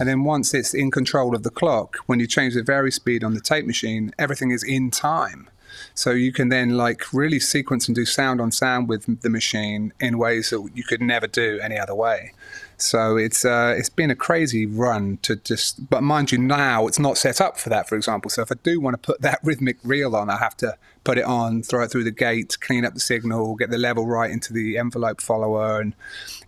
And 0.00 0.08
then 0.08 0.24
once 0.24 0.54
it's 0.54 0.74
in 0.74 0.90
control 0.90 1.34
of 1.34 1.42
the 1.42 1.50
clock, 1.50 1.98
when 2.06 2.20
you 2.20 2.26
change 2.26 2.54
the 2.54 2.62
vary 2.62 2.90
speed 2.90 3.22
on 3.22 3.34
the 3.34 3.40
tape 3.40 3.66
machine, 3.66 4.12
everything 4.18 4.50
is 4.50 4.62
in 4.62 4.90
time. 4.90 5.48
So 5.94 6.10
you 6.10 6.32
can 6.32 6.48
then 6.48 6.76
like 6.76 7.12
really 7.12 7.40
sequence 7.40 7.88
and 7.88 7.94
do 7.94 8.04
sound 8.04 8.40
on 8.40 8.50
sound 8.52 8.88
with 8.88 9.22
the 9.22 9.30
machine 9.30 9.92
in 10.00 10.18
ways 10.18 10.50
that 10.50 10.70
you 10.74 10.84
could 10.84 11.00
never 11.00 11.26
do 11.26 11.58
any 11.62 11.78
other 11.78 11.94
way. 11.94 12.32
So 12.76 13.16
it's 13.16 13.44
uh, 13.44 13.74
it's 13.76 13.88
been 13.88 14.10
a 14.10 14.16
crazy 14.16 14.66
run 14.66 15.18
to 15.22 15.36
just, 15.36 15.88
but 15.88 16.02
mind 16.02 16.32
you, 16.32 16.38
now 16.38 16.86
it's 16.86 16.98
not 16.98 17.16
set 17.16 17.40
up 17.40 17.58
for 17.58 17.68
that. 17.68 17.88
For 17.88 17.94
example, 17.94 18.30
so 18.30 18.42
if 18.42 18.50
I 18.50 18.56
do 18.62 18.80
want 18.80 18.94
to 18.94 18.98
put 18.98 19.20
that 19.22 19.38
rhythmic 19.44 19.78
reel 19.84 20.16
on, 20.16 20.28
I 20.28 20.38
have 20.38 20.56
to 20.58 20.76
put 21.04 21.18
it 21.18 21.24
on, 21.24 21.62
throw 21.62 21.84
it 21.84 21.90
through 21.90 22.04
the 22.04 22.10
gate, 22.10 22.56
clean 22.60 22.84
up 22.84 22.94
the 22.94 23.00
signal, 23.00 23.54
get 23.56 23.70
the 23.70 23.78
level 23.78 24.06
right 24.06 24.30
into 24.30 24.52
the 24.52 24.78
envelope 24.78 25.20
follower, 25.20 25.80
and 25.80 25.94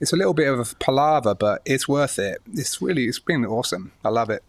it's 0.00 0.12
a 0.12 0.16
little 0.16 0.34
bit 0.34 0.48
of 0.48 0.58
a 0.58 0.74
palaver, 0.76 1.34
but 1.34 1.62
it's 1.64 1.88
worth 1.88 2.18
it. 2.18 2.40
It's 2.52 2.80
really 2.80 3.06
it's 3.06 3.18
been 3.18 3.44
awesome. 3.44 3.92
I 4.04 4.10
love 4.10 4.30
it. 4.30 4.44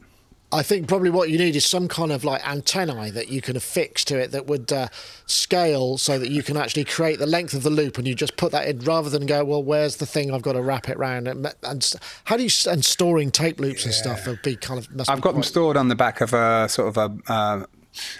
I 0.51 0.63
think 0.63 0.87
probably 0.87 1.09
what 1.09 1.29
you 1.29 1.37
need 1.37 1.55
is 1.55 1.65
some 1.65 1.87
kind 1.87 2.11
of 2.11 2.23
like 2.23 2.47
antennae 2.47 3.09
that 3.11 3.29
you 3.29 3.41
can 3.41 3.57
affix 3.57 4.05
to 4.05 4.17
it 4.17 4.31
that 4.31 4.45
would 4.45 4.71
uh, 4.71 4.87
scale 5.25 5.97
so 5.97 6.17
that 6.19 6.29
you 6.29 6.43
can 6.43 6.55
actually 6.55 6.85
create 6.85 7.19
the 7.19 7.25
length 7.25 7.53
of 7.53 7.63
the 7.63 7.69
loop 7.69 7.97
and 7.97 8.07
you 8.07 8.15
just 8.15 8.37
put 8.37 8.51
that 8.51 8.67
in 8.67 8.79
rather 8.79 9.09
than 9.09 9.25
go, 9.25 9.43
well, 9.43 9.61
where's 9.61 9.97
the 9.97 10.05
thing 10.05 10.31
I've 10.31 10.43
got 10.43 10.53
to 10.53 10.61
wrap 10.61 10.87
it 10.87 10.97
round? 10.97 11.27
And, 11.27 11.53
and 11.63 11.93
how 12.25 12.37
do 12.37 12.43
you, 12.43 12.49
and 12.69 12.85
storing 12.85 13.31
tape 13.31 13.59
loops 13.59 13.85
and 13.85 13.93
stuff 13.93 14.27
would 14.27 14.41
be 14.43 14.55
kind 14.55 14.79
of, 14.79 14.89
must 14.95 15.09
I've 15.09 15.19
got 15.19 15.33
them 15.33 15.43
stored 15.43 15.75
on 15.77 15.89
the 15.89 15.95
back 15.95 16.21
of 16.21 16.33
a 16.33 16.69
sort 16.69 16.95
of 16.95 16.97
a, 16.97 17.31
uh, 17.31 17.65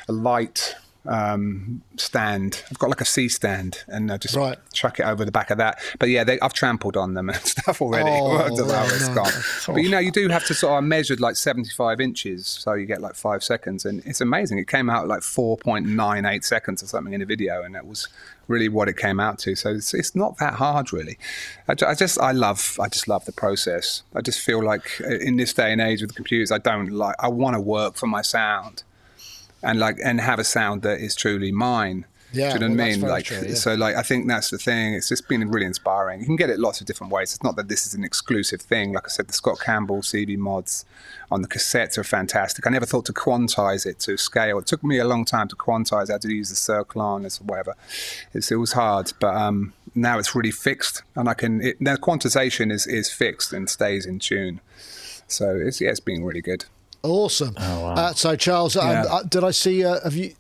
a 0.10 0.12
light 0.12 0.76
um, 1.08 1.82
stand. 1.98 2.64
I've 2.70 2.80
got 2.80 2.90
like 2.90 3.02
a 3.02 3.06
C 3.06 3.28
stand, 3.30 3.84
and 3.88 4.12
I 4.12 4.18
just 4.18 4.36
Right. 4.36 4.58
chuck 4.74 5.00
it 5.00 5.04
over 5.04 5.24
the 5.26 5.32
back 5.32 5.50
of 5.52 5.58
that. 5.58 5.80
But 6.00 6.10
yeah, 6.10 6.24
they, 6.24 6.40
I've 6.40 6.54
trampled 6.54 6.98
on 6.98 7.14
them 7.14 7.30
and 7.32 7.38
stuff 7.40 7.82
already. 7.82 8.10
Oh, 8.12 8.38
I 8.38 8.48
don't 8.50 8.68
know 8.68 8.74
how 8.74 8.86
no, 8.86 9.24
no. 9.24 9.74
But 9.74 9.84
you 9.84 9.90
know, 9.90 10.00
you 10.00 10.12
do 10.12 10.28
have 10.30 10.46
to 10.48 10.54
sort 10.54 10.78
of 10.78 10.84
measured 10.84 11.20
like 11.20 11.36
75 11.36 12.00
inches, 12.02 12.48
so 12.48 12.74
you 12.74 12.86
get 12.86 13.02
like 13.02 13.16
five 13.16 13.44
seconds, 13.44 13.86
and 13.86 14.02
it's 14.06 14.22
amazing. 14.22 14.58
It 14.58 14.68
came 14.68 14.90
out 14.90 15.08
like 15.08 15.22
4.98 15.22 16.44
seconds 16.44 16.84
or 16.84 16.88
something 16.88 17.14
in 17.14 17.20
the 17.20 17.26
video, 17.26 17.64
and 17.64 17.76
that 17.76 17.86
was 17.86 18.08
really 18.48 18.70
what 18.70 18.88
it 18.88 18.98
came 18.98 19.20
out 19.20 19.40
to. 19.40 19.56
So 19.56 19.72
it's, 19.72 19.94
it's 19.94 20.16
not 20.16 20.38
that 20.38 20.54
hard, 20.56 20.94
really. 20.94 21.18
I, 21.68 21.74
I 21.86 21.96
just 21.96 22.20
I 22.20 22.32
love 22.32 22.78
I 22.82 22.88
just 22.90 23.08
love 23.08 23.26
the 23.26 23.32
process. 23.32 24.04
I 24.16 24.22
just 24.22 24.40
feel 24.40 24.64
like 24.64 25.02
uh, 25.02 25.16
in 25.16 25.38
this 25.38 25.54
day 25.54 25.72
and 25.72 25.82
age 25.82 26.02
with 26.02 26.16
computers, 26.16 26.52
I 26.52 26.58
don't 26.60 26.92
like 26.92 27.16
I 27.20 27.28
want 27.28 27.56
to 27.56 27.62
work 27.62 27.96
for 27.96 28.08
my 28.08 28.22
sound 28.22 28.84
and 29.66 29.80
like 29.80 29.98
and 30.04 30.22
have 30.22 30.40
a 30.40 30.44
sound 30.44 30.84
that 30.84 31.00
is 31.00 31.16
truly 31.16 31.52
mine. 31.52 32.06
Yeah, 32.34 32.50
Do 32.50 32.54
you 32.56 32.60
know 32.60 32.76
well, 32.76 32.78
what 32.78 32.84
I 32.84 32.90
mean? 32.90 33.02
Like, 33.02 33.26
true, 33.26 33.44
yeah. 33.48 33.54
so 33.54 33.76
like 33.76 33.96
I 33.96 34.02
think 34.02 34.28
that's 34.28 34.50
the 34.50 34.58
thing. 34.58 34.94
It's 34.94 35.08
just 35.08 35.30
been 35.30 35.50
really 35.50 35.66
inspiring. 35.66 36.20
You 36.20 36.26
can 36.26 36.36
get 36.36 36.50
it 36.50 36.60
lots 36.60 36.82
of 36.82 36.88
different 36.88 37.14
ways. 37.14 37.34
It's 37.34 37.44
not 37.44 37.56
that 37.56 37.70
this 37.70 37.88
is 37.88 37.94
an 37.94 38.04
exclusive 38.04 38.62
thing. 38.62 38.92
Like 38.92 39.06
I 39.06 39.10
said, 39.10 39.28
the 39.28 39.34
Scott 39.34 39.60
Campbell 39.62 40.02
CV 40.02 40.38
mods 40.38 40.86
on 41.32 41.42
the 41.42 41.48
cassettes 41.48 41.98
are 41.98 42.04
fantastic. 42.04 42.68
I 42.68 42.72
never 42.72 42.86
thought 42.86 43.06
to 43.06 43.14
quantize 43.14 43.86
it 43.86 44.00
to 44.00 44.18
scale. 44.18 44.60
It 44.60 44.68
took 44.68 44.84
me 44.84 45.00
a 45.00 45.06
long 45.06 45.24
time 45.24 45.48
to 45.48 45.56
quantize 45.56 46.12
how 46.12 46.18
to 46.18 46.34
use 46.34 46.50
the 46.50 46.56
circle 46.56 47.02
on 47.02 47.26
or 47.26 47.30
whatever. 47.44 47.76
It's, 48.34 48.52
it 48.52 48.58
was 48.58 48.74
hard, 48.74 49.14
but 49.22 49.34
um, 49.34 49.74
now 49.94 50.20
it's 50.20 50.36
really 50.36 50.52
fixed, 50.52 51.04
and 51.16 51.30
I 51.30 51.36
can. 51.36 51.62
It, 51.62 51.80
the 51.80 51.98
quantization 51.98 52.72
is 52.72 52.86
is 52.86 53.12
fixed 53.12 53.54
and 53.54 53.70
stays 53.70 54.06
in 54.06 54.20
tune. 54.20 54.60
So 55.28 55.56
it's 55.56 55.80
yeah, 55.80 55.90
it's 55.92 56.00
been 56.02 56.24
really 56.24 56.42
good. 56.42 56.66
Awesome. 57.06 57.56
uh, 57.58 58.14
so, 58.14 58.36
Charles, 58.36 58.76
um, 58.76 59.06
uh, 59.10 59.24
did 59.24 59.44
I 59.44 59.52
see? 59.52 59.86
Uh, 59.86 60.00
have 60.04 60.16
you? 60.16 60.34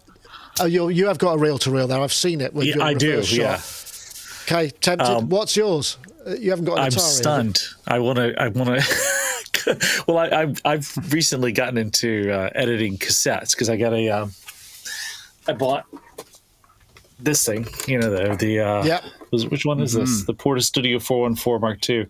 Oh, 0.59 0.65
you 0.65 0.89
you 0.89 1.07
have 1.07 1.17
got 1.17 1.33
a 1.33 1.37
reel 1.37 1.57
to 1.59 1.71
reel 1.71 1.87
there. 1.87 1.99
I've 1.99 2.13
seen 2.13 2.41
it. 2.41 2.53
With 2.53 2.65
Yeah, 2.67 2.75
your 2.75 2.83
I 2.83 2.93
do. 2.93 3.09
reverse 3.11 3.31
Yeah. 3.33 3.61
Okay, 4.57 4.69
tempted. 4.79 5.07
Um, 5.07 5.29
What's 5.29 5.55
yours? 5.55 5.97
Uh, 6.25 6.35
You 6.35 6.49
haven't 6.51 6.65
got 6.65 6.77
an 6.77 6.85
I'm 6.85 6.91
stunned. 6.91 7.61
I 7.87 7.99
want 7.99 8.17
to. 8.17 8.33
I 8.41 8.47
want 8.49 8.79
to. 8.79 10.03
well, 10.07 10.17
I, 10.19 10.27
I've 10.41 10.61
I've 10.63 11.13
recently 11.13 11.51
gotten 11.51 11.77
into 11.77 12.31
uh, 12.31 12.49
editing 12.55 12.97
cassettes 12.97 13.51
because 13.51 13.69
I 13.69 13.75
got 13.77 13.93
a. 13.93 14.09
Um, 14.09 14.31
I 15.47 15.53
bought 15.53 15.85
this 17.19 17.45
thing, 17.45 17.67
you 17.87 17.99
know, 17.99 18.09
the 18.09 18.35
the 18.35 18.59
uh, 18.59 18.99
was- 19.31 19.47
which 19.47 19.65
one 19.65 19.79
is 19.81 19.93
this? 19.93 20.25
The 20.25 20.33
Portastudio 20.33 21.01
414 21.01 21.61
Mark 21.61 21.89
II. 21.89 22.07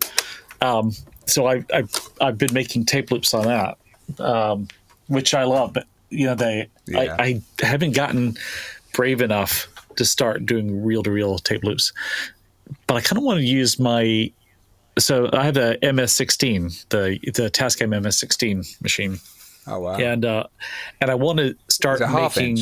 Um, 0.61 0.91
so 1.25 1.47
I, 1.47 1.63
I 1.73 1.83
I've 2.21 2.37
been 2.37 2.53
making 2.53 2.85
tape 2.85 3.11
loops 3.11 3.33
on 3.33 3.45
that, 3.45 3.77
um, 4.19 4.67
which 5.07 5.33
I 5.33 5.43
love. 5.43 5.73
But 5.73 5.85
you 6.09 6.25
know, 6.27 6.35
they 6.35 6.69
Yeah. 6.87 7.15
I, 7.19 7.41
I 7.59 7.65
haven't 7.65 7.95
gotten 7.95 8.37
brave 8.93 9.21
enough 9.21 9.67
to 9.97 10.05
start 10.05 10.45
doing 10.45 10.83
reel 10.83 11.03
to 11.03 11.11
reel 11.11 11.37
tape 11.39 11.63
loops. 11.63 11.93
But 12.87 12.95
I 12.95 13.01
kind 13.01 13.17
of 13.17 13.23
want 13.23 13.39
to 13.39 13.45
use 13.45 13.79
my 13.79 14.31
so 14.97 15.29
I 15.33 15.43
have 15.43 15.57
a 15.57 15.77
MS16, 15.83 16.87
the 16.89 17.19
the 17.33 17.49
Tascam 17.51 17.89
MS16 18.01 18.81
machine, 18.81 19.19
Oh 19.67 19.79
wow. 19.79 19.95
and 19.97 20.23
uh, 20.23 20.45
and 21.01 21.11
I 21.11 21.15
want 21.15 21.39
to 21.39 21.55
start 21.67 21.99
It's 22.01 22.03
a 22.03 22.07
half 22.07 22.37
making. 22.37 22.59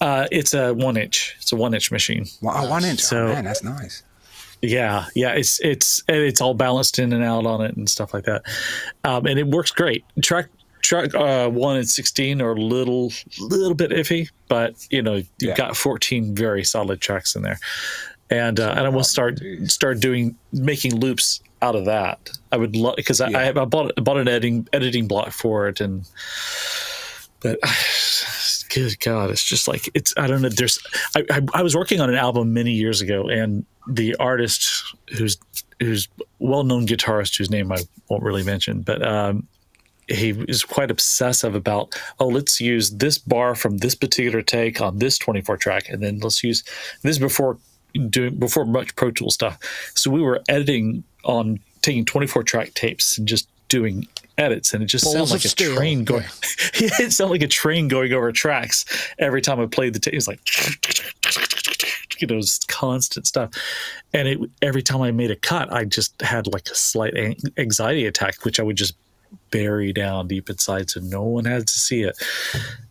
Uh, 0.00 0.26
it's 0.32 0.54
a 0.54 0.74
one 0.74 0.96
inch. 0.96 1.36
It's 1.40 1.52
a 1.52 1.56
one 1.56 1.72
inch 1.74 1.92
machine. 1.92 2.26
Wow, 2.40 2.68
one 2.68 2.84
inch. 2.84 3.00
So- 3.00 3.28
oh, 3.28 3.32
man, 3.34 3.44
that's 3.44 3.62
nice. 3.62 4.02
Yeah, 4.62 5.06
yeah. 5.14 5.32
It's 5.32 5.60
it's 5.60 6.02
and 6.08 6.18
it's 6.18 6.40
all 6.40 6.54
balanced 6.54 6.98
in 6.98 7.12
and 7.12 7.22
out 7.24 7.46
on 7.46 7.60
it 7.62 7.76
and 7.76 7.88
stuff 7.90 8.14
like 8.14 8.24
that, 8.24 8.42
um, 9.04 9.26
and 9.26 9.38
it 9.38 9.48
works 9.48 9.70
great. 9.72 10.04
Track 10.22 10.46
track 10.82 11.14
uh, 11.14 11.48
one 11.48 11.76
and 11.76 11.88
sixteen 11.88 12.40
are 12.40 12.52
a 12.52 12.60
little 12.60 13.12
little 13.40 13.74
bit 13.74 13.90
iffy, 13.90 14.28
but 14.48 14.74
you 14.90 15.02
know 15.02 15.14
you've 15.14 15.28
Yeah. 15.40 15.56
got 15.56 15.76
fourteen 15.76 16.34
very 16.34 16.62
solid 16.64 17.00
tracks 17.00 17.34
in 17.34 17.42
there, 17.42 17.58
and 18.30 18.60
uh, 18.60 18.70
and 18.76 18.86
I 18.86 18.88
will 18.88 19.02
start 19.04 19.40
start 19.66 19.98
doing 20.00 20.36
making 20.52 20.94
loops 20.94 21.40
out 21.60 21.74
of 21.74 21.84
that. 21.86 22.30
I 22.52 22.56
would 22.56 22.76
love 22.76 22.94
because 22.96 23.20
I, 23.20 23.30
I, 23.30 23.48
I 23.48 23.64
bought 23.64 23.92
I 23.98 24.00
bought 24.00 24.16
an 24.18 24.28
editing 24.28 24.68
editing 24.72 25.08
block 25.08 25.30
for 25.32 25.66
it 25.68 25.80
and 25.80 26.04
but 27.40 27.58
good 28.72 28.98
god 29.00 29.30
it's 29.30 29.42
just 29.42 29.68
like 29.68 29.88
it's 29.94 30.14
i 30.16 30.26
don't 30.26 30.42
know 30.42 30.48
there's 30.48 30.78
I, 31.16 31.24
I 31.30 31.40
i 31.54 31.62
was 31.62 31.76
working 31.76 32.00
on 32.00 32.08
an 32.08 32.16
album 32.16 32.52
many 32.52 32.72
years 32.72 33.00
ago 33.00 33.28
and 33.28 33.64
the 33.88 34.14
artist 34.16 34.94
who's 35.16 35.36
who's 35.80 36.08
well-known 36.38 36.86
guitarist 36.86 37.36
whose 37.36 37.50
name 37.50 37.72
i 37.72 37.78
won't 38.08 38.22
really 38.22 38.44
mention 38.44 38.82
but 38.82 39.06
um 39.06 39.46
he 40.08 40.30
is 40.48 40.64
quite 40.64 40.90
obsessive 40.90 41.54
about 41.54 41.98
oh 42.18 42.26
let's 42.26 42.60
use 42.60 42.90
this 42.90 43.18
bar 43.18 43.54
from 43.54 43.78
this 43.78 43.94
particular 43.94 44.42
take 44.42 44.80
on 44.80 44.98
this 44.98 45.18
24 45.18 45.56
track 45.56 45.88
and 45.88 46.02
then 46.02 46.18
let's 46.18 46.42
use 46.42 46.64
this 47.02 47.18
before 47.18 47.58
doing 48.08 48.38
before 48.38 48.64
much 48.64 48.94
pro 48.96 49.10
tool 49.10 49.30
stuff. 49.30 49.58
So 49.94 50.10
we 50.10 50.22
were 50.22 50.42
editing 50.48 51.04
on 51.24 51.60
taking 51.82 52.04
24 52.04 52.42
track 52.44 52.74
tapes 52.74 53.18
and 53.18 53.26
just 53.26 53.48
doing 53.68 54.06
edits 54.42 54.74
and 54.74 54.82
it 54.82 54.86
just 54.86 55.10
sounds 55.10 55.30
like 55.30 55.44
a 55.44 55.48
steel, 55.48 55.74
train 55.76 56.04
going 56.04 56.24
it 56.74 57.12
sounded 57.12 57.32
like 57.32 57.42
a 57.42 57.48
train 57.48 57.88
going 57.88 58.12
over 58.12 58.32
tracks 58.32 58.84
every 59.18 59.40
time 59.40 59.60
i 59.60 59.66
played 59.66 59.94
the 59.94 59.98
tape 59.98 60.14
it's 60.14 60.28
like 60.28 60.40
you 62.20 62.26
know 62.28 62.40
constant 62.68 63.26
stuff. 63.26 63.50
And 64.14 64.28
it 64.28 64.38
every 64.62 64.82
time 64.82 65.02
i 65.02 65.10
made 65.10 65.30
a 65.30 65.36
cut 65.36 65.72
i 65.72 65.84
just 65.84 66.20
had 66.22 66.46
like 66.46 66.68
a 66.68 66.74
slight 66.74 67.14
anxiety 67.58 68.06
attack 68.06 68.44
which 68.44 68.58
i 68.60 68.62
would 68.62 68.76
just 68.76 68.94
bury 69.50 69.92
down 69.92 70.28
deep 70.28 70.48
inside 70.50 70.90
so 70.90 71.00
no 71.00 71.22
one 71.22 71.44
had 71.44 71.66
to 71.66 71.72
see 71.72 72.02
it. 72.02 72.16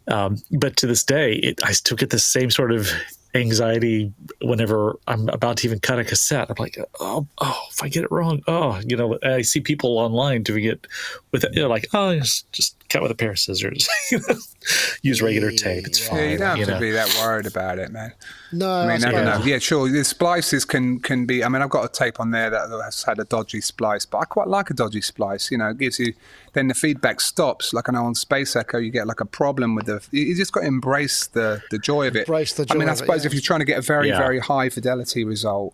Um, 0.07 0.37
but 0.51 0.75
to 0.77 0.87
this 0.87 1.03
day 1.03 1.35
it, 1.35 1.63
i 1.63 1.71
still 1.71 1.97
get 1.97 2.09
the 2.09 2.19
same 2.19 2.51
sort 2.51 2.71
of 2.71 2.91
anxiety 3.33 4.11
whenever 4.41 4.97
i'm 5.07 5.29
about 5.29 5.57
to 5.57 5.67
even 5.67 5.79
cut 5.79 5.99
a 5.99 6.03
cassette. 6.03 6.49
I'm 6.49 6.55
like 6.59 6.77
oh, 6.99 7.25
oh 7.39 7.61
if 7.71 7.81
i 7.81 7.87
get 7.87 8.03
it 8.03 8.11
wrong 8.11 8.41
oh 8.47 8.79
you 8.85 8.97
know 8.97 9.17
i 9.23 9.41
see 9.41 9.61
people 9.61 9.97
online 9.97 10.43
doing 10.43 10.65
it 10.65 10.85
with 11.31 11.45
you 11.53 11.61
know 11.61 11.69
like 11.69 11.87
oh 11.93 12.15
just, 12.15 12.51
just 12.51 12.80
cut 12.91 13.01
with 13.01 13.11
a 13.11 13.15
pair 13.15 13.31
of 13.31 13.39
scissors 13.39 13.87
use 15.01 15.21
regular 15.21 15.51
tape 15.51 15.87
it's 15.87 16.07
fine 16.07 16.17
Yeah, 16.19 16.25
you 16.31 16.37
don't 16.37 16.47
have 16.49 16.57
you 16.57 16.65
to 16.65 16.71
know. 16.71 16.79
be 16.79 16.91
that 16.91 17.07
worried 17.21 17.45
about 17.45 17.79
it, 17.79 17.91
man. 17.91 18.13
No, 18.53 18.69
I 18.69 18.79
mean, 18.81 18.87
that's 19.01 19.05
I 19.05 19.11
don't 19.11 19.25
know. 19.25 19.45
Yeah, 19.45 19.59
sure. 19.59 19.89
The 19.89 20.03
splices 20.03 20.65
can 20.65 20.99
can 20.99 21.25
be. 21.25 21.41
I 21.41 21.47
mean, 21.47 21.61
I've 21.61 21.69
got 21.69 21.85
a 21.85 21.87
tape 21.87 22.19
on 22.19 22.31
there 22.31 22.49
that 22.49 22.69
has 22.83 23.01
had 23.03 23.17
a 23.17 23.23
dodgy 23.23 23.61
splice, 23.61 24.05
but 24.05 24.17
I 24.17 24.25
quite 24.25 24.49
like 24.49 24.69
a 24.69 24.73
dodgy 24.73 24.99
splice. 24.99 25.49
You 25.51 25.57
know, 25.57 25.69
it 25.69 25.77
gives 25.77 25.99
you. 25.99 26.13
Then 26.51 26.67
the 26.67 26.73
feedback 26.73 27.21
stops. 27.21 27.73
Like 27.73 27.87
I 27.87 27.93
know 27.93 28.03
on 28.05 28.13
Space 28.13 28.55
Echo, 28.57 28.77
you 28.77 28.91
get 28.91 29.07
like 29.07 29.21
a 29.21 29.25
problem 29.25 29.73
with 29.73 29.85
the. 29.85 30.05
You 30.11 30.23
you 30.25 30.35
just 30.35 30.51
got 30.51 30.61
to 30.61 30.67
embrace 30.67 31.27
the 31.27 31.63
the 31.71 31.79
joy 31.79 32.07
of 32.07 32.15
it. 32.17 32.27
Embrace 32.27 32.53
the 32.53 32.65
joy. 32.65 32.75
I 32.75 32.77
mean, 32.77 32.89
I 32.89 32.91
of 32.91 32.97
it, 32.97 32.99
suppose 32.99 33.23
yeah. 33.23 33.27
if 33.27 33.33
you're 33.33 33.41
trying 33.41 33.61
to 33.61 33.65
get 33.65 33.79
a 33.79 33.81
very 33.81 34.09
Yeah. 34.09 34.17
very 34.19 34.39
high 34.39 34.67
fidelity 34.69 35.23
result. 35.23 35.73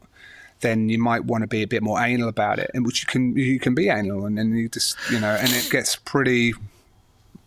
Then 0.61 0.89
you 0.89 0.97
might 0.97 1.26
want 1.26 1.43
to 1.43 1.47
be 1.47 1.61
a 1.61 1.68
bit 1.68 1.84
more 1.84 1.99
anal 2.01 2.30
about 2.30 2.57
it, 2.57 2.72
and 2.74 2.84
which 2.86 3.01
you 3.03 3.07
can 3.07 3.36
you 3.36 3.59
can 3.59 3.74
be 3.76 3.89
anal, 3.89 4.26
and 4.26 4.38
then 4.38 4.53
you 4.55 4.70
just 4.70 4.95
you 5.11 5.20
know, 5.20 5.36
and 5.36 5.49
it 5.51 5.68
gets 5.72 5.95
pretty. 5.95 6.53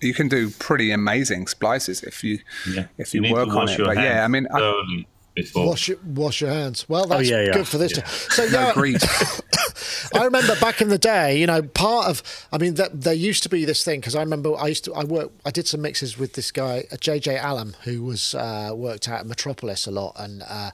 You 0.00 0.14
can 0.14 0.28
do 0.28 0.50
pretty 0.50 0.90
amazing 0.92 1.46
splices 1.46 2.02
if 2.02 2.24
you 2.24 2.38
Yeah. 2.68 2.86
if 2.98 3.14
you, 3.14 3.20
need 3.20 3.32
work 3.32 3.48
on 3.48 3.68
it. 3.68 3.78
But 3.78 3.96
yeah, 3.96 4.24
I 4.24 4.28
mean, 4.28 4.46
I, 4.52 5.04
before. 5.34 5.66
Wash 5.66 5.88
your, 5.88 5.98
wash 6.04 6.40
your 6.40 6.50
hands. 6.50 6.88
Well, 6.88 7.06
that's 7.06 7.28
yeah, 7.28 7.42
yeah. 7.42 7.52
good 7.52 7.68
for 7.68 7.78
this. 7.78 7.96
Yeah. 7.96 8.04
So 8.06 8.44
yeah, 8.44 8.50
no 8.68 8.72
grease. 8.72 9.04
I 10.14 10.24
remember 10.24 10.56
back 10.56 10.80
in 10.80 10.88
the 10.88 10.98
day, 10.98 11.38
you 11.38 11.46
know, 11.46 11.62
part 11.62 12.08
of, 12.08 12.22
I 12.52 12.58
mean, 12.58 12.74
that, 12.74 13.00
there 13.02 13.14
used 13.14 13.42
to 13.44 13.48
be 13.48 13.64
this 13.64 13.84
thing 13.84 14.00
because 14.00 14.14
I 14.14 14.20
remember 14.20 14.56
I 14.56 14.68
used 14.68 14.84
to, 14.86 14.94
I 14.94 15.04
work, 15.04 15.30
I 15.44 15.50
did 15.50 15.68
some 15.68 15.82
mixes 15.82 16.18
with 16.18 16.34
this 16.34 16.50
guy, 16.50 16.84
uh, 16.90 16.96
JJ 16.96 17.38
Allam, 17.38 17.76
who 17.84 18.02
was 18.02 18.34
uh, 18.34 18.72
worked 18.74 19.08
out 19.08 19.20
at 19.20 19.26
Metropolis 19.26 19.86
a 19.86 19.90
lot, 19.90 20.16
and 20.18 20.42
uh, 20.48 20.70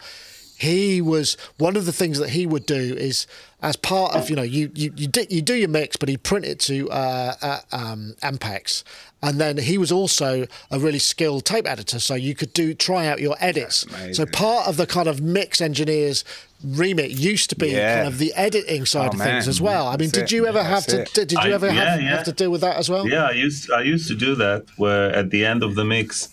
he 0.58 1.00
was 1.02 1.36
one 1.58 1.76
of 1.76 1.84
the 1.86 1.92
things 1.92 2.18
that 2.18 2.30
he 2.30 2.46
would 2.46 2.66
do 2.66 2.74
is 2.96 3.26
as 3.62 3.76
part 3.76 4.14
of, 4.14 4.30
you 4.30 4.36
know, 4.36 4.42
you 4.42 4.70
you 4.74 4.92
you, 4.96 5.06
do, 5.06 5.24
you 5.28 5.42
do 5.42 5.54
your 5.54 5.68
mix, 5.68 5.96
but 5.96 6.08
he 6.08 6.16
print 6.16 6.44
it 6.44 6.58
to 6.60 6.88
uh, 6.90 7.34
uh, 7.42 7.60
um, 7.72 8.14
Ampex. 8.22 8.82
And 9.22 9.40
then 9.40 9.56
he 9.56 9.76
was 9.78 9.90
also 9.90 10.46
a 10.70 10.78
really 10.78 10.98
skilled 10.98 11.44
tape 11.46 11.66
editor, 11.66 11.98
so 11.98 12.14
you 12.14 12.34
could 12.34 12.52
do 12.52 12.74
try 12.74 13.06
out 13.06 13.18
your 13.20 13.34
edits. 13.40 13.84
So 14.12 14.24
part 14.26 14.68
of 14.68 14.76
the 14.76 14.86
kind 14.86 15.08
of 15.08 15.20
mix 15.20 15.60
engineers 15.60 16.22
remit 16.62 17.10
used 17.10 17.50
to 17.50 17.56
be 17.56 17.68
Yeah. 17.70 17.96
kind 17.96 18.08
of 18.08 18.18
the 18.18 18.32
editing 18.34 18.86
side 18.86 19.06
Oh, 19.08 19.12
of 19.12 19.18
things 19.18 19.46
man. 19.46 19.48
as 19.48 19.60
well. 19.60 19.86
I 19.88 19.92
mean, 19.92 20.10
That's 20.10 20.12
did 20.12 20.22
it. 20.24 20.32
you 20.32 20.46
ever 20.46 20.58
Yeah, 20.58 20.68
have 20.68 20.86
to? 20.86 21.00
it. 21.02 21.12
Did, 21.14 21.28
did 21.28 21.38
you 21.44 21.50
I- 21.50 21.54
ever 21.54 21.66
yeah, 21.66 21.72
have, 21.90 22.00
yeah. 22.02 22.08
have 22.16 22.24
to 22.24 22.32
deal 22.32 22.50
with 22.50 22.60
that 22.60 22.76
as 22.76 22.88
well? 22.88 23.08
Yeah, 23.08 23.24
I 23.24 23.32
used 23.32 23.70
I 23.72 23.82
used 23.82 24.06
to 24.08 24.14
do 24.14 24.34
that. 24.36 24.64
Where 24.76 25.10
at 25.14 25.30
the 25.30 25.44
end 25.44 25.62
of 25.62 25.74
the 25.74 25.84
mix, 25.84 26.28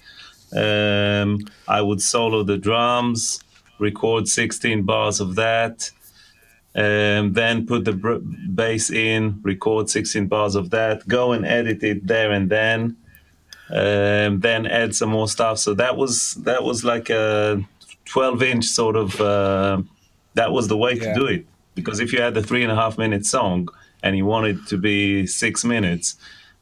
um, 0.55 1.39
I 1.67 1.81
would 1.81 2.01
solo 2.01 2.43
the 2.43 2.57
drums, 2.57 3.39
record 3.79 4.27
16 4.27 4.83
bars 4.83 5.19
of 5.19 5.35
that, 5.35 5.89
um, 6.75 7.33
then 7.33 7.65
put 7.65 7.85
the 7.85 7.93
br- 7.93 8.17
bass 8.53 8.89
in, 8.89 9.39
record 9.43 9.89
16 9.89 10.27
bars 10.27 10.55
of 10.55 10.69
that, 10.71 11.07
go 11.07 11.31
and 11.33 11.45
edit 11.45 11.83
it 11.83 12.05
there 12.07 12.31
and 12.31 12.49
then, 12.49 12.95
um, 13.69 14.39
then 14.39 14.65
add 14.65 14.95
some 14.95 15.09
more 15.09 15.27
stuff. 15.27 15.57
So 15.59 15.73
that 15.75 15.95
was 15.97 16.33
that 16.43 16.63
was 16.63 16.83
like 16.83 17.09
a 17.09 17.63
12 18.05 18.43
inch 18.43 18.65
sort 18.65 18.95
of. 18.95 19.19
Uh, 19.21 19.81
that 20.35 20.51
was 20.51 20.67
the 20.67 20.77
way 20.77 20.93
Yeah. 20.93 21.13
to 21.13 21.19
do 21.19 21.25
it 21.27 21.45
because 21.75 21.99
if 21.99 22.11
you 22.11 22.19
had 22.19 22.33
the 22.33 22.41
three 22.41 22.63
and 22.63 22.71
a 22.71 22.75
half 22.75 22.97
minute 22.97 23.23
song 23.23 23.69
and 24.01 24.17
you 24.17 24.25
wanted 24.25 24.65
to 24.67 24.77
be 24.77 25.27
six 25.27 25.63
minutes, 25.63 26.15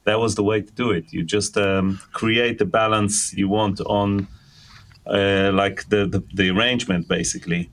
that 0.04 0.20
was 0.20 0.36
the 0.36 0.44
way 0.44 0.62
to 0.62 0.72
do 0.74 0.92
it. 0.92 1.06
You 1.14 1.24
just 1.24 1.58
um, 1.58 2.00
create 2.12 2.58
the 2.60 2.66
balance 2.66 3.34
you 3.34 3.48
want 3.48 3.80
on 3.82 4.28
uh, 5.06 5.52
like 5.54 5.88
the, 5.90 6.06
the 6.06 6.24
the 6.34 6.50
arrangement 6.50 7.08
basically, 7.08 7.70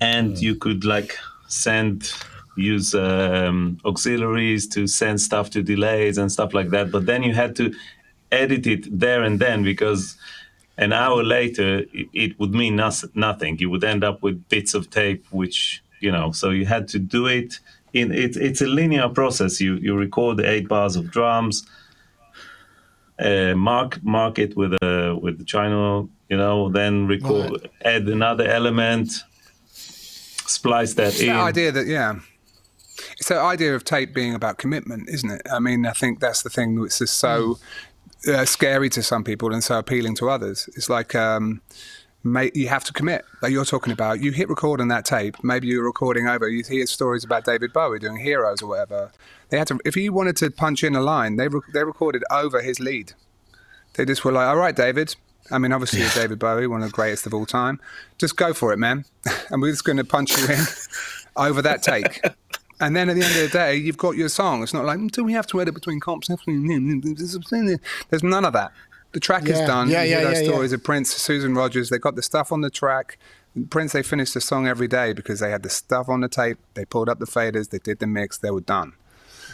and 0.00 0.38
you 0.38 0.54
could 0.56 0.84
like 0.84 1.16
send 1.48 2.12
use 2.56 2.94
um, 2.94 3.78
auxiliaries 3.84 4.66
to 4.68 4.86
send 4.86 5.20
stuff 5.20 5.50
to 5.50 5.62
delays 5.62 6.18
and 6.18 6.30
stuff 6.30 6.52
like 6.52 6.70
that. 6.70 6.90
But 6.90 7.06
then 7.06 7.22
you 7.22 7.34
had 7.34 7.56
to 7.56 7.72
edit 8.30 8.66
it 8.66 8.98
there 8.98 9.22
and 9.22 9.38
then 9.38 9.62
because 9.62 10.16
an 10.78 10.92
hour 10.92 11.22
later 11.22 11.84
it, 11.92 12.38
would 12.38 12.54
mean 12.54 12.76
nothing. 13.14 13.58
You 13.58 13.70
would 13.70 13.84
end 13.84 14.04
up 14.04 14.22
with 14.22 14.48
bits 14.48 14.74
of 14.74 14.90
tape, 14.90 15.24
which 15.30 15.82
you 16.00 16.10
know. 16.10 16.32
So 16.32 16.50
you 16.50 16.66
had 16.66 16.88
to 16.88 16.98
do 16.98 17.26
it 17.26 17.60
in. 17.92 18.10
It, 18.12 18.36
it's 18.36 18.62
a 18.62 18.66
linear 18.66 19.08
process. 19.08 19.60
You 19.60 19.76
you 19.76 19.94
record 19.94 20.40
eight 20.40 20.68
bars 20.68 20.96
of 20.96 21.10
drums, 21.10 21.66
uh, 23.18 23.54
mark 23.54 24.02
mark 24.02 24.38
it 24.38 24.56
with 24.56 24.72
a 24.82 25.18
with 25.20 25.38
the 25.38 25.44
channel, 25.44 26.08
you 26.32 26.38
know. 26.38 26.70
Then 26.70 27.06
record, 27.06 27.68
add 27.84 28.08
another 28.08 28.46
element, 28.48 29.12
splice 29.66 30.94
that 30.94 31.20
in. 31.20 31.26
that 31.26 31.40
idea 31.40 31.70
that 31.72 31.86
yeah. 31.86 32.20
It's 33.18 33.28
that 33.28 33.38
idea 33.38 33.74
of 33.74 33.84
tape 33.84 34.14
being 34.14 34.34
about 34.34 34.58
commitment 34.58 35.08
isn't 35.08 35.30
it? 35.30 35.42
I 35.52 35.58
mean 35.58 35.86
i 35.86 35.92
think 35.92 36.20
that's 36.20 36.42
the 36.42 36.50
thing 36.50 36.80
that's 36.80 36.98
just 36.98 37.18
so 37.18 37.58
uh, 38.28 38.44
scary 38.44 38.88
to 38.90 39.02
some 39.02 39.24
people 39.24 39.52
and 39.52 39.62
so 39.64 39.78
appealing 39.78 40.14
to 40.16 40.30
others. 40.30 40.68
It's 40.76 40.88
like 40.88 41.14
um 41.14 41.60
mate, 42.24 42.54
you 42.54 42.68
have 42.68 42.84
to 42.84 42.92
commit. 42.92 43.24
Like 43.42 43.52
you're 43.52 43.64
talking 43.64 43.92
about 43.92 44.20
you 44.22 44.30
hit 44.32 44.48
record 44.48 44.80
on 44.80 44.88
that 44.88 45.04
tape. 45.04 45.36
Maybe 45.42 45.66
you're 45.68 45.84
recording 45.84 46.28
over 46.28 46.48
you 46.48 46.62
hear 46.64 46.86
stories 46.86 47.24
about 47.24 47.44
david 47.44 47.72
bowie 47.72 47.98
doing 47.98 48.16
heroes 48.16 48.62
or 48.62 48.68
whatever. 48.68 49.12
They 49.50 49.58
had 49.58 49.68
to 49.68 49.78
if 49.84 49.94
he 49.94 50.08
wanted 50.08 50.36
to 50.38 50.50
punch 50.50 50.82
in 50.84 50.94
a 50.94 51.02
line 51.02 51.36
they, 51.36 51.48
re- 51.48 51.72
they 51.74 51.84
recorded 51.84 52.22
over 52.30 52.62
his 52.62 52.80
lead. 52.80 53.12
They 53.94 54.04
just 54.04 54.24
were 54.24 54.32
like 54.32 54.48
all 54.48 54.56
right 54.56 54.76
david 54.76 55.16
I 55.50 55.58
mean, 55.58 55.72
obviously, 55.72 56.00
you're 56.00 56.08
David 56.10 56.38
Bowie, 56.38 56.66
one 56.66 56.82
of 56.82 56.88
the 56.88 56.92
greatest 56.94 57.26
of 57.26 57.34
all 57.34 57.46
time. 57.46 57.80
Just 58.18 58.36
go 58.36 58.52
for 58.54 58.72
it, 58.72 58.78
man. 58.78 59.04
And 59.50 59.60
we're 59.60 59.70
just 59.72 59.84
going 59.84 59.98
to 59.98 60.04
punch 60.04 60.36
you 60.38 60.46
in 60.46 60.60
over 61.36 61.60
that 61.62 61.82
take. 61.82 62.20
And 62.80 62.96
then 62.96 63.08
at 63.08 63.14
the 63.14 63.22
end 63.22 63.36
of 63.36 63.42
the 63.42 63.48
day, 63.56 63.76
you've 63.76 63.96
got 63.96 64.16
your 64.16 64.28
song. 64.28 64.64
It's 64.64 64.74
not 64.74 64.84
like, 64.84 64.98
do 65.12 65.22
we 65.22 65.34
have 65.34 65.46
to 65.48 65.60
edit 65.60 65.72
between 65.72 66.00
comps? 66.00 66.26
There's 66.26 68.22
none 68.22 68.44
of 68.44 68.52
that. 68.54 68.72
The 69.12 69.20
track 69.20 69.44
Yeah. 69.46 69.52
is 69.54 69.60
done. 69.68 69.88
Yeah, 69.88 70.02
yeah, 70.02 70.24
those 70.24 70.32
yeah, 70.34 70.40
yeah. 70.40 70.48
stories 70.50 70.72
of 70.72 70.82
Prince, 70.82 71.14
Susan 71.14 71.54
Rogers. 71.54 71.90
They 71.90 71.98
got 71.98 72.16
the 72.16 72.22
stuff 72.22 72.50
on 72.50 72.60
the 72.60 72.70
track. 72.70 73.18
Prince, 73.70 73.92
they 73.92 74.02
finished 74.02 74.34
the 74.34 74.40
song 74.40 74.66
every 74.66 74.88
day 74.88 75.12
because 75.12 75.38
they 75.38 75.50
had 75.50 75.62
the 75.62 75.70
stuff 75.70 76.08
on 76.08 76.22
the 76.22 76.28
tape. 76.28 76.58
They 76.74 76.84
pulled 76.84 77.08
up 77.08 77.20
the 77.20 77.26
faders. 77.26 77.70
They 77.70 77.78
did 77.78 78.00
the 78.00 78.06
mix. 78.08 78.38
They 78.38 78.50
were 78.50 78.60
done. 78.62 78.94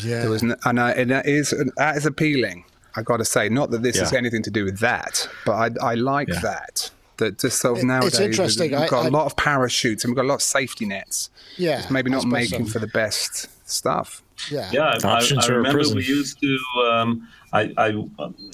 Yeah. 0.03 0.20
There 0.20 0.30
was, 0.30 0.43
n- 0.43 0.57
and, 0.64 0.78
uh, 0.78 0.95
and 0.97 1.11
that 1.11 1.26
is 1.26 1.53
that 1.76 1.97
is 1.97 2.07
appealing. 2.07 2.64
I 2.99 3.03
got 3.03 3.18
to 3.18 3.24
say, 3.24 3.49
not 3.49 3.70
that 3.70 3.82
this 3.82 3.99
has 3.99 4.12
Yeah. 4.12 4.18
anything 4.18 4.42
to 4.42 4.51
do 4.51 4.64
with 4.64 4.78
that, 4.80 5.28
but 5.46 5.53
I, 5.82 5.90
I 5.92 5.94
like 5.94 6.28
Yeah. 6.28 6.40
that. 6.40 6.90
That 7.18 7.38
just 7.38 7.61
sort 7.61 7.78
of 7.78 7.82
It- 7.84 7.86
nowadays, 7.86 8.11
it's 8.14 8.20
interesting. 8.20 8.70
We've 8.78 8.88
got 8.90 9.05
a 9.05 9.09
I- 9.09 9.18
lot 9.18 9.26
of 9.26 9.34
parachutes 9.36 10.05
and 10.05 10.11
we've 10.12 10.16
got 10.16 10.24
a 10.24 10.32
lot 10.34 10.36
of 10.36 10.42
safety 10.42 10.84
nets. 10.86 11.30
Yeah, 11.57 11.78
Just 11.78 11.90
maybe 11.90 12.11
not 12.11 12.24
making 12.26 12.66
so. 12.66 12.72
for 12.74 12.78
the 12.78 12.86
best 12.86 13.49
stuff. 13.68 14.22
Yeah. 14.51 14.68
Yeah, 14.72 14.82
I, 15.03 15.09
I, 15.09 15.16
Options 15.16 15.44
I 15.46 15.49
are 15.49 15.55
a 15.55 15.57
remember 15.59 15.94
we 15.94 16.05
used 16.05 16.40
to. 16.40 16.59
Um, 16.92 17.28
I, 17.53 17.72
I 17.76 17.88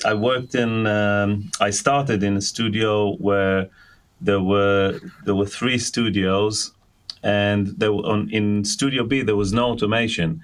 I 0.07 0.15
worked 0.15 0.55
in. 0.55 0.87
Um, 0.87 1.51
I 1.61 1.71
started 1.71 2.23
in 2.23 2.37
a 2.37 2.41
studio 2.41 3.17
where 3.17 3.69
there 4.29 4.41
were 4.41 4.99
there 5.27 5.35
were 5.35 5.47
three 5.59 5.77
studios, 5.79 6.73
and 7.23 7.67
there 7.81 7.93
were 7.93 8.05
on 8.13 8.31
in 8.31 8.65
Studio 8.65 9.05
B 9.05 9.21
there 9.23 9.37
was 9.37 9.53
no 9.53 9.65
automation. 9.73 10.41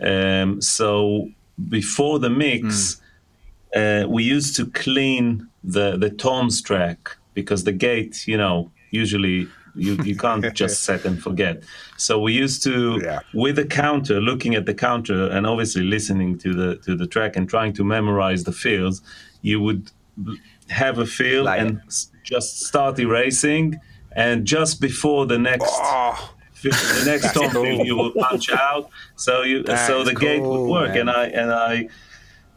Um, 0.00 0.60
so 0.60 1.30
before 1.68 2.18
the 2.20 2.30
mix, 2.30 3.00
uh, 3.76 4.02
we 4.16 4.22
used 4.36 4.56
to 4.56 4.64
clean 4.84 5.26
the 5.74 5.96
the 6.04 6.10
toms 6.10 6.62
track 6.62 6.98
because 7.34 7.64
the 7.64 7.72
gate, 7.88 8.26
you 8.26 8.38
know, 8.42 8.70
usually 8.90 9.38
you, 9.84 9.92
you 10.08 10.16
can't 10.26 10.54
just 10.54 10.76
set 10.84 11.04
and 11.04 11.16
forget. 11.22 11.56
So 11.96 12.12
we 12.26 12.32
used 12.44 12.62
to 12.68 12.74
Yeah. 13.04 13.20
with 13.34 13.56
the 13.56 13.66
counter, 13.66 14.20
looking 14.30 14.54
at 14.56 14.64
the 14.66 14.74
counter, 14.74 15.20
and 15.34 15.46
obviously 15.46 15.82
listening 15.96 16.38
to 16.44 16.50
the 16.60 16.76
to 16.86 16.96
the 16.96 17.06
track 17.06 17.36
and 17.36 17.48
trying 17.48 17.72
to 17.74 17.84
memorize 17.84 18.44
the 18.44 18.52
fields. 18.52 19.02
You 19.42 19.60
would 19.64 19.82
have 20.68 20.98
a 20.98 21.06
feel 21.06 21.44
Like 21.44 21.60
and 21.60 21.80
s- 21.86 22.10
just 22.32 22.48
start 22.70 22.98
erasing, 22.98 23.66
and 24.26 24.46
just 24.56 24.80
before 24.80 25.26
the 25.26 25.38
next 25.38 25.68
Oh, 25.68 26.16
the 26.62 27.02
next 27.12 27.32
tom 27.36 27.50
field 27.50 27.86
you 27.86 27.96
will 27.96 28.12
punch 28.28 28.50
out. 28.50 28.84
So 29.16 29.32
you 29.42 29.62
That 29.62 29.86
so 29.86 30.04
the 30.04 30.14
gate 30.14 30.42
would 30.42 30.66
work, 30.76 30.88
man. 30.94 31.00
and 31.00 31.10
I 31.10 31.24
and 31.40 31.50
I 31.52 31.88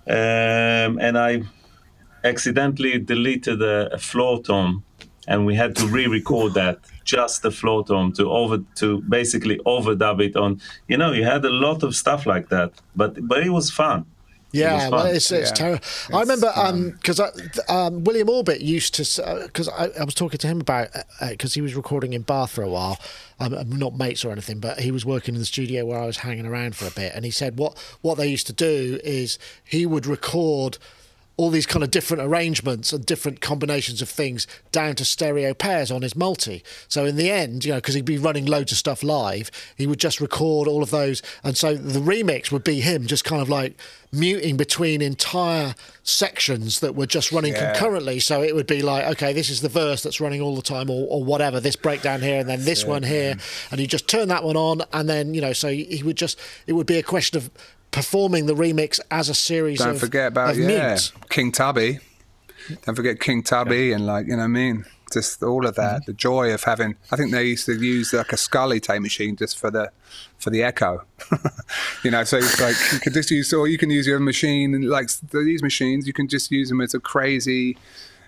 um, 0.09 0.99
and 0.99 1.17
I 1.17 1.43
accidentally 2.23 2.99
deleted 2.99 3.61
a, 3.61 3.93
a 3.93 3.97
floor 3.97 4.41
tom, 4.41 4.83
and 5.27 5.45
we 5.45 5.55
had 5.55 5.75
to 5.75 5.85
re-record 5.85 6.53
that 6.55 6.79
just 7.05 7.41
the 7.41 7.51
floor 7.51 7.83
tom 7.85 8.11
to 8.13 8.29
over 8.31 8.59
to 8.75 9.01
basically 9.01 9.57
overdub 9.65 10.21
it 10.21 10.35
on. 10.35 10.59
You 10.87 10.97
know, 10.97 11.11
you 11.11 11.23
had 11.23 11.45
a 11.45 11.49
lot 11.49 11.83
of 11.83 11.95
stuff 11.95 12.25
like 12.25 12.49
that, 12.49 12.71
but 12.95 13.27
but 13.27 13.43
it 13.43 13.49
was 13.49 13.69
fun. 13.71 14.05
Yeah, 14.51 14.89
well, 14.89 15.05
it's, 15.05 15.31
it's 15.31 15.49
Yeah. 15.51 15.53
terrible. 15.55 15.83
I 16.13 16.21
remember 16.21 16.91
because 16.91 17.19
um, 17.69 18.03
William 18.03 18.29
Orbit 18.29 18.61
used 18.61 18.95
to 18.95 19.41
because 19.45 19.69
I, 19.69 19.89
I 19.99 20.03
was 20.03 20.15
talking 20.15 20.39
to 20.39 20.47
him 20.47 20.61
about 20.61 20.89
because 21.29 21.53
he 21.53 21.61
was 21.61 21.75
recording 21.75 22.13
in 22.13 22.23
Bath 22.23 22.51
for 22.51 22.63
a 22.63 22.69
while. 22.69 22.97
Um, 23.39 23.53
I'm 23.53 23.69
not 23.77 23.95
mates 23.95 24.25
or 24.25 24.31
anything, 24.31 24.59
but 24.59 24.79
he 24.79 24.91
was 24.91 25.05
working 25.05 25.35
in 25.35 25.39
the 25.39 25.45
studio 25.45 25.85
where 25.85 25.99
I 25.99 26.05
was 26.05 26.17
hanging 26.17 26.45
around 26.45 26.75
for 26.75 26.87
a 26.87 26.91
bit, 26.91 27.13
and 27.15 27.23
he 27.25 27.31
said 27.31 27.57
what 27.57 27.77
what 28.01 28.17
they 28.17 28.27
used 28.27 28.47
to 28.47 28.53
do 28.53 28.99
is 29.03 29.37
he 29.63 29.85
would 29.85 30.05
record 30.05 30.77
all 31.39 31.49
these 31.49 31.65
kind 31.65 31.83
of 31.85 31.89
different 31.89 32.21
arrangements 32.21 32.91
and 32.91 33.05
different 33.05 33.39
combinations 33.39 34.01
of 34.01 34.09
things 34.09 34.45
down 34.73 34.93
to 34.93 35.05
stereo 35.05 35.53
pairs 35.53 35.89
on 35.89 36.01
his 36.01 36.13
multi. 36.13 36.61
So 36.89 37.05
in 37.05 37.15
the 37.15 37.31
end, 37.31 37.63
you 37.63 37.71
know, 37.71 37.77
because 37.77 37.95
he'd 37.95 38.03
be 38.03 38.17
running 38.17 38.45
loads 38.45 38.73
of 38.73 38.77
stuff 38.77 39.03
live, 39.03 39.49
he 39.77 39.87
would 39.87 40.01
just 40.01 40.19
record 40.19 40.67
all 40.67 40.83
of 40.83 40.91
those, 40.91 41.21
and 41.41 41.55
so 41.55 41.75
the 41.75 42.01
remix 42.01 42.51
would 42.51 42.65
be 42.65 42.81
him 42.81 43.07
just 43.07 43.23
kind 43.23 43.41
of 43.41 43.47
like 43.47 43.77
muting 44.11 44.57
between 44.57 45.01
entire 45.01 45.75
sections 46.03 46.81
that 46.81 46.93
were 46.95 47.05
just 47.05 47.31
running 47.31 47.53
Yeah. 47.53 47.71
concurrently. 47.71 48.19
So 48.19 48.41
it 48.43 48.53
would 48.55 48.67
be 48.67 48.81
like, 48.81 49.05
okay, 49.13 49.31
this 49.31 49.49
is 49.49 49.61
the 49.61 49.69
verse 49.69 50.03
that's 50.03 50.19
running 50.19 50.41
all 50.41 50.55
the 50.57 50.61
time, 50.61 50.89
or, 50.89 51.07
or 51.09 51.23
whatever. 51.23 51.61
This 51.61 51.77
breakdown 51.77 52.19
here, 52.21 52.39
and 52.41 52.49
then 52.49 52.65
this 52.65 52.83
one 52.83 53.03
here, 53.03 53.37
and 53.71 53.79
you 53.79 53.87
just 53.87 54.09
turn 54.09 54.27
that 54.27 54.43
one 54.43 54.57
on, 54.57 54.81
and 54.91 55.07
then 55.07 55.33
you 55.33 55.39
know, 55.39 55.53
so 55.53 55.69
he 55.69 56.01
would 56.03 56.17
just 56.17 56.37
it 56.67 56.73
would 56.73 56.87
be 56.87 56.97
a 56.97 57.03
question 57.03 57.37
of 57.37 57.49
performing 57.91 58.45
the 58.45 58.53
remix 58.53 58.99
as 59.11 59.29
a 59.29 59.33
series 59.33 59.79
don't 59.79 59.91
of 59.91 59.99
forget 59.99 60.27
about 60.27 60.51
of 60.51 60.57
yeah, 60.57 60.89
mutes. 60.89 61.11
King 61.29 61.51
Tubby. 61.51 61.99
Don't 62.85 62.95
forget 62.95 63.19
King 63.19 63.41
Tubby 63.41 63.91
and 63.91 64.05
like 64.05 64.27
you 64.27 64.33
know 64.33 64.39
what 64.39 64.43
I 64.45 64.47
mean. 64.47 64.85
Just 65.11 65.41
all 65.41 65.65
of 65.65 65.73
that, 65.75 66.01
mm-hmm. 66.01 66.11
the 66.11 66.13
joy 66.13 66.53
of 66.53 66.63
having. 66.63 66.95
I 67.11 67.15
think 67.15 67.31
they 67.31 67.43
used 67.43 67.65
to 67.65 67.73
use 67.73 68.13
like 68.13 68.31
a 68.31 68.37
Scully 68.37 68.79
tape 68.79 69.01
machine 69.01 69.35
just 69.35 69.57
for 69.57 69.71
the 69.71 69.91
for 70.37 70.51
the 70.51 70.61
echo. 70.61 71.03
you 72.03 72.11
know, 72.11 72.23
so 72.23 72.37
it's 72.37 72.61
like 72.61 72.75
you 72.93 72.99
could 72.99 73.13
just 73.13 73.31
use, 73.31 73.51
or 73.51 73.67
you 73.67 73.79
can 73.79 73.89
use 73.89 74.05
your 74.05 74.19
machine 74.19 74.75
and 74.75 74.85
like 74.85 75.09
these 75.31 75.63
machines, 75.63 76.05
you 76.05 76.13
can 76.13 76.27
just 76.27 76.51
use 76.51 76.69
them 76.69 76.81
as 76.81 76.93
a 76.93 76.99
crazy. 76.99 77.75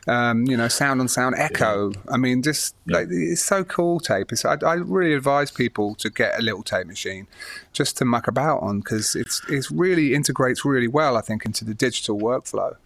Um, 0.08 0.45
you 0.47 0.58
know, 0.58 0.68
sound 0.68 0.99
on 0.99 1.08
sound 1.08 1.36
echo. 1.38 1.91
I 2.10 2.18
mean, 2.18 2.41
just 2.41 2.76
like 2.88 3.08
it's 3.12 3.43
so 3.43 3.64
cool. 3.64 3.99
Tape. 3.99 4.32
It's, 4.32 4.43
I, 4.45 4.58
I 4.66 4.76
really 4.76 5.14
advise 5.14 5.52
people 5.52 5.93
to 5.95 6.10
get 6.10 6.39
a 6.39 6.41
little 6.41 6.64
tape 6.64 6.88
machine, 6.88 7.28
just 7.72 7.97
to 7.97 8.06
muck 8.06 8.28
about 8.28 8.64
on 8.64 8.80
because 8.80 9.16
it's 9.16 9.41
it's 9.47 9.70
really 9.70 10.16
integrates 10.16 10.66
really 10.66 10.88
well. 10.88 11.18
I 11.18 11.22
think 11.22 11.45
into 11.45 11.64
the 11.66 11.76
digital 11.76 12.20
workflow 12.20 12.78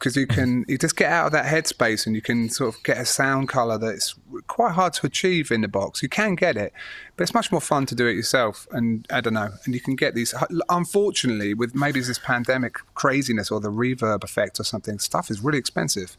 because 0.00 0.16
you 0.16 0.26
can 0.26 0.64
you 0.66 0.78
just 0.78 0.96
get 0.96 1.12
out 1.12 1.26
of 1.26 1.32
that 1.32 1.44
headspace 1.44 2.06
and 2.06 2.16
you 2.16 2.22
can 2.22 2.48
sort 2.48 2.74
of 2.74 2.82
get 2.82 2.96
a 2.96 3.04
sound 3.04 3.50
color 3.50 3.76
that's 3.76 4.14
quite 4.46 4.72
hard 4.72 4.94
to 4.94 5.06
achieve 5.06 5.50
in 5.50 5.60
the 5.60 5.68
box. 5.68 6.02
You 6.02 6.08
can 6.08 6.34
get 6.34 6.56
it, 6.56 6.72
but 7.16 7.22
it's 7.22 7.34
much 7.34 7.52
more 7.52 7.60
fun 7.60 7.84
to 7.86 7.94
do 7.94 8.06
it 8.06 8.14
yourself. 8.14 8.66
And 8.72 9.06
I 9.10 9.20
don't 9.20 9.34
know, 9.34 9.50
and 9.64 9.74
you 9.74 9.80
can 9.80 9.96
get 9.96 10.14
these. 10.14 10.34
Unfortunately, 10.70 11.52
with 11.52 11.74
maybe 11.74 12.00
this 12.00 12.18
pandemic 12.18 12.76
craziness 12.94 13.50
or 13.50 13.60
the 13.60 13.70
reverb 13.70 14.24
effect 14.24 14.58
or 14.58 14.64
something, 14.64 14.98
stuff 14.98 15.30
is 15.30 15.42
really 15.42 15.58
expensive. 15.58 16.16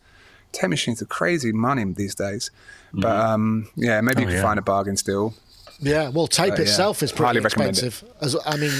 Tape 0.52 0.70
machines 0.70 1.02
are 1.02 1.06
crazy 1.06 1.52
money 1.52 1.84
these 1.94 2.16
days, 2.16 2.52
but 2.94 3.16
um, 3.16 3.70
yeah, 3.76 4.02
maybe 4.02 4.22
you 4.22 4.28
can 4.28 4.36
yeah. 4.38 4.42
find 4.42 4.60
a 4.60 4.62
bargain 4.62 4.98
still. 4.98 5.34
Yeah, 5.80 6.10
well, 6.10 6.28
tape 6.28 6.54
Uh, 6.54 6.56
yeah. 6.58 6.62
itself 6.64 7.02
is 7.02 7.12
pretty 7.12 7.26
Highly 7.40 7.40
expensive. 7.46 8.04
As 8.22 8.36
I 8.46 8.56
mean, 8.58 8.72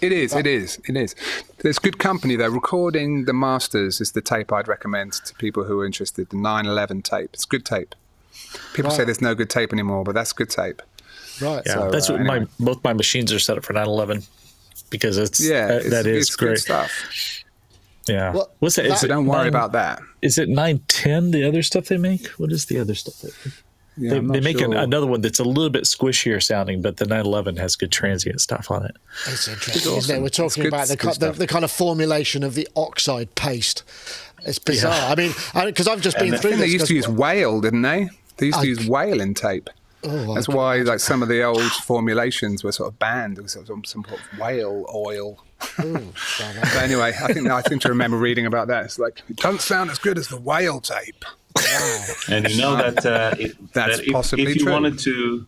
It 0.00 0.12
is, 0.12 0.34
it 0.34 0.46
is, 0.46 0.80
it 0.88 0.96
is. 0.96 1.14
There's 1.58 1.78
good 1.78 1.98
company 1.98 2.36
though. 2.36 2.48
Recording 2.48 3.24
the 3.26 3.32
Masters 3.32 4.00
is 4.00 4.12
the 4.12 4.20
tape 4.20 4.52
I'd 4.52 4.68
recommend 4.68 5.12
to 5.26 5.34
people 5.34 5.64
who 5.64 5.80
are 5.80 5.86
interested. 5.86 6.30
The 6.30 6.36
911 6.36 7.02
tape. 7.02 7.30
It's 7.32 7.44
good 7.44 7.64
tape. 7.64 7.94
People 8.74 8.90
say 8.90 9.04
there's 9.04 9.20
no 9.20 9.34
good 9.34 9.50
tape 9.50 9.72
anymore, 9.72 10.04
but 10.04 10.14
that's 10.14 10.32
good 10.32 10.50
tape. 10.50 10.80
right? 11.40 11.62
Yeah, 11.66 11.74
So, 11.74 11.90
that's 11.90 12.08
uh, 12.10 12.14
what 12.14 12.22
my 12.22 12.46
both 12.58 12.82
my 12.82 12.92
machines 12.92 13.32
are 13.32 13.38
set 13.38 13.58
up 13.58 13.64
for 13.64 13.72
911 13.72 14.22
because 14.90 15.18
it's 15.18 15.40
Yeah, 15.40 15.66
that, 15.66 15.76
it's, 15.82 15.90
that 15.90 16.06
is 16.06 16.26
it's 16.28 16.36
good 16.36 16.46
great. 16.46 16.58
stuff. 16.60 16.90
Yeah. 18.08 18.32
Well, 18.32 18.50
What's 18.58 18.76
that? 18.76 18.86
Is 18.86 18.90
that- 18.92 18.98
So 19.00 19.06
it 19.06 19.08
don't 19.08 19.26
worry 19.26 19.38
nine- 19.40 19.48
about 19.48 19.72
that. 19.72 20.00
Is 20.22 20.38
it 20.38 20.48
910? 20.48 21.30
The 21.30 21.44
other 21.44 21.62
stuff 21.62 21.86
they 21.86 21.96
make? 21.96 22.26
What 22.38 22.52
is 22.52 22.66
the 22.66 22.78
other 22.80 22.94
stuff? 22.94 23.20
They, 23.20 23.30
Yeah, 24.00 24.14
they, 24.14 24.20
they 24.20 24.40
make 24.40 24.60
an, 24.60 24.72
another 24.74 25.06
one 25.06 25.20
that's 25.22 25.40
a 25.40 25.44
little 25.44 25.70
bit 25.70 25.82
squishier 25.84 26.40
sounding, 26.42 26.82
but 26.82 26.98
the 26.98 27.04
911 27.04 27.56
has 27.56 27.74
good 27.76 27.90
transient 27.90 28.40
stuff 28.40 28.70
on 28.70 28.84
it. 28.86 28.96
It's 29.26 29.48
interesting, 29.48 29.80
isn't 29.82 29.92
awesome. 29.92 30.16
it? 30.16 30.22
We're 30.22 30.28
talking 30.28 30.62
good- 30.62 30.72
about 30.72 30.86
the, 30.88 30.94
it's 31.08 31.18
the, 31.18 31.32
the 31.32 31.46
kind 31.48 31.64
of 31.64 31.70
formulation 31.72 32.42
of 32.44 32.54
the 32.54 32.68
oxide 32.76 33.34
paste. 33.34 33.82
It's 34.46 34.60
bizarre. 34.60 35.10
I 35.10 35.14
mean, 35.16 35.32
because 35.66 35.88
I've 35.88 36.00
just 36.00 36.16
been 36.16 36.32
And 36.32 36.40
through 36.40 36.50
I 36.50 36.52
think 36.54 36.60
they 36.66 36.72
used 36.72 36.86
to 36.86 36.94
use 36.94 37.08
whale, 37.08 37.60
didn't 37.60 37.82
they? 37.82 38.08
They 38.36 38.46
used 38.46 38.60
to 38.60 38.68
use 38.68 38.86
whale 38.86 39.20
in 39.20 39.34
tape. 39.34 39.68
Oh, 40.04 40.34
That's 40.34 40.46
could 40.46 40.54
why 40.54 40.76
like 40.82 41.00
some 41.00 41.24
of 41.24 41.28
the 41.28 41.42
old 41.42 41.60
formulations 41.72 42.62
were 42.62 42.70
sort 42.70 42.92
of 42.92 43.00
banned. 43.00 43.36
There 43.36 43.42
was 43.42 43.52
some, 43.54 43.66
some 43.84 44.04
sort 44.04 44.20
of 44.20 44.38
whale 44.38 44.86
oil. 44.94 45.44
But 45.58 46.76
anyway, 46.76 47.12
I 47.22 47.32
think 47.32 47.48
I 47.48 47.62
seem 47.62 47.78
to 47.80 47.88
remember 47.88 48.16
reading 48.16 48.46
about 48.46 48.68
that. 48.68 48.84
It's 48.84 48.98
like 48.98 49.22
it 49.28 49.36
doesn't 49.36 49.60
sound 49.60 49.90
as 49.90 49.98
good 49.98 50.18
as 50.18 50.28
the 50.28 50.38
whale 50.40 50.80
tape. 50.80 51.24
And 52.28 52.48
you 52.48 52.60
know 52.60 52.76
that, 52.76 53.04
uh, 53.04 53.34
it, 53.38 53.56
That's 53.72 53.98
that 53.98 54.06
if, 54.06 54.12
possibly 54.12 54.44
if 54.46 54.56
you 54.56 54.62
true. 54.64 54.72
wanted 54.72 54.98
to, 55.00 55.46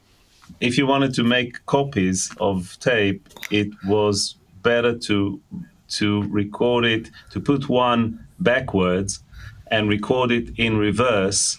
if 0.60 0.76
you 0.76 0.86
wanted 0.86 1.14
to 1.14 1.22
make 1.24 1.64
copies 1.66 2.30
of 2.40 2.76
tape, 2.80 3.28
it 3.50 3.68
was 3.86 4.36
better 4.62 4.96
to 4.98 5.40
to 5.90 6.22
record 6.28 6.84
it, 6.84 7.10
to 7.30 7.40
put 7.40 7.68
one 7.68 8.24
backwards, 8.38 9.20
and 9.68 9.88
record 9.88 10.30
it 10.30 10.50
in 10.56 10.76
reverse, 10.76 11.58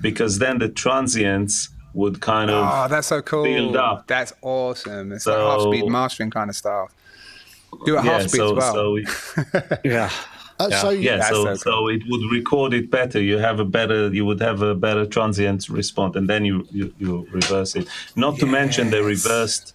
because 0.00 0.38
then 0.38 0.58
the 0.58 0.68
transients 0.68 1.68
would 1.92 2.20
kind 2.20 2.50
of 2.50 2.66
Oh, 2.66 2.88
that's 2.88 3.06
so 3.06 3.20
cool. 3.22 3.44
build 3.44 3.76
up. 3.76 4.06
That's 4.06 4.32
awesome. 4.42 5.12
It's 5.12 5.24
So- 5.24 5.46
like 5.46 5.58
half 5.60 5.68
speed 5.68 5.90
mastering 5.90 6.30
kind 6.30 6.48
of 6.50 6.56
style. 6.56 6.90
Do 7.84 7.98
it 7.98 8.04
yeah. 8.04 8.12
half 8.12 8.22
speed 8.22 8.38
So 8.38 8.56
as 8.56 8.56
well. 8.56 8.74
so 8.74 8.96
it, 8.96 9.80
Yeah. 9.84 10.10
Uh, 10.58 10.70
so 10.70 10.90
yeah, 10.90 11.16
That's 11.16 11.30
so 11.30 11.44
so 11.44 11.54
so, 11.56 11.88
it 11.88 12.02
would 12.08 12.30
record 12.30 12.74
it 12.74 12.88
better. 12.88 13.20
You 13.20 13.38
have 13.38 13.58
a 13.58 13.64
better, 13.64 14.08
you 14.14 14.24
would 14.24 14.40
have 14.40 14.62
a 14.62 14.72
better 14.74 15.04
transient 15.04 15.68
response, 15.68 16.14
and 16.14 16.28
then 16.28 16.44
you 16.44 16.66
you, 16.70 16.94
you 16.98 17.26
reverse 17.32 17.74
it. 17.74 17.88
Not 18.14 18.38
to 18.38 18.46
mention 18.46 18.90
the 18.90 19.02
reversed 19.02 19.74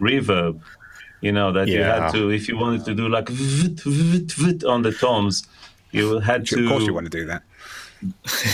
reverb. 0.00 0.60
You 1.20 1.30
know 1.30 1.52
that 1.52 1.68
you 1.68 1.82
had 1.82 2.10
to, 2.12 2.30
if 2.30 2.48
you 2.48 2.58
wanted 2.58 2.84
to 2.86 2.94
do 2.94 3.08
like 3.08 3.26
vt, 3.26 3.76
vt, 3.76 4.26
vt 4.26 4.68
on 4.68 4.82
the 4.82 4.92
toms, 4.92 5.46
you 5.92 6.18
had 6.18 6.44
to. 6.46 6.64
of 6.64 6.70
course, 6.70 6.84
you 6.84 6.94
want 6.94 7.10
to 7.10 7.18
do 7.18 7.24
that. 7.26 7.42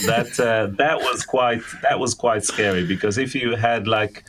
that 0.07 0.38
uh, 0.38 0.66
that 0.76 0.98
was 0.98 1.24
quite 1.24 1.62
that 1.82 1.98
was 1.98 2.14
quite 2.14 2.44
scary 2.44 2.86
because 2.86 3.16
if 3.18 3.34
you 3.34 3.57
had 3.57 3.88
like 3.88 4.24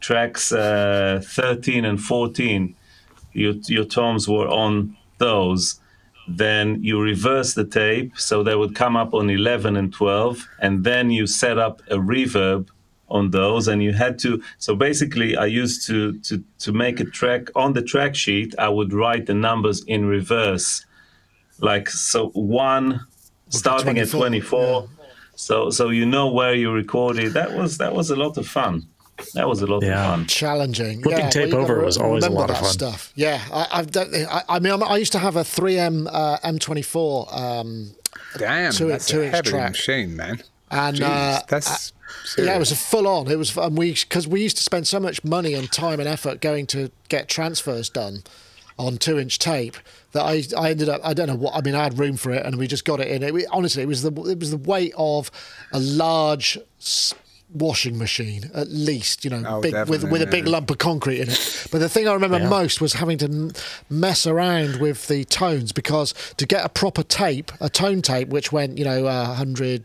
tracks 0.00 0.50
uh, 0.52 1.22
13 1.24 1.84
and 1.84 2.00
14 2.00 2.74
your 3.36 3.54
your 3.68 3.84
toms 3.84 4.28
were 4.28 4.48
on 4.48 4.96
those 5.18 5.80
then 6.28 6.82
you 6.82 7.00
reverse 7.00 7.54
the 7.54 7.64
tape, 7.64 8.18
so 8.18 8.42
they 8.42 8.56
would 8.56 8.74
come 8.74 8.96
up 8.96 9.14
on 9.14 9.30
11 9.30 9.76
and 9.76 9.92
12, 9.92 10.46
and 10.60 10.82
then 10.82 11.10
you 11.10 11.26
set 11.26 11.58
up 11.58 11.80
a 11.88 11.96
reverb 11.96 12.68
on 13.08 13.30
those, 13.30 13.68
and 13.68 13.82
you 13.82 13.92
had 13.92 14.18
to. 14.20 14.42
So 14.58 14.74
basically, 14.74 15.36
I 15.36 15.46
used 15.46 15.86
to 15.86 16.18
to 16.20 16.42
to 16.58 16.72
make 16.72 16.98
a 16.98 17.04
track 17.04 17.48
on 17.54 17.74
the 17.74 17.82
track 17.82 18.16
sheet. 18.16 18.54
I 18.58 18.68
would 18.68 18.92
write 18.92 19.26
the 19.26 19.34
numbers 19.34 19.84
in 19.84 20.06
reverse, 20.06 20.84
like 21.60 21.88
so 21.88 22.30
one 22.30 23.06
starting 23.48 23.98
at 23.98 24.10
24, 24.10 24.88
24. 24.88 24.88
So 25.36 25.70
so 25.70 25.90
you 25.90 26.06
know 26.06 26.28
where 26.32 26.54
you 26.54 26.72
recorded. 26.72 27.34
That 27.34 27.54
was 27.54 27.78
that 27.78 27.94
was 27.94 28.10
a 28.10 28.16
lot 28.16 28.36
of 28.36 28.48
fun. 28.48 28.88
That 29.34 29.48
was 29.48 29.62
a 29.62 29.66
lot 29.66 29.82
Yeah. 29.82 29.98
of 30.00 30.10
fun. 30.18 30.26
challenging. 30.26 31.02
Flipping 31.02 31.24
yeah, 31.24 31.30
tape 31.30 31.52
well, 31.52 31.62
over 31.62 31.82
was 31.84 31.96
always 31.96 32.24
a 32.24 32.30
lot 32.30 32.50
of 32.50 32.58
fun. 32.58 32.70
Stuff. 32.70 33.12
Yeah, 33.14 33.40
I, 33.52 33.66
I 33.72 33.82
don't. 33.84 34.14
I, 34.14 34.42
I 34.48 34.58
mean, 34.58 34.72
I'm, 34.72 34.82
I 34.82 34.96
used 34.98 35.12
to 35.12 35.18
have 35.18 35.36
a 35.36 35.40
3M 35.42 36.06
uh, 36.12 36.38
M24, 36.44 37.34
um, 37.36 37.90
Damn, 38.38 38.72
Two- 38.72 38.88
that's 38.88 39.06
two 39.06 39.22
a 39.22 39.28
heavy 39.28 39.50
track. 39.50 39.70
machine, 39.72 40.16
man. 40.16 40.42
and 40.70 40.96
Jeez, 40.98 41.02
uh, 41.38 41.40
that's 41.48 41.92
yeah, 42.38 42.56
it 42.56 42.58
was 42.58 42.72
a 42.72 42.76
full 42.76 43.06
on. 43.08 43.30
It 43.30 43.36
was, 43.36 43.56
and 43.56 43.76
we 43.78 43.92
because 43.92 44.26
we 44.28 44.42
used 44.42 44.56
to 44.58 44.62
spend 44.62 44.86
so 44.86 44.98
much 45.00 45.22
money 45.24 45.54
and 45.54 45.70
time 45.72 45.98
and 46.00 46.08
effort 46.08 46.40
going 46.40 46.66
to 46.68 46.90
get 47.08 47.28
transfers 47.28 47.88
done 47.88 48.22
on 48.78 48.98
two 48.98 49.18
inch 49.18 49.38
tape 49.38 49.76
that 50.12 50.22
I, 50.22 50.42
I 50.58 50.70
ended 50.70 50.88
up 50.88 51.00
I 51.04 51.14
don't 51.14 51.28
know 51.28 51.36
what 51.36 51.54
I 51.54 51.62
mean 51.62 51.74
I 51.74 51.84
had 51.84 51.98
room 51.98 52.16
for 52.16 52.30
it 52.32 52.44
and 52.44 52.56
we 52.58 52.66
just 52.66 52.84
got 52.84 53.00
it 53.00 53.08
in. 53.08 53.22
It, 53.22 53.32
we- 53.32 53.46
honestly, 53.46 53.82
it 53.82 53.86
was 53.88 54.02
the 54.02 54.10
it 54.28 54.38
was 54.38 54.50
the 54.50 54.56
weight 54.58 54.92
of 54.98 55.30
a 55.72 55.78
large. 55.78 56.58
S- 57.48 57.56
Washing 57.60 57.96
machine, 57.96 58.50
at 58.54 58.68
least, 58.70 59.24
you 59.24 59.30
know, 59.30 59.42
Oh, 59.46 59.60
big 59.60 59.72
with 59.72 59.86
definitely, 59.86 60.08
with 60.10 60.22
a 60.22 60.26
big 60.26 60.46
lump 60.46 60.70
of 60.70 60.78
concrete 60.78 61.20
in 61.20 61.28
it. 61.30 61.66
But 61.70 61.78
the 61.78 61.88
thing 61.88 62.08
I 62.08 62.12
remember 62.12 62.38
Yeah. 62.38 62.48
most 62.48 62.80
was 62.80 62.94
having 62.94 63.18
to 63.18 63.52
mess 63.88 64.26
around 64.26 64.76
with 64.80 65.06
the 65.08 65.24
tones 65.24 65.72
because 65.72 66.12
to 66.38 66.46
get 66.46 66.64
a 66.64 66.68
proper 66.68 67.02
tape, 67.02 67.52
a 67.60 67.68
tone 67.70 68.02
tape, 68.02 68.28
which 68.28 68.50
went, 68.52 68.78
you 68.78 68.84
know, 68.84 69.06
uh, 69.06 69.26
100, 69.28 69.84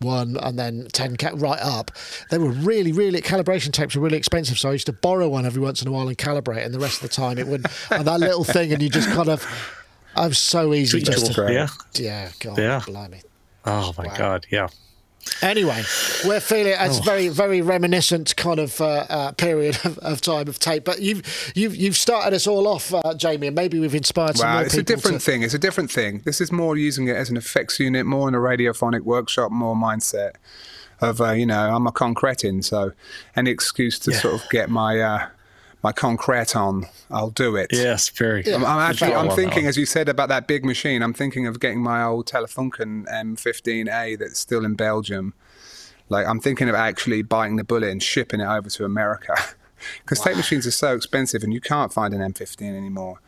one 0.00 0.36
and 0.42 0.58
then 0.58 0.88
10 0.92 1.16
ca- 1.16 1.30
right 1.36 1.60
up 1.60 1.92
they 2.30 2.36
were 2.36 2.48
really 2.50 2.90
really 2.90 3.20
calibration 3.22 3.70
tapes 3.72 3.94
were 3.94 4.02
really 4.02 4.16
expensive 4.18 4.58
so 4.58 4.68
i 4.68 4.72
used 4.72 4.86
to 4.86 4.92
borrow 4.92 5.28
one 5.28 5.46
every 5.46 5.62
once 5.62 5.80
in 5.80 5.86
a 5.86 5.92
while 5.92 6.08
and 6.08 6.18
calibrate 6.18 6.64
and 6.64 6.74
the 6.74 6.78
rest 6.80 6.96
of 6.96 7.02
the 7.08 7.14
time 7.14 7.38
it 7.38 7.46
would 7.46 7.64
and 7.92 8.04
that 8.04 8.18
little 8.18 8.42
thing 8.42 8.72
and 8.72 8.82
you 8.82 8.88
just 8.88 9.08
kind 9.10 9.28
of 9.28 9.46
i 10.16 10.26
was 10.26 10.38
so 10.38 10.74
easy 10.74 10.98
Sweet 10.98 11.04
just 11.04 11.32
to, 11.34 11.52
Yeah. 11.52 11.68
yeah 11.94 12.30
god 12.40 12.58
Yeah. 12.58 12.80
blimey 12.84 13.22
Oh 13.64 13.94
my 13.96 14.08
God. 14.18 14.44
Yeah. 14.50 14.66
Anyway, 15.40 15.82
we're 16.24 16.40
feeling 16.40 16.74
it's 16.78 16.98
very, 17.00 17.28
very 17.28 17.60
reminiscent 17.62 18.36
kind 18.36 18.60
of 18.60 18.80
uh, 18.80 19.06
uh, 19.08 19.32
period 19.32 19.76
of, 19.84 19.98
of 19.98 20.20
time 20.20 20.48
of 20.48 20.58
tape. 20.58 20.84
But 20.84 21.00
you've 21.00 21.52
you've 21.54 21.74
you've 21.74 21.96
started 21.96 22.34
us 22.34 22.46
all 22.46 22.68
off, 22.68 22.94
uh, 22.94 23.14
Jamie, 23.14 23.48
and 23.48 23.56
maybe 23.56 23.78
we've 23.78 23.94
inspired 23.94 24.36
some 24.36 24.48
Wow, 24.48 24.54
more 24.56 24.64
it's 24.64 24.74
a 24.74 24.82
different 24.82 25.20
to, 25.20 25.24
thing. 25.24 25.42
It's 25.42 25.54
a 25.54 25.58
different 25.58 25.90
thing. 25.90 26.22
This 26.24 26.40
is 26.40 26.52
more 26.52 26.76
using 26.76 27.08
it 27.08 27.16
as 27.16 27.30
an 27.30 27.36
effects 27.36 27.80
unit, 27.80 28.06
more 28.06 28.28
in 28.28 28.34
a 28.34 28.38
radiophonic 28.38 29.02
workshop, 29.02 29.50
more 29.50 29.74
mindset 29.74 30.32
of 31.00 31.20
uh, 31.20 31.32
you 31.32 31.46
know 31.46 31.74
I'm 31.74 31.86
a 31.86 31.92
concretin, 31.92 32.62
so 32.62 32.92
any 33.34 33.50
excuse 33.50 33.98
to 34.00 34.12
sort 34.12 34.34
of 34.34 34.48
get 34.50 34.70
my 34.70 35.00
uh, 35.00 35.28
my 35.82 35.92
concrete 35.92 36.54
on, 36.54 36.86
I'll 37.10 37.30
do 37.30 37.56
it. 37.56 37.70
Yes. 37.72 38.08
Very. 38.08 38.44
I'm, 38.52 38.64
I'm 38.64 38.78
actually 38.78 39.14
I'm 39.14 39.30
thinking, 39.30 39.66
oh. 39.66 39.68
as 39.68 39.76
you 39.76 39.86
said 39.86 40.08
about 40.08 40.28
that 40.28 40.46
big 40.46 40.64
machine, 40.64 41.02
I'm 41.02 41.12
thinking 41.12 41.46
of 41.46 41.60
getting 41.60 41.82
my 41.82 42.04
old 42.04 42.26
Telefunken 42.26 43.06
M15A 43.06 44.18
that's 44.18 44.38
still 44.38 44.64
in 44.64 44.74
Belgium. 44.74 45.34
Like 46.08 46.26
I'm 46.26 46.40
thinking 46.40 46.68
of 46.68 46.74
actually 46.74 47.22
biting 47.22 47.56
the 47.56 47.64
bullet 47.64 47.90
and 47.90 48.02
shipping 48.02 48.40
it 48.40 48.46
over 48.46 48.68
to 48.70 48.84
America, 48.84 49.34
because 50.02 50.20
tape 50.20 50.36
machines 50.36 50.66
are 50.66 50.72
so 50.72 50.94
expensive 50.94 51.42
and 51.42 51.52
you 51.52 51.60
can't 51.60 51.92
find 51.92 52.14
an 52.14 52.20
M15 52.20 52.76
anymore. 52.76 53.20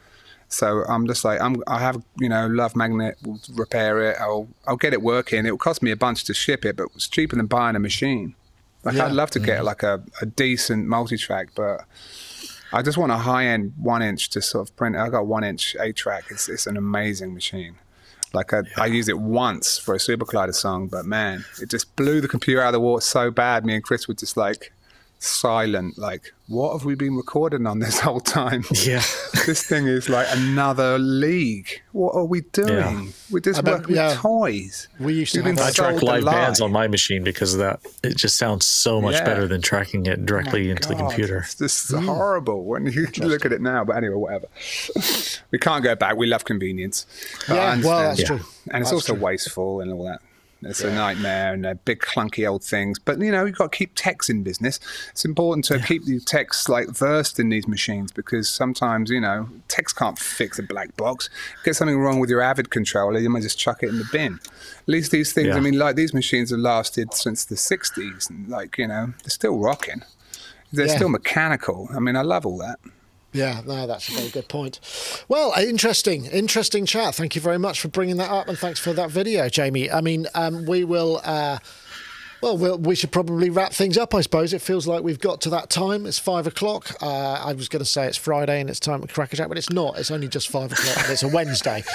So 0.48 0.84
I'm 0.88 1.07
just 1.07 1.24
like 1.24 1.40
I'm 1.40 1.62
I 1.66 1.80
have 1.80 2.02
you 2.18 2.28
know 2.28 2.46
Love 2.46 2.76
Magnet 2.76 3.16
will 3.24 3.40
repair 3.55 4.00
it. 4.11 4.16
I'll 4.20 4.48
I'll 4.66 4.76
get 4.76 4.92
it 4.92 5.02
working. 5.02 5.46
It 5.46 5.50
will 5.50 5.59
cost 5.59 5.82
me 5.82 5.90
a 5.90 5.96
bunch 5.96 6.24
to 6.24 6.34
ship 6.34 6.64
it, 6.64 6.76
but 6.76 6.88
it's 6.94 7.09
cheaper 7.09 7.34
than 7.34 7.46
buying 7.46 7.74
a 7.74 7.80
machine. 7.80 8.36
Like 8.84 8.96
Yeah. 8.96 9.07
I'd 9.07 9.12
love 9.12 9.30
to 9.30 9.40
get 9.40 9.62
mm. 9.62 9.64
like 9.64 9.82
a, 9.82 10.02
a 10.20 10.26
decent 10.26 10.86
multi-track, 10.86 11.48
but 11.55 11.80
I 12.75 12.83
just 12.83 12.99
want 12.99 13.12
a 13.12 13.16
high-end 13.16 13.75
one-inch 13.77 14.31
to 14.31 14.43
sort 14.43 14.68
of 14.68 14.75
print. 14.75 14.97
I 14.97 15.09
got 15.09 15.29
one 15.29 15.45
inch 15.45 15.77
eight-track. 15.79 16.25
It's 16.31 16.49
it's 16.49 16.66
an 16.66 16.77
amazing 16.77 17.33
machine. 17.33 17.77
Like 18.33 18.53
I, 18.53 18.62
I 18.77 18.87
used 18.87 19.09
it 19.09 19.20
once 19.20 19.79
for 19.79 19.95
a 19.95 20.01
Super 20.01 20.25
Collider 20.25 20.53
song, 20.53 20.89
but 20.89 21.07
man, 21.07 21.45
it 21.62 21.70
just 21.70 21.95
blew 21.95 22.20
the 22.20 22.27
computer 22.27 22.61
out 22.61 22.68
of 22.68 22.72
the 22.72 22.81
water 22.81 23.01
so 23.01 23.31
bad. 23.31 23.64
Me 23.64 23.77
and 23.77 23.85
Chris 23.85 24.09
were 24.09 24.14
just 24.14 24.37
like 24.37 24.72
silent. 25.18 25.98
Like, 25.98 26.32
what 26.48 26.72
have 26.72 26.84
we 26.84 26.94
been 26.94 27.16
recording 27.16 27.66
on 27.66 27.78
this 27.78 28.00
whole 28.06 28.20
time? 28.20 28.64
Yeah. 28.72 29.02
this 29.46 29.62
thing 29.66 29.86
is 29.86 30.08
like 30.08 30.26
another 30.30 30.98
league. 30.98 31.82
What 31.92 32.14
are 32.14 32.24
we 32.24 32.42
doing? 32.42 32.68
Yeah. 32.68 33.06
We're 33.30 33.40
just 33.40 33.58
I 33.58 33.62
bet- 33.62 33.80
working 33.80 33.96
yeah. 33.96 34.08
with 34.08 34.18
toys. 34.18 34.88
We 35.00 35.14
used 35.14 35.32
to 35.34 35.38
We've 35.40 35.46
have 35.46 35.56
been 35.56 35.64
that. 35.64 35.80
I 35.80 35.92
track 35.92 36.02
live 36.02 36.24
bands 36.24 36.60
on 36.60 36.72
my 36.72 36.88
machine 36.88 37.24
because 37.24 37.54
of 37.54 37.60
that. 37.60 37.80
It 38.02 38.16
just 38.16 38.36
sounds 38.36 38.64
so 38.64 39.00
much 39.00 39.14
Yeah. 39.14 39.24
better 39.24 39.46
than 39.46 39.62
tracking 39.62 40.06
it 40.06 40.26
directly 40.26 40.70
into 40.70 40.88
the 40.88 40.94
God, 40.94 41.08
computer. 41.08 41.38
It's 41.38 41.54
just 41.56 41.90
hmm. 41.90 42.04
horrible 42.04 42.64
when 42.64 42.86
you 42.86 43.06
look 43.18 43.44
at 43.44 43.52
it 43.52 43.60
now. 43.60 43.84
But 43.84 43.96
anyway, 43.96 44.16
whatever. 44.16 44.46
we 45.50 45.58
can't 45.58 45.82
go 45.82 45.94
back. 45.94 46.16
We 46.16 46.26
love 46.26 46.44
convenience. 46.44 47.06
Yeah, 47.48 47.80
well, 47.82 48.02
that's 48.02 48.20
Yeah. 48.20 48.26
true. 48.26 48.40
And 48.70 48.82
it's 48.82 48.90
That's 48.90 48.92
also 48.92 49.14
true. 49.14 49.22
wasteful 49.22 49.80
and 49.80 49.92
all 49.92 50.04
that. 50.04 50.20
It's 50.64 50.80
a 50.80 50.92
nightmare 50.92 51.52
and 51.52 51.64
they're 51.64 51.74
big 51.74 52.00
clunky 52.00 52.48
old 52.48 52.64
things. 52.64 52.98
But 52.98 53.20
you 53.20 53.30
know, 53.30 53.44
you've 53.44 53.56
got 53.56 53.72
to 53.72 53.76
keep 53.78 53.92
techs 53.94 54.28
in 54.30 54.42
business. 54.42 54.80
It's 55.10 55.24
important 55.24 55.64
to 55.66 55.78
keep 55.78 56.04
the 56.04 56.20
techs 56.20 56.68
like 56.68 56.88
versed 56.88 57.38
in 57.38 57.48
these 57.48 57.68
machines 57.68 58.12
because 58.12 58.48
sometimes, 58.48 59.10
you 59.10 59.20
know, 59.20 59.48
techs 59.68 59.92
can't 59.92 60.18
fix 60.18 60.58
a 60.58 60.62
black 60.62 60.96
box. 60.96 61.28
Get 61.64 61.76
something 61.76 61.98
wrong 61.98 62.18
with 62.20 62.30
your 62.30 62.40
Avid 62.40 62.70
controller, 62.70 63.18
you 63.18 63.30
might 63.30 63.42
just 63.42 63.58
chuck 63.58 63.82
it 63.82 63.88
in 63.88 63.98
the 63.98 64.08
bin. 64.12 64.40
At 64.44 64.88
least 64.88 65.10
these 65.10 65.32
things, 65.32 65.48
I 65.56 65.60
mean, 65.60 65.78
like 65.78 65.96
these 65.96 66.14
machines 66.14 66.50
have 66.50 66.60
lasted 66.60 67.14
since 67.14 67.44
the 67.44 67.54
60s 67.56 68.30
and 68.30 68.48
like, 68.48 68.78
you 68.78 68.86
know, 68.88 69.12
they're 69.22 69.30
still 69.30 69.58
rocking. 69.58 70.02
They're 70.72 70.86
Yeah. 70.86 70.96
still 70.96 71.08
mechanical. 71.08 71.88
I 71.94 72.00
mean, 72.00 72.16
I 72.16 72.22
love 72.22 72.44
all 72.46 72.58
that. 72.58 72.80
Yeah, 73.35 73.62
no, 73.66 73.87
that's 73.89 74.09
a 74.09 74.12
very 74.12 74.30
good 74.30 74.49
point. 74.49 74.78
Well, 75.28 75.53
uh, 75.57 75.61
interesting, 75.61 76.26
interesting 76.26 76.87
chat. 76.87 77.16
Thank 77.16 77.35
you 77.35 77.41
very 77.41 77.59
much 77.59 77.80
for 77.80 77.89
bringing 77.89 78.16
that 78.18 78.30
up, 78.30 78.47
and 78.47 78.57
thanks 78.57 78.78
for 78.78 78.93
that 78.93 79.11
video, 79.11 79.49
Jamie. 79.49 79.91
I 79.91 80.01
mean, 80.01 80.28
um, 80.35 80.64
we 80.66 80.85
will. 80.85 81.20
Uh, 81.24 81.59
well, 82.45 82.59
we'll, 82.59 82.76
we 82.76 82.95
should 82.95 83.11
probably 83.11 83.49
wrap 83.49 83.72
things 83.72 83.97
up, 83.97 84.14
I 84.14 84.20
suppose. 84.20 84.53
It 84.53 84.61
feels 84.61 84.86
like 84.86 85.03
we've 85.03 85.18
got 85.18 85.40
to 85.42 85.51
that 85.51 85.70
time. 85.70 86.05
It's 86.05 86.18
five 86.18 86.47
o'clock. 86.47 86.95
Uh, 87.01 87.07
I 87.42 87.55
was 87.55 87.70
going 87.70 87.80
to 87.80 87.86
say 87.86 88.07
it's 88.07 88.18
Friday 88.18 88.61
and 88.61 88.68
it's 88.68 88.78
time 88.78 89.01
to 89.01 89.09
crack 89.09 89.32
a 89.32 89.36
jack, 89.36 89.49
but 89.49 89.57
it's 89.57 89.70
not. 89.70 89.99
It's 89.99 90.11
only 90.11 90.28
just 90.28 90.49
five 90.49 90.70
o'clock 90.70 91.05
and 91.05 91.11
it's 91.11 91.22
a 91.22 91.28
Wednesday. 91.28 91.82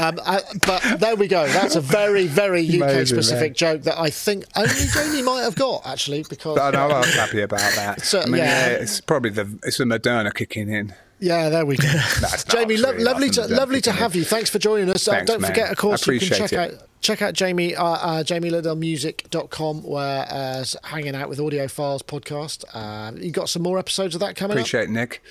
Um, 0.00 0.18
I, 0.24 0.40
but 0.66 0.82
there 1.00 1.16
we 1.16 1.26
go. 1.26 1.46
That's 1.48 1.76
a 1.76 1.80
very, 1.80 2.26
very 2.26 2.66
UK 2.66 3.06
specific 3.06 3.54
joke 3.54 3.82
that 3.82 3.98
I 3.98 4.08
think 4.08 4.44
only 4.56 4.72
Jamie 4.94 5.22
might 5.22 5.42
have 5.42 5.56
got, 5.56 5.86
actually, 5.86 6.24
because. 6.28 6.56
But 6.56 6.74
I 6.74 6.78
know 6.78 6.94
I 6.94 7.00
was 7.00 7.14
happy 7.14 7.42
about 7.42 7.60
that. 7.74 8.02
So, 8.02 8.20
I 8.20 8.26
mean, 8.26 8.36
yeah. 8.36 8.68
yeah, 8.70 8.76
it's 8.76 9.00
probably 9.00 9.30
the 9.30 9.58
it's 9.64 9.78
the 9.78 9.84
Moderna 9.84 10.32
kicking 10.32 10.70
in. 10.70 10.94
Yeah, 11.20 11.50
there 11.50 11.66
we 11.66 11.76
go. 11.76 11.86
Jamie, 12.48 12.78
lo- 12.78 12.94
lovely 12.96 13.28
to 13.30 13.46
lovely 13.46 13.80
to 13.82 13.92
have 13.92 14.16
you. 14.16 14.24
Thanks 14.24 14.48
for 14.48 14.58
joining 14.58 14.88
us. 14.88 15.06
Uh, 15.06 15.22
don't 15.22 15.40
man. 15.40 15.50
forget, 15.50 15.70
of 15.70 15.76
course, 15.76 16.06
you 16.06 16.18
can 16.18 16.28
check 16.28 16.52
it. 16.52 16.58
out 16.58 16.88
check 17.02 17.22
out 17.22 17.34
Jamie 17.34 17.76
uh, 17.76 17.84
uh, 17.84 18.22
jamielidellmusic.com 18.22 19.82
where 19.82 20.26
uh, 20.30 20.64
hanging 20.84 21.14
out 21.14 21.28
with 21.28 21.38
Audio 21.38 21.68
Files 21.68 22.02
podcast. 22.02 22.64
Uh, 22.72 23.12
you 23.16 23.30
got 23.30 23.48
some 23.48 23.62
more 23.62 23.78
episodes 23.78 24.14
of 24.14 24.20
that 24.20 24.34
coming 24.34 24.56
up. 24.56 24.60
Appreciate 24.62 24.84
it, 24.84 24.90
Nick. 24.90 25.22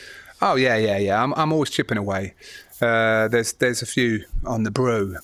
Oh 0.41 0.55
yeah, 0.55 0.75
yeah, 0.77 0.97
yeah. 0.97 1.21
I'm 1.21 1.33
I'm 1.33 1.51
always 1.51 1.71
chipping 1.71 1.97
away. 1.97 2.35
Uh, 2.81 3.27
there's 3.27 3.53
there's 3.53 3.81
a 3.81 3.85
few 3.87 4.25
on 4.45 4.63
the 4.63 4.71
brew. 4.71 5.17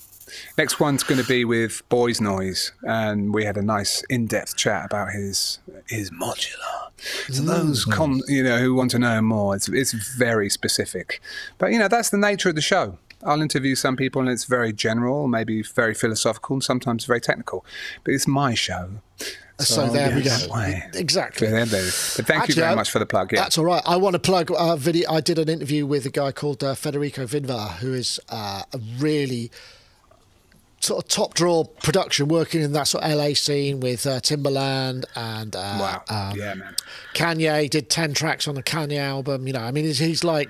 Next 0.57 0.79
one's 0.79 1.03
going 1.03 1.21
to 1.21 1.27
be 1.27 1.45
with 1.45 1.87
Boys 1.89 2.19
Noize, 2.19 2.71
and 2.83 3.33
we 3.33 3.45
had 3.45 3.57
a 3.57 3.61
nice 3.61 4.03
in-depth 4.09 4.55
chat 4.55 4.85
about 4.85 5.11
his 5.11 5.59
his 5.87 6.11
modular. 6.11 6.91
So 7.29 7.41
those 7.41 7.85
con, 7.85 8.21
you 8.27 8.43
know 8.43 8.57
who 8.57 8.73
want 8.73 8.91
to 8.91 8.99
know 8.99 9.21
more, 9.21 9.55
it's 9.55 9.69
it's 9.69 9.93
very 9.93 10.49
specific, 10.49 11.21
but 11.57 11.71
you 11.71 11.79
know 11.79 11.87
that's 11.87 12.09
the 12.09 12.17
nature 12.17 12.49
of 12.49 12.55
the 12.55 12.61
show. 12.61 12.97
I'll 13.23 13.41
interview 13.41 13.75
some 13.75 13.95
people, 13.95 14.21
and 14.21 14.29
it's 14.29 14.45
very 14.45 14.71
general, 14.71 15.27
maybe 15.27 15.63
very 15.63 15.93
philosophical, 15.93 16.55
and 16.55 16.63
sometimes 16.63 17.05
very 17.05 17.21
technical. 17.21 17.65
But 18.03 18.13
it's 18.13 18.27
my 18.27 18.53
show. 18.53 19.01
So 19.57 19.87
there 19.87 20.13
we 20.13 20.21
go. 20.21 20.35
Exactly. 20.93 21.47
There, 21.47 21.65
there. 21.65 21.83
But 21.83 22.27
thank 22.27 22.43
Actually, 22.43 22.55
you 22.55 22.61
very 22.61 22.75
much 22.75 22.91
for 22.91 22.99
the 22.99 23.05
plug. 23.05 23.31
Yeah. 23.31 23.39
That's 23.39 23.57
all 23.57 23.63
right. 23.63 23.81
I 23.85 23.95
want 23.95 24.13
to 24.13 24.19
plug 24.19 24.51
a 24.55 24.75
video. 24.75 25.09
I 25.09 25.21
did 25.21 25.39
an 25.39 25.47
interview 25.47 25.85
with 25.85 26.05
a 26.05 26.09
guy 26.09 26.33
called 26.33 26.61
uh, 26.61 26.75
Federico 26.75 27.25
Vindver, 27.25 27.77
who 27.77 27.93
is 27.93 28.19
uh, 28.29 28.63
a 28.73 28.79
really 28.97 29.51
sort 30.79 31.03
of 31.03 31.09
top 31.09 31.33
draw 31.33 31.63
production, 31.63 32.27
working 32.27 32.61
in 32.61 32.73
that 32.73 32.87
sort 32.87 33.03
of 33.03 33.11
LA 33.11 33.33
scene 33.33 33.79
with 33.79 34.05
uh, 34.05 34.19
Timbaland 34.19 35.05
and 35.15 35.55
uh, 35.55 35.77
Wow. 35.79 36.03
um, 36.31 36.37
yeah, 36.37 36.53
man. 36.53 36.75
Kanye. 37.13 37.69
Did 37.69 37.89
ten 37.89 38.13
tracks 38.13 38.47
on 38.47 38.55
the 38.55 38.63
Kanye 38.63 38.99
album. 38.99 39.47
You 39.47 39.53
know, 39.53 39.61
I 39.61 39.71
mean, 39.71 39.85
he's, 39.85 39.99
he's 39.99 40.23
like 40.23 40.49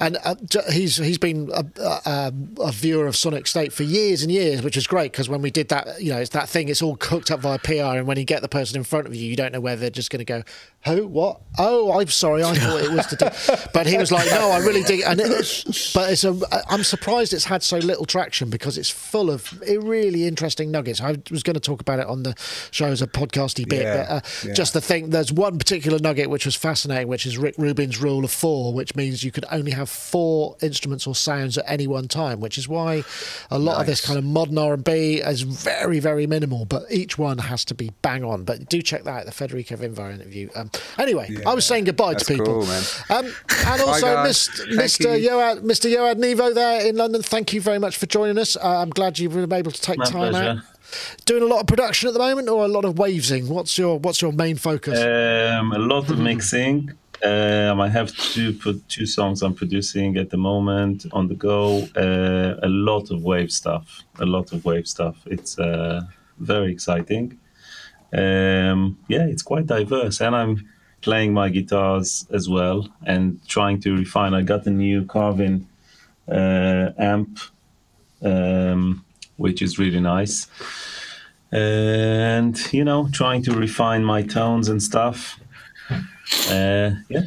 and 0.00 0.16
uh, 0.24 0.34
he's 0.72 0.96
he's 0.96 1.18
been 1.18 1.50
a, 1.52 1.64
a, 1.80 2.32
a 2.60 2.72
viewer 2.72 3.06
of 3.06 3.14
Sonic 3.16 3.46
State 3.46 3.72
for 3.72 3.82
years 3.82 4.22
and 4.22 4.32
years, 4.32 4.62
which 4.62 4.76
is 4.76 4.86
great 4.86 5.12
because 5.12 5.28
when 5.28 5.42
we 5.42 5.50
did 5.50 5.68
that, 5.68 6.00
you 6.02 6.10
know, 6.10 6.18
it's 6.18 6.30
that 6.30 6.48
thing. 6.48 6.68
It's 6.68 6.82
all 6.82 6.96
cooked 6.96 7.30
up 7.30 7.40
via 7.40 7.58
PR, 7.58 7.98
and 7.98 8.06
when 8.06 8.16
you 8.18 8.24
get 8.24 8.42
the 8.42 8.48
person 8.48 8.76
in 8.76 8.84
front 8.84 9.06
of 9.06 9.14
you, 9.14 9.28
you 9.28 9.36
don't 9.36 9.52
know 9.52 9.60
whether 9.60 9.80
they're 9.80 9.90
just 9.90 10.10
going 10.10 10.18
to 10.20 10.24
go, 10.24 10.42
"Who? 10.86 11.06
What? 11.06 11.40
Oh, 11.58 12.00
I'm 12.00 12.08
sorry, 12.08 12.42
I 12.42 12.54
thought 12.54 12.80
it 12.82 12.90
was 12.90 13.06
to 13.08 13.16
do." 13.16 13.28
But 13.72 13.86
he 13.86 13.98
was 13.98 14.10
like, 14.10 14.28
"No, 14.30 14.50
I 14.50 14.58
really 14.58 14.82
dig." 14.82 15.02
And 15.06 15.20
it, 15.20 15.28
but 15.94 16.10
it's 16.10 16.24
a. 16.24 16.36
I'm 16.68 16.82
surprised 16.82 17.32
it's 17.32 17.44
had 17.44 17.62
so 17.62 17.76
little 17.78 18.06
traction 18.06 18.48
because 18.50 18.78
it's 18.78 18.90
full 18.90 19.30
of 19.30 19.62
eh, 19.66 19.76
really 19.80 20.26
interesting 20.26 20.70
nuggets. 20.70 21.00
I 21.00 21.16
was 21.30 21.42
going 21.42 21.54
to 21.54 21.60
talk 21.60 21.80
about 21.80 21.98
it 21.98 22.06
on 22.06 22.22
the 22.22 22.34
show 22.70 22.86
as 22.86 23.02
a 23.02 23.06
podcasty 23.06 23.68
bit, 23.68 23.82
Yeah, 23.82 23.96
but 23.96 24.10
uh, 24.10 24.20
yeah. 24.48 24.54
just 24.54 24.72
the 24.72 24.80
thing. 24.80 25.10
There's 25.10 25.32
one 25.32 25.58
particular 25.58 25.98
nugget 25.98 26.30
which 26.30 26.46
was 26.46 26.56
fascinating, 26.56 27.08
which 27.08 27.26
is 27.26 27.36
Rick 27.36 27.56
Rubin's 27.58 28.00
rule 28.00 28.24
of 28.24 28.30
four, 28.30 28.72
which 28.72 28.94
means 28.96 29.22
you 29.22 29.30
could 29.30 29.44
only 29.50 29.72
have 29.72 29.89
four 29.90 30.56
instruments 30.62 31.06
or 31.06 31.14
sounds 31.14 31.58
at 31.58 31.64
any 31.68 31.86
one 31.86 32.08
time, 32.08 32.40
which 32.40 32.56
is 32.56 32.68
why 32.68 33.04
a 33.50 33.58
lot 33.58 33.80
of 33.80 33.86
this 33.86 34.00
kind 34.04 34.18
of 34.18 34.24
modern 34.24 34.58
R&B 34.58 35.16
is 35.16 35.42
very, 35.42 36.00
very 36.00 36.26
minimal, 36.26 36.64
but 36.64 36.84
each 36.90 37.18
one 37.18 37.38
has 37.38 37.64
to 37.66 37.74
be 37.74 37.90
bang 38.02 38.24
on. 38.24 38.44
But 38.44 38.68
do 38.68 38.80
check 38.82 39.04
that 39.04 39.20
out, 39.20 39.26
the 39.26 39.32
Federico 39.32 39.76
Vindver 39.76 40.12
interview. 40.12 40.48
Um, 40.54 40.70
anyway, 40.98 41.36
I 41.46 41.54
was 41.54 41.66
saying 41.66 41.84
goodbye 41.84 42.12
that's 42.12 42.26
to 42.26 42.34
people. 42.34 42.46
cool, 42.46 42.66
man. 42.66 42.82
Um, 43.10 43.32
and 43.66 43.82
also. 43.82 44.06
Mr. 44.20 44.76
Thank 44.76 44.90
Mr. 44.90 45.20
you. 45.20 45.30
Yoad, 45.30 45.62
Mr. 45.62 45.90
Yoad 45.94 46.16
Nevo 46.16 46.54
there 46.54 46.86
in 46.86 46.96
London, 46.96 47.22
thank 47.22 47.52
you 47.52 47.60
very 47.60 47.78
much 47.78 47.96
for 47.96 48.06
joining 48.06 48.38
us. 48.38 48.56
Uh, 48.56 48.78
I'm 48.78 48.90
glad 48.90 49.18
you've 49.18 49.32
been 49.32 49.52
able 49.52 49.72
to 49.72 49.80
take 49.80 49.98
My 49.98 50.04
time 50.04 50.34
out. 50.34 50.58
Doing 51.24 51.42
a 51.42 51.46
lot 51.46 51.60
of 51.60 51.66
production 51.66 52.08
at 52.08 52.14
the 52.14 52.18
moment, 52.18 52.48
or 52.48 52.64
a 52.64 52.68
lot 52.68 52.84
of 52.84 52.98
wavesing? 52.98 53.48
What's 53.48 53.78
your 53.78 53.98
What's 53.98 54.20
your 54.20 54.32
main 54.32 54.56
focus? 54.56 54.98
Um, 54.98 55.72
a 55.72 55.78
lot 55.78 56.10
of 56.10 56.18
mixing. 56.18 56.90
Um, 57.22 57.80
I 57.80 57.88
have 57.88 58.16
two 58.16 58.52
two 58.88 59.06
songs 59.06 59.42
I'm 59.42 59.54
producing 59.54 60.16
at 60.16 60.30
the 60.30 60.36
moment 60.36 61.06
on 61.12 61.28
the 61.28 61.34
go. 61.34 61.82
Uh, 61.96 62.58
a 62.62 62.68
lot 62.68 63.10
of 63.10 63.22
wave 63.22 63.52
stuff. 63.52 64.02
A 64.18 64.26
lot 64.26 64.52
of 64.52 64.64
wave 64.64 64.86
stuff. 64.86 65.16
It's 65.26 65.58
uh, 65.58 66.02
very 66.38 66.72
exciting. 66.72 67.38
Um, 68.12 68.98
yeah, 69.08 69.26
it's 69.26 69.42
quite 69.42 69.66
diverse, 69.66 70.20
and 70.20 70.34
I'm 70.34 70.68
playing 71.02 71.32
my 71.32 71.48
guitars 71.48 72.26
as 72.30 72.48
well 72.48 72.88
and 73.06 73.40
trying 73.48 73.80
to 73.82 73.96
refine. 73.96 74.34
I 74.34 74.42
got 74.42 74.66
a 74.66 74.70
new 74.70 75.04
Carvin 75.04 75.66
uh, 76.28 76.90
amp, 76.98 77.38
um, 78.22 79.04
which 79.36 79.62
is 79.62 79.78
really 79.78 80.00
nice 80.00 80.46
and 81.52 82.72
you 82.72 82.84
know 82.84 83.08
trying 83.12 83.42
to 83.42 83.52
refine 83.52 84.04
my 84.04 84.22
tones 84.22 84.68
and 84.68 84.82
stuff 84.82 85.40
uh, 86.48 86.94
yeah 87.08 87.22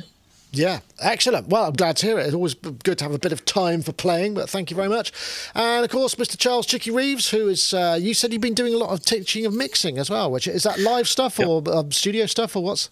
Yeah, 0.55 0.81
excellent. 0.99 1.47
Well, 1.47 1.65
I'm 1.65 1.73
glad 1.73 1.97
to 1.97 2.05
hear 2.05 2.19
it. 2.19 2.27
It's 2.27 2.35
always 2.35 2.53
good 2.53 2.99
to 2.99 3.03
have 3.03 3.11
a 3.11 3.17
bit 3.17 3.31
of 3.31 3.43
time 3.43 3.81
for 3.81 3.91
playing, 3.91 4.35
but 4.35 4.47
thank 4.47 4.69
you 4.69 4.75
very 4.75 4.87
much. 4.87 5.11
And 5.55 5.83
of 5.83 5.89
course, 5.89 6.13
Mr. 6.13 6.37
Charles 6.37 6.67
Chicky 6.67 6.91
Reeves, 6.91 7.31
who 7.31 7.47
is, 7.47 7.73
uh, 7.73 7.97
you 7.99 8.13
said 8.13 8.31
you've 8.31 8.41
been 8.41 8.53
doing 8.53 8.71
a 8.71 8.77
lot 8.77 8.91
of 8.91 9.03
teaching 9.03 9.47
of 9.47 9.53
mixing 9.55 9.97
as 9.97 10.11
well, 10.11 10.29
which 10.29 10.47
is 10.47 10.61
that 10.61 10.77
live 10.79 11.07
stuff 11.07 11.39
or 11.39 11.63
um, 11.73 11.91
studio 11.91 12.27
stuff 12.27 12.55
or 12.55 12.63
what's? 12.63 12.91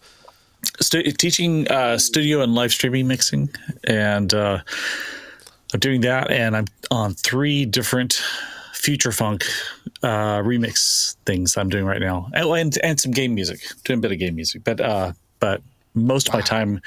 Stu- 0.79 1.03
teaching 1.11 1.67
uh, 1.67 1.99
studio 1.99 2.41
and 2.41 2.55
live 2.55 2.71
streaming 2.71 3.07
mixing, 3.07 3.49
and 3.83 4.33
uh, 4.33 4.59
I'm 5.71 5.79
doing 5.79 6.01
that, 6.01 6.31
and 6.31 6.57
I'm 6.57 6.65
on 6.89 7.13
three 7.13 7.65
different 7.65 8.23
future 8.73 9.11
funk 9.11 9.43
uh, 10.01 10.39
remix 10.39 11.15
things 11.27 11.57
I'm 11.57 11.69
doing 11.69 11.85
right 11.85 12.01
now, 12.01 12.31
oh, 12.35 12.53
and 12.53 12.75
and 12.83 12.99
some 12.99 13.11
game 13.11 13.35
music, 13.35 13.59
doing 13.83 13.99
a 13.99 14.01
bit 14.01 14.11
of 14.11 14.17
game 14.17 14.35
music, 14.35 14.63
but 14.63 14.81
uh, 14.81 15.13
but 15.39 15.61
most 15.93 16.27
of 16.29 16.33
my 16.33 16.41
time. 16.41 16.81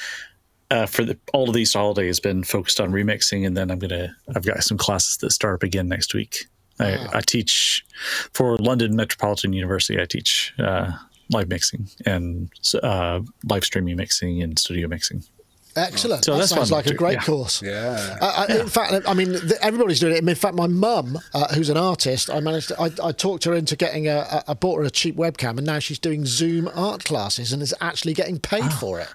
Uh, 0.71 0.87
for 0.87 1.05
the, 1.05 1.17
all 1.35 1.47
of 1.47 1.55
the 1.55 1.61
Easter 1.61 1.79
holiday 1.79 2.07
has 2.07 2.19
been 2.19 2.43
focused 2.43 2.81
on 2.81 2.91
remixing, 2.91 3.47
and 3.47 3.57
then 3.57 3.71
I'm 3.71 3.79
gonna. 3.79 4.17
I've 4.35 4.47
got 4.47 4.63
some 4.65 4.79
classes 4.79 5.19
that 5.19 5.31
start 5.31 5.57
up 5.57 5.63
again 5.63 5.89
next 5.89 6.15
week. 6.15 6.47
I, 6.81 7.07
I 7.13 7.21
teach 7.21 7.85
for 8.33 8.57
London 8.57 8.97
Metropolitan 8.97 9.53
University. 9.53 10.01
I 10.01 10.07
teach 10.07 10.53
uh, 10.59 10.91
live 11.31 11.49
mixing 11.49 11.89
and 12.07 12.51
uh, 12.83 13.21
live 13.45 13.65
streaming 13.65 13.97
mixing 13.97 14.43
and 14.43 14.59
studio 14.59 14.89
mixing. 14.89 15.23
Excellent. 15.77 16.25
So 16.25 16.33
that 16.33 16.39
that's 16.39 16.51
sounds 16.51 16.71
fun 16.71 16.79
like 16.79 16.87
a 16.87 16.95
great 16.95 17.15
yeah. 17.15 17.23
course. 17.23 17.61
Yeah. 17.63 18.17
Uh, 18.21 18.47
I, 18.49 18.59
In 18.61 18.69
fact, 18.69 18.93
I 19.09 19.15
mean, 19.15 19.31
th- 19.33 19.53
everybody's 19.61 19.99
doing 20.01 20.15
it. 20.15 20.27
In 20.29 20.35
fact, 20.35 20.55
my 20.55 20.67
mum, 20.69 21.19
uh, 21.33 21.53
who's 21.55 21.69
an 21.69 21.77
artist, 21.77 22.31
I 22.31 22.41
managed. 22.41 22.69
To, 22.69 22.81
I, 22.81 22.91
I 23.03 23.13
talked 23.13 23.45
her 23.45 23.55
into 23.55 23.75
getting 23.77 24.07
a. 24.07 24.19
a- 24.31 24.45
I 24.49 24.55
bought 24.55 24.77
her 24.79 24.85
a 24.85 24.91
cheap 24.91 25.17
webcam, 25.17 25.59
and 25.59 25.65
now 25.67 25.79
she's 25.81 25.99
doing 25.99 26.27
Zoom 26.27 26.71
art 26.75 27.05
classes 27.05 27.53
and 27.53 27.61
is 27.63 27.75
actually 27.81 28.15
getting 28.15 28.39
paid 28.39 28.73
for 28.75 29.01
it. 29.01 29.09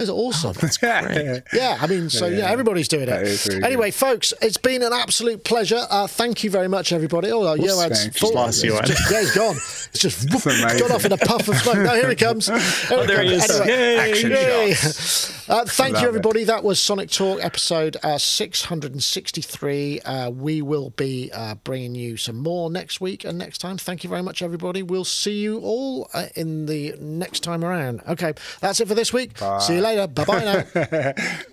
It's 0.00 0.10
awesome. 0.10 0.52
that's 0.60 0.76
great. 0.78 1.42
Yeah, 1.52 1.78
I 1.80 1.86
mean, 1.86 2.10
so 2.10 2.26
yeah, 2.26 2.50
everybody's 2.50 2.88
doing 2.88 3.06
That 3.06 3.22
is 3.22 3.46
it. 3.46 3.52
really 3.54 3.64
Anyway, 3.64 3.90
folks, 3.92 4.34
it's 4.42 4.56
been 4.56 4.82
an 4.82 4.92
absolute 4.92 5.44
pleasure. 5.44 5.80
Uh, 5.88 6.06
thank 6.08 6.42
you 6.42 6.50
very 6.50 6.66
much, 6.68 6.92
everybody. 6.92 7.30
Oh, 7.30 7.42
uh, 7.42 7.56
Yoad's 7.56 8.02
thank 8.02 8.14
you. 8.14 8.20
full. 8.20 8.34
Lost 8.34 8.64
it's 8.64 8.74
Yoad. 8.74 8.84
just- 8.86 9.10
yeah, 9.12 9.20
he's 9.20 9.34
gone. 9.34 9.56
It's 9.56 9.98
just 9.98 10.32
whoop, 10.32 10.44
amazing. 10.46 10.78
gone 10.80 10.92
off 10.92 11.04
in 11.04 11.12
a 11.12 11.16
puff 11.18 11.46
of 11.48 11.56
smoke. 11.58 11.76
No, 11.76 11.94
here 11.94 12.08
he 12.08 12.16
comes. 12.16 12.46
Here 12.88 12.98
Oh, 12.98 13.06
there 13.06 13.22
he 13.22 13.34
is. 13.34 13.48
Anyway, 13.50 13.68
Yay. 13.68 14.10
Action 14.10 14.30
Yay. 14.32 14.74
shots. 14.74 15.48
Uh, 15.48 15.64
thank 15.66 15.94
Love 15.94 16.02
you, 16.02 16.08
it. 16.08 16.10
everybody. 16.10 16.44
That 16.44 16.64
was 16.64 16.80
Sonic 16.80 17.10
Talk 17.10 17.44
episode 17.44 17.96
uh, 18.02 18.16
663. 18.18 20.00
Uh, 20.00 20.30
we 20.30 20.62
will 20.62 20.90
be 20.90 21.30
uh, 21.34 21.54
bringing 21.56 21.94
you 21.94 22.16
some 22.16 22.36
more 22.38 22.70
next 22.70 23.00
week 23.00 23.24
and 23.24 23.38
next 23.38 23.58
time. 23.58 23.76
Thank 23.78 24.02
you 24.04 24.10
very 24.10 24.22
much, 24.22 24.40
everybody. 24.42 24.82
We'll 24.82 25.04
see 25.04 25.38
you 25.40 25.58
all 25.60 26.08
uh, 26.14 26.26
in 26.36 26.66
the 26.66 26.94
next 27.00 27.40
time 27.40 27.64
around. 27.64 28.00
Okay, 28.08 28.32
that's 28.60 28.80
it 28.80 28.88
for 28.88 28.94
this 28.94 29.12
week. 29.12 29.36
See 29.60 29.74
you 29.76 29.80
later. 29.82 30.06
Bye 30.06 30.24
bye 30.24 30.44
now. 30.74 31.12